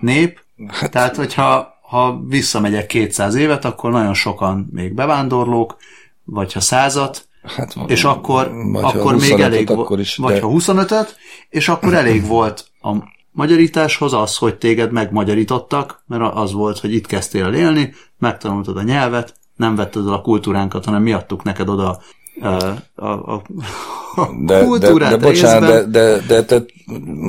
nép, 0.00 0.40
hát, 0.66 0.90
tehát 0.90 1.16
hogyha 1.16 1.74
ha 1.82 2.20
visszamegyek 2.26 2.86
200 2.86 3.34
évet, 3.34 3.64
akkor 3.64 3.90
nagyon 3.90 4.14
sokan 4.14 4.68
még 4.72 4.94
bevándorlók, 4.94 5.76
vagy 6.24 6.52
ha 6.52 6.60
százat, 6.60 7.28
Hát, 7.56 7.76
és 7.86 8.04
akkor, 8.04 8.52
akkor 8.72 9.14
még 9.16 9.40
elég 9.40 9.70
akkor 9.70 10.00
is, 10.00 10.16
vagy 10.16 10.34
de... 10.34 10.40
ha 10.40 10.50
25-öt, 10.52 11.16
és 11.48 11.68
akkor 11.68 11.94
elég 11.94 12.26
volt 12.36 12.66
a 12.80 12.94
magyarításhoz 13.30 14.12
az, 14.12 14.36
hogy 14.36 14.56
téged 14.56 14.92
megmagyarítottak, 14.92 16.02
mert 16.06 16.34
az 16.34 16.52
volt, 16.52 16.78
hogy 16.78 16.94
itt 16.94 17.06
kezdtél 17.06 17.44
el 17.44 17.54
élni, 17.54 17.94
megtanultad 18.18 18.76
a 18.76 18.82
nyelvet, 18.82 19.34
nem 19.56 19.74
vetted 19.74 20.06
el 20.06 20.12
a 20.12 20.20
kultúránkat, 20.20 20.84
hanem 20.84 21.02
mi 21.02 21.12
adtuk 21.12 21.42
neked 21.42 21.68
oda 21.68 22.00
a, 22.40 22.76
a, 22.94 23.34
a, 23.34 23.42
de, 24.46 24.64
kultúrát 24.64 25.10
de, 25.10 25.16
de, 25.16 25.26
bocsánat, 25.26 25.90
de, 25.90 26.20
de, 26.20 26.20
de, 26.26 26.42
de, 26.42 26.64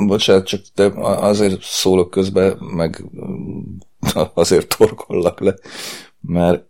bocsánat, 0.06 0.46
csak 0.46 0.60
te 0.74 0.92
azért 1.02 1.62
szólok 1.62 2.10
közben, 2.10 2.58
meg 2.58 3.04
azért 4.34 4.76
torkollak 4.76 5.40
le, 5.40 5.54
mert 6.20 6.64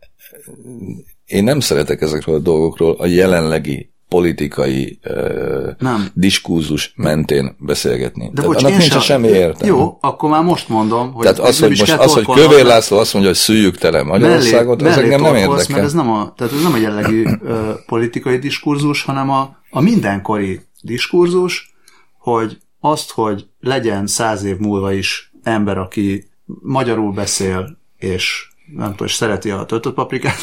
én 1.25 1.45
nem 1.45 1.61
szeretek 1.61 2.01
ezekről 2.01 2.35
a 2.35 2.39
dolgokról 2.39 2.95
a 2.99 3.07
jelenlegi 3.07 3.93
politikai 4.09 4.99
uh, 5.05 5.69
nem. 5.79 6.09
diskurzus 6.15 6.93
mentén 6.97 7.57
beszélgetni. 7.59 8.31
De 8.35 8.43
bocs, 8.43 8.63
annak 8.63 8.79
nincs 8.79 8.91
sem... 8.91 9.01
semmi 9.01 9.29
értelme. 9.29 9.77
Jó, 9.77 9.99
akkor 10.01 10.31
már 10.31 10.43
most 10.43 10.69
mondom, 10.69 11.13
hogy 11.13 11.23
Tehát 11.23 11.39
az, 11.39 11.59
hogy, 11.59 11.69
most, 11.69 11.93
az, 11.93 12.13
hogy 12.13 12.25
Kövér 12.25 12.65
László 12.65 12.99
azt 12.99 13.13
mondja, 13.13 13.31
hogy 13.31 13.41
szűjjük 13.41 13.79
tele 13.79 14.03
Magyarországot, 14.03 14.83
mellé, 14.83 14.95
az 14.95 15.03
engem 15.03 15.21
nem 15.21 15.35
érdekel. 15.35 15.65
Mert 15.69 15.85
ez 15.85 15.93
nem 15.93 16.11
a, 16.11 16.33
tehát 16.37 16.53
ez 16.53 16.63
nem 16.63 16.73
a 16.73 16.77
jellegű 16.77 17.25
uh, 17.25 17.69
politikai 17.87 18.39
diskurzus, 18.39 19.03
hanem 19.03 19.31
a, 19.31 19.57
a 19.71 19.81
mindenkori 19.81 20.61
diskurzus, 20.81 21.75
hogy 22.19 22.59
azt, 22.81 23.11
hogy 23.11 23.47
legyen 23.61 24.07
száz 24.07 24.43
év 24.43 24.57
múlva 24.57 24.93
is 24.93 25.33
ember, 25.43 25.79
aki 25.79 26.25
magyarul 26.63 27.13
beszél, 27.13 27.79
és 27.97 28.48
nem 28.77 28.91
tudom, 28.91 29.07
és 29.07 29.15
szereti 29.15 29.51
a 29.51 29.65
töltött 29.65 29.95
paprikát, 29.95 30.43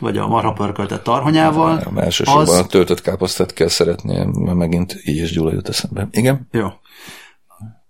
vagy 0.00 0.18
a 0.18 0.28
marhapörköltet 0.28 1.02
tarhonyával. 1.02 1.80
Nem, 1.84 1.98
elsősorban 1.98 2.42
az... 2.42 2.58
a 2.58 2.66
töltött 2.66 3.00
káposztát 3.00 3.52
kell 3.52 3.68
szeretnie, 3.68 4.24
mert 4.24 4.56
megint 4.56 5.00
így 5.04 5.16
is 5.16 5.32
Gyula 5.32 5.52
jut 5.52 5.68
eszembe. 5.68 6.08
Igen? 6.10 6.48
Jó. 6.50 6.66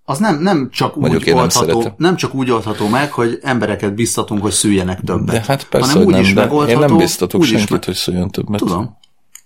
Az 0.05 0.19
nem, 0.19 0.43
nem, 0.43 0.69
csak 0.71 0.97
úgy 0.97 1.31
oldható, 1.31 1.83
nem, 1.83 1.95
nem 1.97 2.17
csak 2.17 2.35
úgy 2.35 2.51
oldható 2.51 2.89
meg, 2.89 3.13
hogy 3.13 3.39
embereket 3.43 3.95
biztatunk, 3.95 4.43
hogy 4.43 4.53
szüljenek 4.53 5.01
többet. 5.01 5.35
De 5.35 5.45
hát 5.47 5.69
persze, 5.69 5.93
hanem 5.93 6.07
úgy 6.07 6.13
nem, 6.13 6.23
is 6.23 6.33
megoldható, 6.33 6.83
én 6.83 6.87
nem 6.89 6.97
biztatok 6.97 7.45
senkit, 7.45 7.71
meg... 7.71 7.85
hogy 7.85 7.95
szüljön 7.95 8.31
többet. 8.31 8.59
Tudom. 8.59 8.97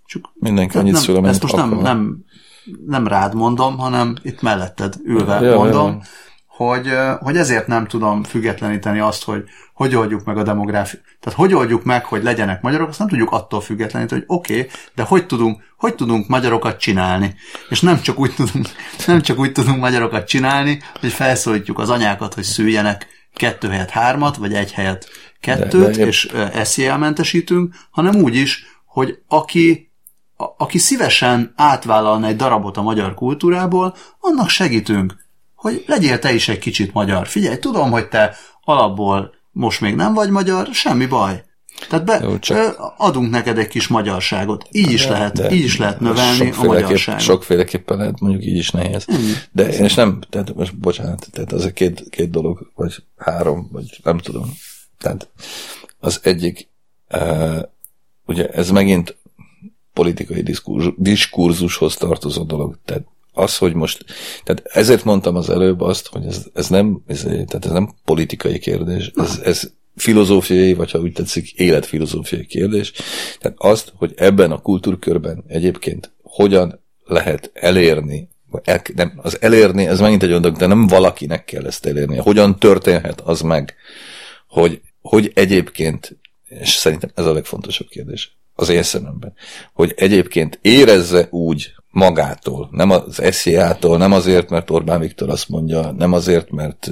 Csak 0.07 0.31
Mindenki 0.35 0.77
annyit 0.77 0.93
nem, 0.93 1.03
szül, 1.03 1.17
amennyit 1.17 1.35
Ezt 1.35 1.43
most 1.43 1.57
nem, 1.57 1.79
nem, 1.79 2.25
nem 2.87 3.07
rád 3.07 3.35
mondom, 3.35 3.79
hanem 3.79 4.15
itt 4.23 4.43
melletted 4.43 4.95
ülve 5.05 5.41
ja, 5.41 5.57
mondom. 5.57 5.91
Ja 5.91 6.03
hogy, 6.69 6.89
hogy 7.21 7.37
ezért 7.37 7.67
nem 7.67 7.87
tudom 7.87 8.23
függetleníteni 8.23 8.99
azt, 8.99 9.25
hogy 9.25 9.45
hogy 9.75 9.95
oldjuk 9.95 10.25
meg 10.25 10.37
a 10.37 10.43
demográfiát. 10.43 11.05
Tehát 11.21 11.39
hogy 11.39 11.55
oldjuk 11.55 11.85
meg, 11.85 12.05
hogy 12.05 12.23
legyenek 12.23 12.63
magyarok, 12.63 12.89
azt 12.89 12.99
nem 12.99 13.09
tudjuk 13.09 13.31
attól 13.31 13.61
függetleníteni, 13.61 14.21
hogy 14.21 14.37
oké, 14.37 14.59
okay, 14.59 14.71
de 14.95 15.03
hogy 15.03 15.27
tudunk, 15.27 15.63
hogy 15.77 15.95
tudunk 15.95 16.29
magyarokat 16.29 16.79
csinálni. 16.79 17.35
És 17.69 17.81
nem 17.81 18.01
csak, 18.01 18.19
úgy 18.19 18.35
tudunk, 18.35 18.67
nem 19.07 19.21
csak 19.21 19.39
úgy 19.39 19.53
tudunk 19.53 19.81
magyarokat 19.81 20.27
csinálni, 20.27 20.83
hogy 21.01 21.13
felszólítjuk 21.13 21.79
az 21.79 21.91
anyákat, 21.91 22.35
hogy 22.35 22.45
szüljenek 22.45 23.07
kettő 23.35 23.69
helyet 23.69 23.91
hármat, 23.91 24.37
vagy 24.37 24.55
egy 24.55 24.73
helyet 24.73 25.09
kettőt, 25.41 25.91
de, 25.91 25.97
de 25.97 26.07
és 26.07 26.25
eszélmentesítünk, 26.53 27.75
hanem 27.91 28.15
úgy 28.15 28.37
is, 28.37 28.65
hogy 28.85 29.19
aki, 29.29 29.93
aki 30.57 30.79
szívesen 30.79 31.53
átvállalna 31.57 32.27
egy 32.27 32.37
darabot 32.37 32.77
a 32.77 32.83
magyar 32.83 33.15
kultúrából, 33.15 33.95
annak 34.21 34.49
segítünk 34.49 35.15
hogy 35.63 35.85
legyél 35.87 36.19
te 36.19 36.33
is 36.33 36.49
egy 36.49 36.59
kicsit 36.59 36.93
magyar. 36.93 37.27
Figyelj, 37.27 37.59
tudom, 37.59 37.91
hogy 37.91 38.09
te 38.09 38.35
alapból 38.65 39.35
most 39.51 39.81
még 39.81 39.95
nem 39.95 40.15
vagy 40.15 40.31
magyar, 40.31 40.69
semmi 40.73 41.07
baj. 41.07 41.45
Tehát 41.89 42.05
be, 42.05 42.21
Jó, 42.23 42.39
csak... 42.39 42.77
adunk 42.97 43.31
neked 43.31 43.59
egy 43.59 43.69
kis 43.69 43.89
magyarságot. 43.89 44.69
Így 44.71 44.91
is, 44.91 45.05
de, 45.05 45.11
lehet, 45.11 45.33
de 45.33 45.51
így 45.51 45.65
is 45.65 45.79
lehet 45.79 46.01
növelni 46.01 46.51
a 46.51 46.65
magyarságot. 46.65 47.21
Sokféleképpen 47.21 47.99
lehet, 47.99 48.21
mondjuk 48.21 48.45
így 48.45 48.57
is 48.57 48.71
nehéz. 48.71 49.07
Mm. 49.13 49.31
De 49.53 49.69
én 49.69 49.85
is 49.85 49.95
nem, 49.95 50.21
tehát 50.31 50.55
most 50.55 50.77
bocsánat, 50.77 51.27
tehát 51.31 51.53
az 51.53 51.65
a 51.65 51.73
két, 51.73 52.05
két 52.11 52.31
dolog, 52.31 52.71
vagy 52.75 52.95
három, 53.17 53.69
vagy 53.73 54.01
nem 54.05 54.19
tudom. 54.19 54.53
Tehát 54.99 55.29
az 56.01 56.21
egyik, 56.23 56.69
uh, 57.11 57.63
ugye 58.27 58.49
ez 58.49 58.71
megint 58.71 59.17
politikai 59.93 60.45
diskurzushoz 60.97 61.97
tartozó 61.97 62.43
dolog. 62.43 62.79
Tehát 62.85 63.05
az, 63.33 63.57
hogy 63.57 63.75
most, 63.75 64.05
tehát 64.45 64.63
ezért 64.65 65.05
mondtam 65.05 65.37
az 65.37 65.51
előbb 65.51 65.81
azt, 65.81 66.07
hogy 66.07 66.27
ez, 66.27 66.47
ez 66.55 66.69
nem, 66.69 67.03
ez, 67.07 67.21
tehát 67.23 67.65
ez 67.65 67.71
nem 67.71 67.95
politikai 68.05 68.59
kérdés, 68.59 69.11
ez, 69.15 69.41
ez 69.45 69.73
filozófiai, 69.97 70.75
vagy 70.75 70.91
ha 70.91 70.99
úgy 70.99 71.13
tetszik, 71.13 71.53
életfilozófiai 71.53 72.47
kérdés. 72.47 72.93
Tehát 73.41 73.57
azt, 73.61 73.93
hogy 73.97 74.13
ebben 74.17 74.51
a 74.51 74.61
kultúrkörben 74.61 75.45
egyébként 75.47 76.13
hogyan 76.23 76.81
lehet 77.05 77.51
elérni, 77.55 78.31
el, 78.65 78.83
nem, 78.95 79.13
az 79.17 79.41
elérni, 79.41 79.87
ez 79.87 80.01
megint 80.01 80.23
egy 80.23 80.29
olyan 80.29 80.43
dolog, 80.43 80.57
de 80.57 80.67
nem 80.67 80.87
valakinek 80.87 81.45
kell 81.45 81.67
ezt 81.67 81.87
elérni. 81.87 82.17
Hogyan 82.17 82.59
történhet 82.59 83.21
az 83.21 83.41
meg, 83.41 83.75
hogy, 84.47 84.81
hogy 85.01 85.31
egyébként 85.35 86.17
és 86.61 86.71
szerintem 86.71 87.11
ez 87.15 87.27
a 87.27 87.33
legfontosabb 87.33 87.89
kérdés 87.89 88.37
az 88.55 88.69
én 88.69 88.83
szememben, 88.83 89.35
hogy 89.73 89.93
egyébként 89.97 90.59
érezze 90.63 91.27
úgy 91.31 91.75
magától, 91.93 92.69
nem 92.71 92.91
az 92.91 93.21
SZIA-tól, 93.31 93.99
nem 93.99 94.13
azért, 94.13 94.51
mert 94.51 94.71
Orbán 94.71 95.01
Viktor 95.01 95.29
azt 95.29 95.49
mondja, 95.49 95.91
nem 95.91 96.13
azért, 96.13 96.51
mert 96.51 96.91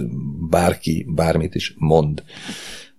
bárki 0.51 1.07
bármit 1.09 1.55
is 1.55 1.75
mond, 1.79 2.23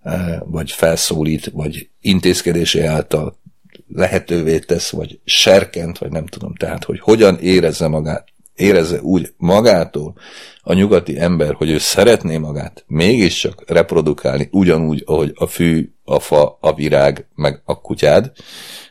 eh, 0.02 0.38
vagy 0.44 0.70
felszólít, 0.70 1.50
vagy 1.52 1.88
intézkedési 2.00 2.80
által 2.80 3.40
lehetővé 3.88 4.58
tesz, 4.58 4.90
vagy 4.90 5.20
serkent, 5.24 5.98
vagy 5.98 6.10
nem 6.10 6.26
tudom, 6.26 6.54
tehát, 6.54 6.84
hogy 6.84 7.00
hogyan 7.00 7.38
érezze 7.38 7.88
magát, 7.88 8.28
érezze 8.54 9.00
úgy 9.00 9.34
magától 9.36 10.14
a 10.62 10.72
nyugati 10.72 11.18
ember, 11.18 11.54
hogy 11.54 11.70
ő 11.70 11.78
szeretné 11.78 12.36
magát 12.36 12.84
mégiscsak 12.86 13.64
reprodukálni 13.66 14.48
ugyanúgy, 14.50 15.02
ahogy 15.06 15.32
a 15.34 15.46
fű, 15.46 15.92
a 16.04 16.18
fa, 16.18 16.58
a 16.60 16.74
virág, 16.74 17.26
meg 17.34 17.62
a 17.64 17.80
kutyád, 17.80 18.32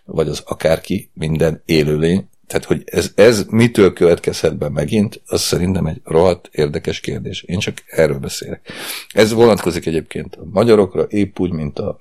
vagy 0.05 0.28
az 0.28 0.43
akárki, 0.45 1.12
minden 1.14 1.62
élőlény, 1.66 2.30
tehát, 2.52 2.66
hogy 2.66 2.84
ez, 2.86 3.12
ez 3.16 3.45
mitől 3.49 3.93
következhet 3.93 4.58
be 4.58 4.70
megint, 4.70 5.22
az 5.26 5.41
szerintem 5.41 5.86
egy 5.86 6.02
rohadt 6.04 6.49
érdekes 6.52 6.99
kérdés. 6.99 7.41
Én 7.41 7.60
csak 7.60 7.78
erről 7.88 8.20
beszélek. 8.20 8.72
Ez 9.14 9.34
vonatkozik 9.34 9.86
egyébként 9.86 10.36
a 10.36 10.41
magyarokra, 10.52 11.04
épp 11.04 11.39
úgy, 11.39 11.52
mint 11.52 11.80
a 11.80 11.99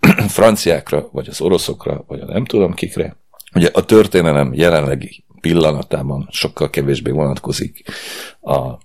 franciákra, 0.28 1.08
vagy 1.12 1.28
az 1.28 1.40
oroszokra, 1.40 2.04
vagy 2.06 2.20
a 2.20 2.24
nem 2.24 2.44
tudom 2.44 2.74
kikre. 2.74 3.16
Ugye 3.54 3.70
a 3.72 3.84
történelem 3.84 4.54
jelenlegi 4.54 5.24
pillanatában 5.40 6.28
sokkal 6.30 6.70
kevésbé 6.70 7.10
vonatkozik 7.10 7.82
a 8.40 8.78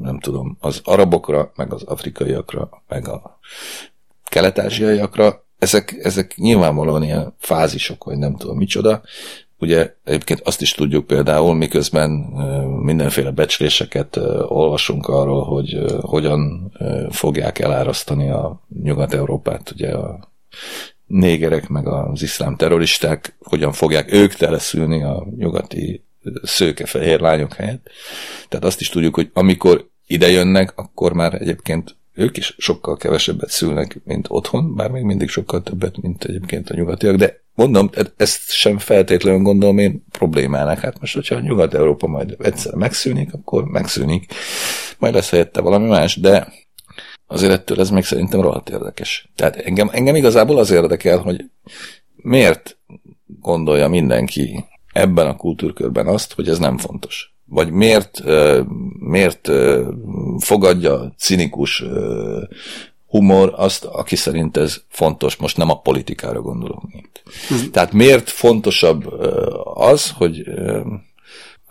nem 0.00 0.20
tudom, 0.20 0.56
az 0.60 0.80
arabokra, 0.84 1.52
meg 1.56 1.72
az 1.72 1.82
afrikaiakra, 1.82 2.82
meg 2.88 3.08
a 3.08 3.38
kelet-ázsiaiakra, 4.24 5.44
ezek, 5.58 5.92
ezek 6.02 6.34
nyilvánvalóan 6.36 7.02
ilyen 7.02 7.34
fázisok, 7.38 8.04
vagy 8.04 8.18
nem 8.18 8.36
tudom 8.36 8.56
micsoda, 8.56 9.02
Ugye 9.62 9.94
egyébként 10.04 10.40
azt 10.40 10.60
is 10.60 10.72
tudjuk 10.72 11.06
például, 11.06 11.54
miközben 11.54 12.10
mindenféle 12.82 13.30
becsléseket 13.30 14.16
olvasunk 14.48 15.06
arról, 15.06 15.44
hogy 15.44 15.78
hogyan 16.00 16.72
fogják 17.10 17.58
elárasztani 17.58 18.30
a 18.30 18.62
Nyugat-Európát, 18.82 19.70
ugye 19.70 19.90
a 19.90 20.28
négerek 21.06 21.68
meg 21.68 21.86
az 21.86 22.22
iszlám 22.22 22.56
terroristák, 22.56 23.36
hogyan 23.38 23.72
fogják 23.72 24.12
ők 24.12 24.34
teleszülni 24.34 25.02
a 25.02 25.26
nyugati 25.36 26.04
szőke-fehér 26.42 27.20
lányok 27.20 27.54
helyett. 27.54 27.88
Tehát 28.48 28.64
azt 28.64 28.80
is 28.80 28.88
tudjuk, 28.88 29.14
hogy 29.14 29.30
amikor 29.32 29.88
ide 30.06 30.28
jönnek, 30.28 30.72
akkor 30.76 31.12
már 31.12 31.34
egyébként 31.34 31.96
ők 32.14 32.36
is 32.36 32.54
sokkal 32.58 32.96
kevesebbet 32.96 33.50
szülnek, 33.50 34.00
mint 34.04 34.26
otthon, 34.30 34.74
bár 34.74 34.90
még 34.90 35.02
mindig 35.02 35.28
sokkal 35.28 35.62
többet, 35.62 36.02
mint 36.02 36.24
egyébként 36.24 36.70
a 36.70 36.74
nyugatiak, 36.74 37.16
de 37.16 37.42
mondom, 37.54 37.90
ezt 38.16 38.50
sem 38.50 38.78
feltétlenül 38.78 39.42
gondolom 39.42 39.78
én 39.78 40.04
problémának. 40.10 40.78
Hát 40.78 41.00
most, 41.00 41.14
hogyha 41.14 41.40
Nyugat-Európa 41.40 42.06
majd 42.06 42.36
egyszer 42.38 42.74
megszűnik, 42.74 43.32
akkor 43.32 43.64
megszűnik. 43.64 44.32
Majd 44.98 45.14
lesz 45.14 45.30
helyette 45.30 45.60
valami 45.60 45.88
más, 45.88 46.16
de 46.16 46.52
azért 47.26 47.52
ettől 47.52 47.80
ez 47.80 47.90
még 47.90 48.04
szerintem 48.04 48.40
rohadt 48.40 48.70
érdekes. 48.70 49.30
Tehát 49.34 49.56
engem, 49.56 49.88
engem 49.92 50.16
igazából 50.16 50.58
az 50.58 50.70
érdekel, 50.70 51.18
hogy 51.18 51.44
miért 52.16 52.78
gondolja 53.26 53.88
mindenki 53.88 54.64
ebben 54.92 55.26
a 55.26 55.36
kultúrkörben 55.36 56.06
azt, 56.06 56.32
hogy 56.32 56.48
ez 56.48 56.58
nem 56.58 56.78
fontos. 56.78 57.31
Vagy 57.52 57.70
miért, 57.70 58.22
miért 58.98 59.50
fogadja 60.38 61.12
cinikus 61.16 61.84
humor 63.06 63.52
azt, 63.56 63.84
aki 63.84 64.16
szerint 64.16 64.56
ez 64.56 64.82
fontos, 64.88 65.36
most 65.36 65.56
nem 65.56 65.70
a 65.70 65.80
politikára 65.80 66.40
gondolok. 66.40 66.82
Mint. 66.92 67.22
Tehát 67.72 67.92
miért 67.92 68.30
fontosabb 68.30 69.06
az, 69.74 70.10
hogy 70.10 70.44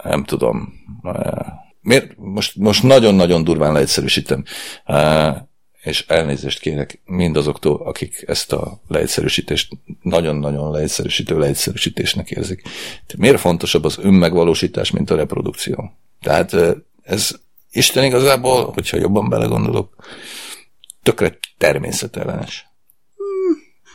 nem 0.03 0.23
tudom, 0.23 0.73
miért, 1.81 2.17
most, 2.17 2.55
most 2.55 2.83
nagyon-nagyon 2.83 3.43
durván 3.43 3.73
leegyszerűsítem, 3.73 4.43
és 5.81 6.05
elnézést 6.07 6.59
kérek 6.59 7.01
mindazoktól, 7.05 7.81
akik 7.85 8.23
ezt 8.27 8.53
a 8.53 8.81
leegyszerűsítést 8.87 9.77
nagyon-nagyon 10.01 10.71
leegyszerűsítő 10.71 11.37
leegyszerűsítésnek 11.37 12.31
érzik. 12.31 12.61
Miért 13.17 13.39
fontosabb 13.39 13.83
az 13.83 13.97
önmegvalósítás, 14.01 14.91
mint 14.91 15.09
a 15.09 15.15
reprodukció? 15.15 15.91
Tehát 16.21 16.55
ez 17.03 17.31
Isten 17.71 18.03
igazából, 18.03 18.71
hogyha 18.73 18.97
jobban 18.97 19.29
belegondolok, 19.29 19.95
tökre 21.03 21.37
természetellenes. 21.57 22.65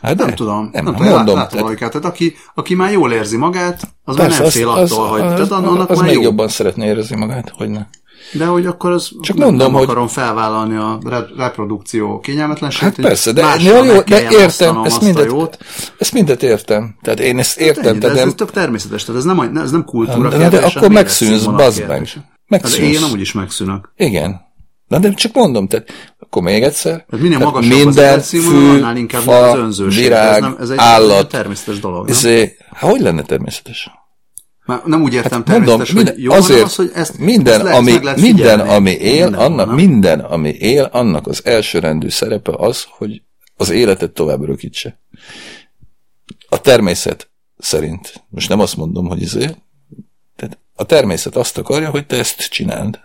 Hát 0.01 0.17
nem 0.17 0.27
de, 0.27 0.35
tudom. 0.35 0.69
Nem, 0.73 0.85
nem 0.85 0.95
tudom, 0.95 1.13
mondom. 1.13 1.37
Látom 1.37 1.61
tehát, 1.61 1.79
tehát 1.79 2.05
aki, 2.05 2.35
aki 2.55 2.75
már 2.75 2.93
jól 2.93 3.13
érzi 3.13 3.37
magát, 3.37 3.95
az 4.05 4.17
persze, 4.17 4.31
már 4.31 4.41
nem 4.41 4.51
fél 4.51 4.69
az, 4.69 4.93
attól, 4.93 5.05
az, 5.05 5.11
hogy... 5.11 5.21
Az, 5.21 5.49
tehát 5.49 5.65
annak 5.65 5.91
az 5.91 5.99
már 5.99 6.07
még 6.07 6.17
jó. 6.17 6.23
jobban 6.23 6.49
szeretné 6.49 6.87
érezni 6.87 7.17
magát, 7.17 7.49
hogy 7.49 7.69
ne. 7.69 7.87
De 8.33 8.45
hogy 8.45 8.67
akkor 8.67 8.91
az 8.91 9.11
Csak 9.21 9.37
nem, 9.37 9.47
mondom, 9.47 9.67
nem 9.67 9.77
hogy... 9.77 9.89
akarom 9.89 10.07
felvállalni 10.07 10.77
a 10.77 10.99
reprodukció 11.37 12.21
kényelmetlenségét. 12.21 12.97
Hát 12.97 13.07
persze, 13.07 13.33
de, 13.33 13.57
jó, 13.59 13.85
jó, 13.85 14.01
de 14.01 14.31
értem, 14.31 14.85
ezt 14.85 15.01
mindet, 15.01 15.25
jót. 15.25 15.59
ezt 15.99 16.13
mindet 16.13 16.43
értem. 16.43 16.97
Tehát 17.03 17.21
én 17.21 17.39
ezt 17.39 17.59
értem. 17.59 17.83
Hát 17.83 17.93
ennyi, 17.93 17.99
tehát 17.99 18.17
ez, 18.17 18.21
nem... 18.21 18.29
ez 18.29 18.35
tök 18.35 18.51
természetes, 18.51 19.05
tehát 19.05 19.21
ez 19.21 19.27
nem, 19.27 19.57
ez 19.57 19.71
nem 19.71 19.85
kultúra 19.85 20.29
de, 20.29 20.37
de, 20.37 20.49
de 20.49 20.67
akkor 20.67 20.91
megszűnsz, 20.91 21.45
bazd 21.45 21.87
meg. 21.89 22.09
Megszűnsz. 22.47 22.77
Hát 22.77 22.95
én 22.95 23.03
amúgy 23.03 23.21
is 23.21 23.33
megszűnök. 23.33 23.93
Igen. 23.97 24.45
Na 24.87 24.99
de 24.99 25.13
csak 25.13 25.33
mondom, 25.33 25.69
tehát 25.69 25.89
akkor 26.19 26.43
még 26.43 26.63
egyszer. 26.63 26.93
Tehát 26.93 27.25
minél 27.25 27.39
tehát 27.39 27.55
magasabb 27.55 27.85
minden 27.85 28.19
az 28.19 28.29
fű, 28.29 28.69
annál 28.69 28.97
inkább 28.97 29.23
fa, 29.23 29.51
az 29.51 29.59
önzőség. 29.59 30.03
Virág, 30.03 30.35
ez, 30.35 30.41
nem, 30.41 30.57
ez 30.61 30.71
egy 30.71 30.79
állat. 30.79 31.29
természetes 31.29 31.81
dolog. 31.81 32.09
Ezé, 32.09 32.57
hát 32.75 32.91
hogy 32.91 33.01
lenne 33.01 33.23
természetes? 33.23 33.91
Már 34.67 34.83
nem 34.85 35.03
úgy 35.03 35.15
értem 35.15 35.39
hát 35.39 35.45
természetes, 35.45 35.93
mondom, 35.93 36.15
hogy 36.15 36.23
jó 36.23 36.33
azért 36.33 36.63
az, 36.63 36.75
hogy 36.75 36.91
ezt, 36.95 37.19
minden, 37.19 37.67
ezt 37.67 37.77
ami, 37.77 38.03
lehet 38.03 38.21
minden, 38.21 38.61
ami 38.61 38.91
él, 38.91 39.23
minden, 39.23 39.41
annak, 39.41 39.75
minden, 39.75 40.21
ami 40.21 40.49
él, 40.49 40.89
annak 40.93 41.27
az 41.27 41.45
elsőrendű 41.45 42.09
szerepe 42.09 42.53
az, 42.57 42.87
hogy 42.89 43.23
az 43.57 43.71
életet 43.71 44.11
tovább 44.11 44.43
örökítse. 44.43 45.01
A 46.49 46.61
természet 46.61 47.31
szerint. 47.59 48.25
Most 48.29 48.49
nem 48.49 48.61
azt 48.61 48.77
mondom, 48.77 49.07
hogy 49.07 49.23
ezért. 49.23 49.59
Tehát 50.37 50.59
a 50.75 50.85
természet 50.85 51.37
azt 51.37 51.59
akarja, 51.59 51.91
hogy 51.91 52.07
te 52.07 52.17
ezt 52.17 52.49
csináld. 52.51 53.01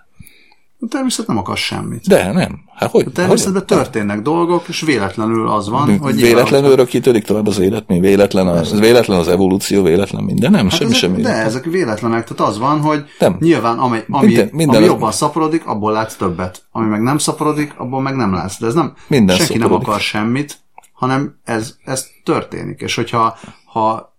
A 0.84 0.88
természet 0.90 1.28
nem 1.28 1.38
akar 1.38 1.58
semmit. 1.58 2.08
De 2.08 2.32
nem. 2.32 2.60
Hát 2.76 2.92
hogy? 2.92 3.06
A 3.08 3.12
természetben 3.12 3.64
hogy? 3.68 3.78
történnek 3.78 4.22
dolgok, 4.22 4.68
és 4.68 4.82
véletlenül 4.82 5.48
az 5.48 5.70
van, 5.70 6.00
hogy... 6.00 6.16
Véletlenül 6.16 6.72
örökítődik 6.72 7.24
tovább 7.24 7.48
az 7.48 7.60
élet, 7.60 7.88
mi 7.88 8.00
véletlen 8.00 8.48
az, 8.48 8.80
véletlen 8.80 9.20
az 9.20 9.28
evolúció, 9.28 9.84
véletlen 9.84 10.24
minden, 10.24 10.52
nem? 10.52 10.70
Hát 10.70 10.78
semmi 10.78 10.90
ezek, 10.90 11.02
semmi. 11.02 11.22
De 11.22 11.34
ezek 11.34 11.64
véletlenek, 11.64 12.28
tehát 12.28 12.52
az 12.52 12.60
van, 12.60 12.82
hogy 12.82 13.04
nem. 13.20 13.38
nyilván 13.40 13.80
ami, 13.80 14.00
ami, 14.10 14.26
minden, 14.26 14.50
minden 14.52 14.76
ami 14.76 14.86
jobban 14.86 15.12
szaporodik, 15.12 15.66
abból 15.66 15.92
látsz 15.92 16.16
többet. 16.16 16.64
Ami 16.72 16.88
meg 16.88 17.02
nem 17.02 17.18
szaporodik, 17.18 17.74
abból 17.78 18.02
meg 18.02 18.16
nem 18.16 18.34
látsz. 18.34 18.60
De 18.60 18.68
ez 18.68 18.74
nem, 18.74 18.94
minden 19.08 19.36
senki 19.36 19.54
szaporodik. 19.54 19.78
nem 19.80 19.90
akar 19.90 20.02
semmit, 20.02 20.60
hanem 20.94 21.40
ez, 21.44 21.76
ez 21.86 22.08
történik. 22.24 22.82
És 22.82 22.96
hogyha 22.96 23.38
ha 23.66 24.11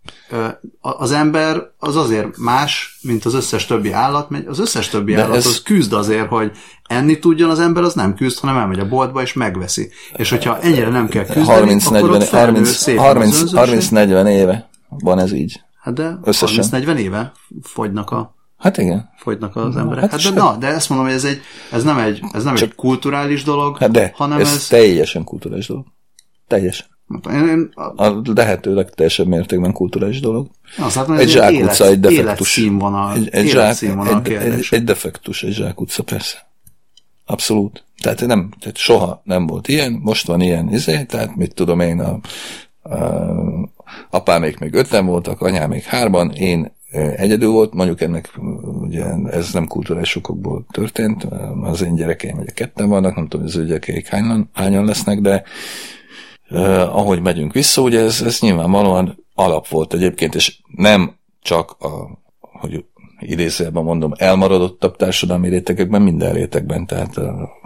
az 0.81 1.13
ember 1.13 1.63
az 1.79 1.97
azért 1.97 2.37
más, 2.37 2.99
mint 3.03 3.25
az 3.25 3.35
összes 3.35 3.67
többi 3.67 3.93
állat, 3.93 4.31
mert 4.31 4.47
az 4.47 4.59
összes 4.59 4.89
többi 4.89 5.15
De 5.15 5.23
állat 5.23 5.37
ez... 5.37 5.47
az 5.47 5.63
küzd 5.63 5.93
azért, 5.93 6.29
hogy 6.29 6.51
enni 6.87 7.19
tudjon 7.19 7.51
az 7.51 7.61
ember, 7.61 7.83
az 7.83 7.95
nem 7.95 8.15
küzd, 8.15 8.39
hanem 8.39 8.57
elmegy 8.57 8.79
a 8.79 8.89
boltba 8.89 9.23
és 9.23 9.33
megveszi. 9.33 9.91
És 10.17 10.31
hogyha 10.31 10.61
ennyire 10.61 10.89
nem 10.89 11.09
kell 11.09 11.25
küzdeni, 11.25 11.47
30, 11.47 11.87
akkor 11.87 12.01
40, 12.01 12.21
ott 12.21 12.29
30, 12.29 12.97
30, 12.97 13.53
30, 13.53 13.89
40 13.89 14.27
éve 14.27 14.69
van 14.89 15.19
ez 15.19 15.33
így. 15.33 15.61
Hát 15.81 15.95
de 15.95 16.19
30-40 16.23 16.97
éve 16.97 17.33
fogynak 17.63 18.11
a 18.11 18.35
Hát 18.63 18.79
igen. 18.79 19.11
Fogynak 19.17 19.57
az 19.57 19.77
emberek. 19.77 20.11
Hát, 20.11 20.23
hát 20.23 20.35
de, 20.35 20.41
na, 20.41 20.57
de 20.57 20.67
ezt 20.67 20.89
mondom, 20.89 21.07
hogy 21.07 21.17
ez, 21.17 21.25
egy, 21.25 21.41
ez 21.73 21.83
nem 21.83 21.99
egy, 21.99 22.23
ez 22.33 22.45
nem 22.45 22.55
Csak, 22.55 22.69
egy 22.69 22.75
kulturális 22.75 23.43
dolog, 23.43 23.79
hát 23.79 23.91
de, 23.91 24.13
hanem 24.15 24.41
ez, 24.41 24.53
ez 24.53 24.67
teljesen 24.67 25.25
kulturális 25.25 25.67
dolog. 25.67 25.87
Teljesen. 26.47 26.87
Én, 27.31 27.49
én, 27.49 27.71
a, 27.75 28.05
a 28.05 28.23
lehetőleg 28.35 28.91
teljesebb 28.91 29.27
mértékben 29.27 29.73
kulturális 29.73 30.21
dolog. 30.21 30.47
Azt 30.79 30.97
látom, 30.97 31.17
egy 31.17 31.29
zsákutca, 31.29 31.87
egy 31.87 32.01
defektus. 32.01 32.59
Egy, 32.59 33.29
egy, 33.31 33.49
zsák, 33.49 33.83
egy, 33.83 34.33
egy, 34.33 34.67
egy 34.71 34.85
defektus, 34.85 35.43
egy 35.43 35.53
zsákutca, 35.53 36.03
persze. 36.03 36.51
Abszolút. 37.27 37.85
Tehát 38.03 38.27
nem, 38.27 38.49
tehát 38.61 38.77
soha 38.77 39.21
nem 39.25 39.47
volt 39.47 39.69
ilyen, 39.69 39.93
most 39.93 40.27
van 40.27 40.41
ilyen 40.41 40.73
izé, 40.73 41.05
tehát 41.05 41.37
mit 41.37 41.55
tudom 41.55 41.81
én, 41.81 42.01
a, 42.01 42.19
a 42.89 43.71
apámék 44.11 44.59
még 44.59 44.75
öten 44.75 45.07
voltak, 45.07 45.41
anyám 45.41 45.69
még 45.69 45.83
hárman, 45.83 46.31
én 46.31 46.73
egyedül 47.17 47.51
volt, 47.51 47.75
mondjuk 47.75 48.01
ennek 48.01 48.31
ugye 48.81 49.05
ez 49.31 49.53
nem 49.53 49.67
kulturális 49.67 50.09
sokokból 50.09 50.67
történt, 50.71 51.27
az 51.63 51.83
én 51.83 51.95
gyerekeim 51.95 52.39
ugye 52.39 52.51
ketten 52.51 52.89
vannak, 52.89 53.15
nem 53.15 53.29
tudom, 53.29 53.47
hogy 53.47 53.55
az 53.55 53.57
ő 53.57 53.67
gyerekeik 53.67 54.07
hányan, 54.07 54.51
hányan 54.53 54.85
lesznek, 54.85 55.21
de 55.21 55.43
uh, 56.53 56.97
ahogy 56.97 57.21
megyünk 57.21 57.53
vissza, 57.53 57.83
ugye 57.83 58.01
ez, 58.01 58.23
ez 58.23 58.41
nyilvánvalóan 58.41 59.25
alap 59.35 59.69
volt 59.69 59.95
egyébként, 59.95 60.35
és 60.35 60.59
nem 60.77 61.17
csak 61.43 61.77
a, 61.79 62.21
hogy 62.41 62.85
idézőjelben 63.19 63.85
mondom, 63.85 64.13
elmaradottabb 64.17 64.97
társadalmi 64.97 65.49
rétegekben, 65.49 66.03
minden 66.03 66.33
rétegben, 66.33 66.87
tehát 66.87 67.21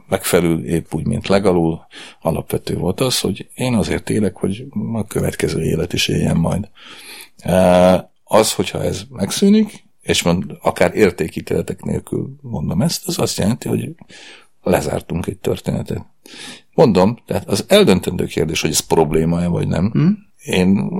megfelül, 0.08 0.64
épp 0.64 0.94
úgy, 0.94 1.06
mint 1.06 1.28
legalul, 1.28 1.86
alapvető 2.20 2.76
volt 2.76 3.00
az, 3.00 3.20
hogy 3.20 3.48
én 3.54 3.74
azért 3.74 4.10
élek, 4.10 4.36
hogy 4.36 4.64
a 4.92 5.04
következő 5.04 5.62
élet 5.62 5.92
is 5.92 6.08
éljen 6.08 6.36
majd. 6.36 6.68
Az, 8.24 8.52
hogyha 8.52 8.82
ez 8.82 9.02
megszűnik, 9.10 9.84
és 10.00 10.22
mond, 10.22 10.44
akár 10.62 10.94
értékítéletek 10.94 11.82
nélkül 11.82 12.36
mondom 12.40 12.82
ezt, 12.82 13.06
az 13.06 13.18
azt 13.18 13.38
jelenti, 13.38 13.68
hogy 13.68 13.94
lezártunk 14.62 15.26
egy 15.26 15.38
történetet. 15.38 16.04
Mondom, 16.76 17.18
tehát 17.26 17.48
az 17.48 17.64
eldöntendő 17.68 18.24
kérdés, 18.24 18.60
hogy 18.60 18.70
ez 18.70 18.80
probléma-e 18.80 19.46
vagy 19.46 19.68
nem. 19.68 19.90
Hmm? 19.90 20.18
Én 20.44 20.90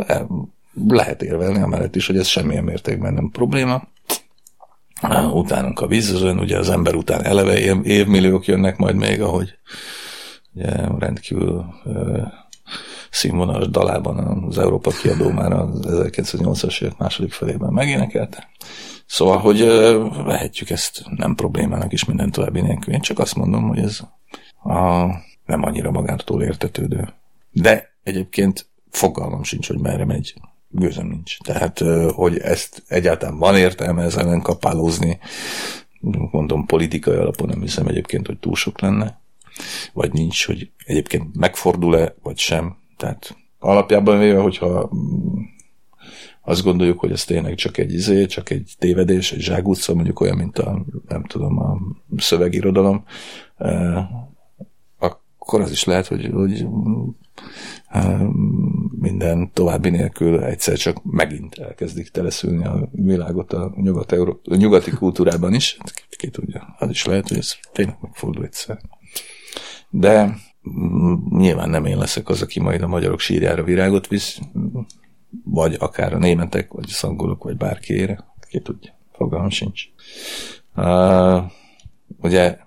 lehet 0.89 1.22
érvelni 1.22 1.61
amellett 1.61 1.97
is, 1.97 2.07
hogy 2.07 2.16
ez 2.16 2.27
semmilyen 2.27 2.64
mértékben 2.64 3.14
nem 3.14 3.31
probléma. 3.31 3.83
Utánunk 5.33 5.81
a 5.81 5.87
vízözön, 5.87 6.39
ugye 6.39 6.59
az 6.59 6.70
ember 6.70 6.95
után 6.95 7.24
eleve 7.24 7.59
év, 7.59 7.77
évmilliók 7.83 8.47
jönnek 8.47 8.77
majd 8.77 8.97
még, 8.97 9.22
ahogy 9.22 9.59
ugye 10.55 10.70
rendkívül 10.99 11.64
színvonalas 13.11 13.68
dalában 13.68 14.45
az 14.49 14.59
Európa 14.59 14.91
kiadó 14.91 15.31
már 15.31 15.53
az 15.53 15.81
1980-as 15.83 16.83
évek 16.83 16.99
második 16.99 17.33
felében 17.33 17.72
megénekelte. 17.72 18.49
Szóval, 19.07 19.39
hogy 19.39 19.59
vehetjük 20.24 20.70
ezt 20.70 21.05
nem 21.16 21.35
problémának 21.35 21.93
is 21.93 22.05
minden 22.05 22.31
további 22.31 22.61
nélkül. 22.61 22.95
Én 22.95 23.01
csak 23.01 23.18
azt 23.18 23.37
mondom, 23.37 23.68
hogy 23.68 23.79
ez 23.79 24.01
a, 24.62 25.07
nem 25.47 25.62
annyira 25.62 25.90
magától 25.90 26.42
értetődő. 26.42 27.09
De 27.51 27.94
egyébként 28.03 28.66
fogalmam 28.90 29.42
sincs, 29.42 29.66
hogy 29.66 29.78
merre 29.78 30.05
megy. 30.05 30.34
Gőzöm 30.68 31.07
nincs. 31.07 31.38
Tehát, 31.38 31.78
hogy 32.14 32.38
ezt 32.38 32.82
egyáltalán 32.88 33.38
van 33.38 33.57
értelme 33.57 34.03
ezzel 34.03 34.26
ellen 34.26 34.42
kapálózni, 34.42 35.18
mondom, 36.30 36.66
politikai 36.66 37.16
alapon 37.16 37.49
nem 37.49 37.61
hiszem 37.61 37.86
egyébként, 37.86 38.26
hogy 38.26 38.38
túl 38.38 38.55
sok 38.55 38.80
lenne, 38.80 39.20
vagy 39.92 40.12
nincs, 40.12 40.47
hogy 40.47 40.70
egyébként 40.84 41.36
megfordul-e, 41.36 42.14
vagy 42.22 42.38
sem. 42.38 42.76
Tehát 42.97 43.36
alapjában 43.59 44.18
véve, 44.18 44.40
hogyha 44.40 44.90
azt 46.42 46.62
gondoljuk, 46.62 46.99
hogy 46.99 47.12
ez 47.12 47.24
tényleg 47.24 47.55
csak 47.55 47.78
egy 47.78 47.92
izé, 47.92 48.26
csak 48.26 48.51
egy 48.51 48.74
tévedés, 48.78 49.32
egy 49.32 49.40
zságutca, 49.40 49.94
mondjuk 49.94 50.20
olyan, 50.20 50.36
mint 50.36 50.59
a, 50.59 50.84
nem 51.09 51.24
tudom, 51.24 51.59
a 51.59 51.78
szövegirodalom, 52.16 53.05
akkor 55.47 55.61
az 55.61 55.70
is 55.70 55.84
lehet, 55.84 56.07
hogy, 56.07 56.30
hogy 56.32 56.66
minden 58.99 59.51
további 59.53 59.90
nélkül 59.90 60.44
egyszer 60.44 60.76
csak 60.76 61.05
megint 61.05 61.55
elkezdik 61.55 62.09
teleszülni 62.09 62.64
a 62.64 62.88
világot 62.92 63.53
a, 63.53 63.72
nyugat 63.76 64.12
a 64.12 64.57
nyugati 64.57 64.90
kultúrában 64.90 65.55
is. 65.55 65.78
Ki 66.11 66.28
tudja, 66.28 66.74
az 66.78 66.90
is 66.90 67.05
lehet, 67.05 67.28
hogy 67.28 67.38
ez 67.38 67.55
tényleg 67.72 67.97
megfordul 68.01 68.44
egyszer. 68.44 68.78
De 69.90 70.36
mm, 70.70 71.14
nyilván 71.30 71.70
nem 71.70 71.84
én 71.84 71.99
leszek 71.99 72.28
az, 72.28 72.42
aki 72.42 72.61
majd 72.61 72.82
a 72.82 72.86
magyarok 72.86 73.20
sírjára 73.20 73.62
virágot 73.62 74.09
visz, 74.09 74.38
vagy 75.44 75.76
akár 75.78 76.14
a 76.14 76.18
németek, 76.18 76.72
vagy 76.72 76.84
a 76.88 76.92
szangolok, 76.92 77.42
vagy 77.42 77.57
bárkiére. 77.57 78.24
Ki 78.49 78.61
tudja, 78.61 78.99
fogalmam 79.12 79.51
sincs. 79.51 79.82
Uh, 80.76 81.42
ugye 82.22 82.59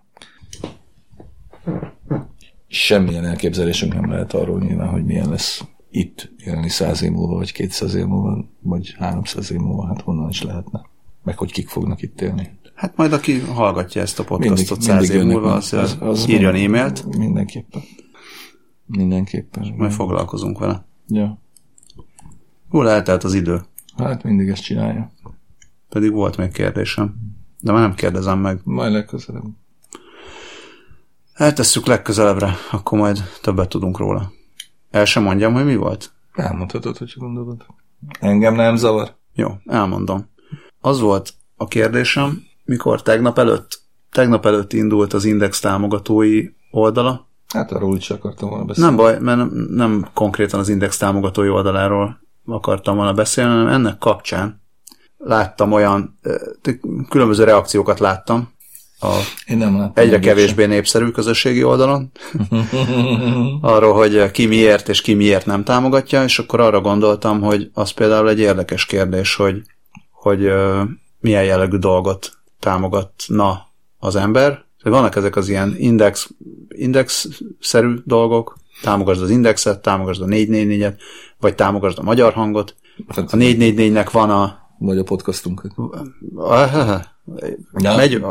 semmilyen 2.69 3.25
elképzelésünk 3.25 3.93
nem 3.93 4.11
lehet 4.11 4.33
arról 4.33 4.59
nyilván, 4.59 4.89
hogy 4.89 5.05
milyen 5.05 5.29
lesz 5.29 5.63
itt 5.91 6.31
élni 6.37 6.69
száz 6.69 7.01
év 7.01 7.11
múlva, 7.11 7.35
vagy 7.35 7.51
kétszáz 7.51 7.95
év 7.95 8.05
múlva, 8.05 8.45
vagy 8.61 8.95
háromszáz 8.97 9.51
év 9.51 9.57
múlva, 9.57 9.87
hát 9.87 10.01
honnan 10.01 10.29
is 10.29 10.41
lehetne. 10.41 10.81
Meg 11.23 11.37
hogy 11.37 11.51
kik 11.51 11.69
fognak 11.69 12.01
itt 12.01 12.21
élni. 12.21 12.57
Hát 12.75 12.95
majd 12.95 13.13
aki 13.13 13.39
hallgatja 13.39 14.01
ezt 14.01 14.19
a 14.19 14.23
podcastot 14.23 14.81
száz 14.81 15.09
év 15.09 15.23
múlva, 15.23 15.53
az, 15.53 15.73
az, 15.73 15.97
az 15.99 16.29
írjon 16.29 16.55
e-mailt. 16.55 17.17
Mindenképpen. 17.17 17.81
Mindenképpen. 18.85 19.73
Majd 19.77 19.91
foglalkozunk 19.91 20.59
vele. 20.59 20.85
Ja. 21.07 21.41
Hol 22.69 22.89
eltelt 22.89 23.23
az 23.23 23.33
idő? 23.33 23.61
Hát 23.97 24.23
mindig 24.23 24.47
ezt 24.47 24.63
csinálja. 24.63 25.11
Pedig 25.89 26.11
volt 26.11 26.37
még 26.37 26.51
kérdésem. 26.51 27.15
De 27.59 27.71
már 27.71 27.81
nem 27.81 27.93
kérdezem 27.93 28.39
meg. 28.39 28.59
Majd 28.63 28.91
legközelebb. 28.91 29.43
Eltesszük 31.39 31.85
legközelebbre, 31.85 32.55
akkor 32.71 32.99
majd 32.99 33.23
többet 33.41 33.69
tudunk 33.69 33.97
róla. 33.97 34.31
El 34.91 35.05
sem 35.05 35.23
mondjam, 35.23 35.53
hogy 35.53 35.65
mi 35.65 35.75
volt? 35.75 36.11
Elmondhatod, 36.33 36.97
hogy 36.97 37.13
gondolod. 37.17 37.65
Engem 38.19 38.55
nem 38.55 38.75
zavar. 38.75 39.15
Jó, 39.33 39.49
elmondom. 39.65 40.29
Az 40.81 40.99
volt 40.99 41.33
a 41.57 41.67
kérdésem, 41.67 42.43
mikor 42.65 43.01
tegnap 43.01 43.37
előtt, 43.37 43.81
tegnap 44.11 44.45
előtt 44.45 44.73
indult 44.73 45.13
az 45.13 45.25
Index 45.25 45.59
támogatói 45.59 46.45
oldala. 46.71 47.27
Hát 47.47 47.71
arról 47.71 47.97
is 47.97 48.09
akartam 48.09 48.49
volna 48.49 48.65
beszélni. 48.65 48.89
Nem 48.89 48.99
baj, 48.99 49.19
mert 49.19 49.37
nem, 49.37 49.67
nem 49.69 50.07
konkrétan 50.13 50.59
az 50.59 50.69
Index 50.69 50.97
támogatói 50.97 51.49
oldaláról 51.49 52.19
akartam 52.45 52.95
volna 52.95 53.13
beszélni, 53.13 53.51
hanem 53.51 53.73
ennek 53.73 53.97
kapcsán 53.97 54.61
láttam 55.17 55.71
olyan, 55.71 56.19
különböző 57.09 57.43
reakciókat 57.43 57.99
láttam, 57.99 58.49
a 59.01 59.13
Én 59.45 59.57
nem 59.57 59.91
egyre 59.93 60.19
kevésbé 60.19 60.61
sem. 60.61 60.71
népszerű 60.71 61.07
közösségi 61.09 61.63
oldalon, 61.63 62.11
arról, 63.61 63.93
hogy 63.93 64.31
ki 64.31 64.45
miért 64.45 64.89
és 64.89 65.01
ki 65.01 65.13
miért 65.13 65.45
nem 65.45 65.63
támogatja, 65.63 66.23
és 66.23 66.39
akkor 66.39 66.59
arra 66.59 66.81
gondoltam, 66.81 67.41
hogy 67.41 67.69
az 67.73 67.89
például 67.89 68.29
egy 68.29 68.39
érdekes 68.39 68.85
kérdés, 68.85 69.35
hogy, 69.35 69.61
hogy 70.11 70.51
milyen 71.19 71.43
jellegű 71.43 71.77
dolgot 71.77 72.31
támogatna 72.59 73.67
az 73.97 74.15
ember. 74.15 74.63
Vannak 74.83 75.15
ezek 75.15 75.35
az 75.35 75.49
ilyen 75.49 75.75
index, 75.77 76.29
index-szerű 76.67 77.95
dolgok, 78.05 78.57
támogasd 78.81 79.21
az 79.21 79.29
indexet, 79.29 79.81
támogasd 79.81 80.21
a 80.21 80.25
444-et, 80.25 80.93
vagy 81.39 81.55
támogasd 81.55 81.99
a 81.99 82.03
magyar 82.03 82.33
hangot. 82.33 82.75
A 83.07 83.13
444-nek 83.13 84.09
van 84.11 84.29
a... 84.29 84.57
Vagy 84.81 84.97
a 84.97 85.03
podcastunkat. 85.03 85.71
Ja. 87.77 87.95
Megy, 87.95 88.23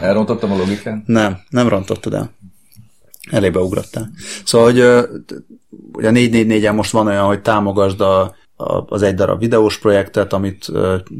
Elrontottam 0.00 0.52
a 0.52 0.56
logikán? 0.56 1.02
Nem, 1.06 1.38
nem 1.48 1.68
rontottad 1.68 2.14
el. 2.14 2.30
Elébe 3.30 3.60
ugrottál. 3.60 4.10
Szóval, 4.44 4.66
hogy 4.66 4.78
ugye 5.92 6.08
a 6.08 6.12
444-en 6.12 6.74
most 6.74 6.90
van 6.90 7.06
olyan, 7.06 7.26
hogy 7.26 7.42
támogasd 7.42 8.00
a, 8.00 8.20
a, 8.56 8.84
az 8.86 9.02
egy 9.02 9.14
darab 9.14 9.38
videós 9.38 9.78
projektet, 9.78 10.32
amit 10.32 10.72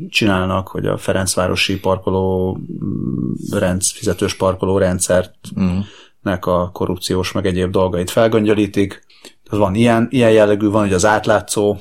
csinálnak, 0.08 0.68
hogy 0.68 0.86
a 0.86 0.98
Ferencvárosi 0.98 1.80
parkoló 1.80 2.56
mm, 2.56 3.58
rendsz, 3.58 3.92
fizetős 3.92 4.34
parkoló 4.34 4.78
rendszert 4.78 5.34
mm. 5.60 5.78
nek 6.22 6.46
a 6.46 6.70
korrupciós 6.72 7.32
meg 7.32 7.46
egyéb 7.46 7.70
dolgait 7.70 8.10
felgöngyölítik. 8.10 9.04
van 9.50 9.74
ilyen, 9.74 10.08
ilyen 10.10 10.30
jellegű, 10.30 10.68
van 10.68 10.82
hogy 10.82 10.92
az 10.92 11.04
átlátszó, 11.04 11.76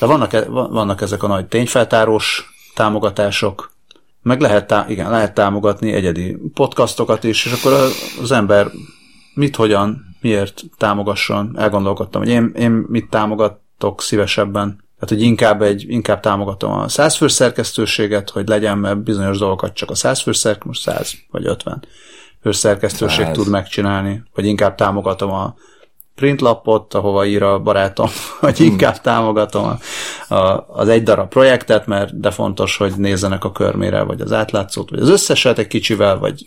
de 0.00 0.06
vannak, 0.06 0.32
e, 0.32 0.44
vannak 0.48 1.00
ezek 1.00 1.22
a 1.22 1.26
nagy 1.26 1.46
tényfeltárós 1.46 2.44
támogatások, 2.74 3.72
meg 4.22 4.40
lehet, 4.40 4.66
tá- 4.66 4.88
igen, 4.88 5.10
lehet 5.10 5.34
támogatni 5.34 5.92
egyedi 5.92 6.36
podcastokat 6.54 7.24
is, 7.24 7.46
és 7.46 7.52
akkor 7.52 7.72
az 8.22 8.32
ember 8.32 8.70
mit, 9.34 9.56
hogyan, 9.56 10.16
miért 10.20 10.62
támogasson. 10.76 11.54
Elgondolkodtam, 11.56 12.22
hogy 12.22 12.30
én, 12.30 12.52
én 12.56 12.70
mit 12.70 13.10
támogatok 13.10 14.02
szívesebben. 14.02 14.86
Tehát, 14.98 15.14
hogy 15.14 15.22
inkább, 15.22 15.62
egy, 15.62 15.84
inkább 15.88 16.20
támogatom 16.20 16.72
a 16.72 16.88
100 16.88 17.16
fős 17.16 17.32
szerkesztőséget, 17.32 18.30
hogy 18.30 18.48
legyen, 18.48 18.78
mert 18.78 19.02
bizonyos 19.02 19.38
dolgokat 19.38 19.74
csak 19.74 19.90
a 19.90 19.94
100 19.94 20.20
fős 20.20 20.36
szerkesztőség, 20.36 20.66
most 20.66 20.80
100 20.80 21.12
vagy 21.30 21.46
50 21.46 21.84
fős 22.42 22.56
szerkesztőség 22.56 23.24
100. 23.24 23.36
tud 23.36 23.48
megcsinálni, 23.48 24.22
vagy 24.34 24.46
inkább 24.46 24.74
támogatom 24.74 25.30
a 25.30 25.54
printlapot, 26.18 26.94
ahova 26.94 27.26
ír 27.26 27.42
a 27.42 27.58
barátom, 27.58 28.08
hogy 28.40 28.58
hmm. 28.58 28.66
inkább 28.66 29.00
támogatom 29.00 29.64
a, 30.28 30.34
a, 30.34 30.66
az 30.68 30.88
egy 30.88 31.02
darab 31.02 31.28
projektet, 31.28 31.86
mert 31.86 32.20
de 32.20 32.30
fontos, 32.30 32.76
hogy 32.76 32.92
nézzenek 32.96 33.44
a 33.44 33.52
körmére, 33.52 34.02
vagy 34.02 34.20
az 34.20 34.32
átlátszót, 34.32 34.90
vagy 34.90 35.00
az 35.00 35.08
összeset 35.08 35.58
egy 35.58 35.66
kicsivel, 35.66 36.18
vagy 36.18 36.46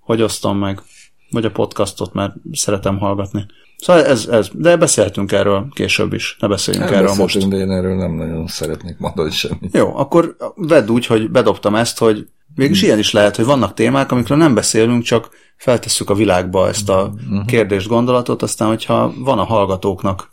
hogy 0.00 0.22
osztom 0.22 0.58
meg, 0.58 0.82
vagy 1.30 1.44
a 1.44 1.50
podcastot, 1.50 2.12
mert 2.12 2.34
szeretem 2.52 2.98
hallgatni. 2.98 3.46
Szóval 3.84 4.04
ez, 4.04 4.26
ez, 4.26 4.50
de 4.52 4.76
beszéltünk 4.76 5.32
erről 5.32 5.68
később 5.74 6.12
is, 6.12 6.36
ne 6.40 6.48
beszéljünk 6.48 6.90
nem 6.90 6.98
erről 6.98 7.14
most. 7.14 7.48
de 7.48 7.56
én 7.56 7.70
erről 7.70 7.96
nem 7.96 8.12
nagyon 8.12 8.46
szeretnék 8.46 8.98
mondani 8.98 9.30
semmit. 9.30 9.74
Jó, 9.76 9.96
akkor 9.96 10.36
vedd 10.54 10.88
úgy, 10.88 11.06
hogy 11.06 11.30
bedobtam 11.30 11.74
ezt, 11.74 11.98
hogy 11.98 12.26
Végülis 12.54 12.82
ilyen 12.82 12.98
is 12.98 13.12
lehet, 13.12 13.36
hogy 13.36 13.44
vannak 13.44 13.74
témák, 13.74 14.12
amikről 14.12 14.38
nem 14.38 14.54
beszélünk, 14.54 15.02
csak 15.02 15.28
feltesszük 15.56 16.10
a 16.10 16.14
világba 16.14 16.68
ezt 16.68 16.88
a 16.88 17.12
uh-huh. 17.14 17.44
kérdést, 17.46 17.88
gondolatot, 17.88 18.42
aztán, 18.42 18.68
hogyha 18.68 19.12
van 19.18 19.38
a 19.38 19.44
hallgatóknak 19.44 20.28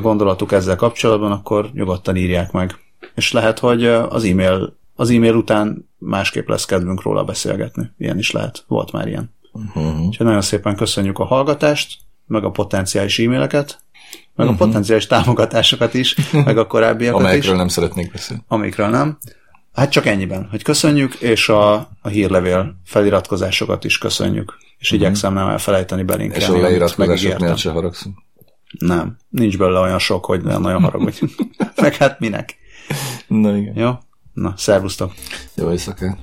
gondolatuk 0.00 0.52
ezzel 0.52 0.76
kapcsolatban, 0.76 1.32
akkor 1.32 1.70
nyugodtan 1.72 2.16
írják 2.16 2.52
meg. 2.52 2.74
És 3.14 3.32
lehet, 3.32 3.58
hogy 3.58 3.84
az 3.86 4.24
e-mail, 4.24 4.76
az 4.94 5.10
e-mail 5.10 5.34
után 5.34 5.88
másképp 5.98 6.48
lesz 6.48 6.64
kedvünk 6.64 7.02
róla 7.02 7.24
beszélgetni. 7.24 7.90
Ilyen 7.98 8.18
is 8.18 8.30
lehet. 8.30 8.64
Volt 8.66 8.92
már 8.92 9.08
ilyen. 9.08 9.34
Uh-huh. 9.52 10.06
Úgyhogy 10.06 10.26
nagyon 10.26 10.42
szépen 10.42 10.76
köszönjük 10.76 11.18
a 11.18 11.24
hallgatást, 11.24 11.98
meg 12.32 12.44
a 12.44 12.50
potenciális 12.50 13.18
e-maileket, 13.18 13.78
meg 14.34 14.46
uh-huh. 14.46 14.62
a 14.62 14.64
potenciális 14.64 15.06
támogatásokat 15.06 15.94
is, 15.94 16.16
meg 16.44 16.58
a 16.58 16.66
korábbiakat 16.66 17.20
Amelyekről 17.20 17.52
is. 17.52 17.58
Nem 17.58 17.68
szeretnék 17.68 18.12
beszélni. 18.12 18.42
Amikről 18.48 18.88
nem. 18.88 19.18
Hát 19.72 19.90
csak 19.90 20.06
ennyiben, 20.06 20.48
hogy 20.50 20.62
köszönjük, 20.62 21.14
és 21.14 21.48
a, 21.48 21.74
a 22.02 22.08
hírlevél 22.08 22.74
feliratkozásokat 22.84 23.84
is 23.84 23.98
köszönjük. 23.98 24.56
és 24.78 24.86
uh-huh. 24.86 25.00
igyekszem 25.00 25.34
nem 25.34 25.48
elfelejteni 25.48 26.02
belinkelni, 26.02 26.44
És 26.44 26.48
a 26.48 26.60
leiratkozásoknál 26.60 27.56
se 27.56 27.70
haragszunk. 27.70 28.18
Nem, 28.78 29.16
nincs 29.28 29.58
belőle 29.58 29.80
olyan 29.80 29.98
sok, 29.98 30.24
hogy 30.24 30.42
nagyon 30.42 30.82
haragudj. 30.82 31.20
Meg 31.82 31.94
hát 31.94 32.20
minek? 32.20 32.56
Na 33.26 33.56
igen. 33.56 33.76
Jó? 33.76 33.90
Na, 34.32 34.54
szervusztok. 34.56 35.12
Jó 35.54 35.70
éjszakát. 35.70 36.18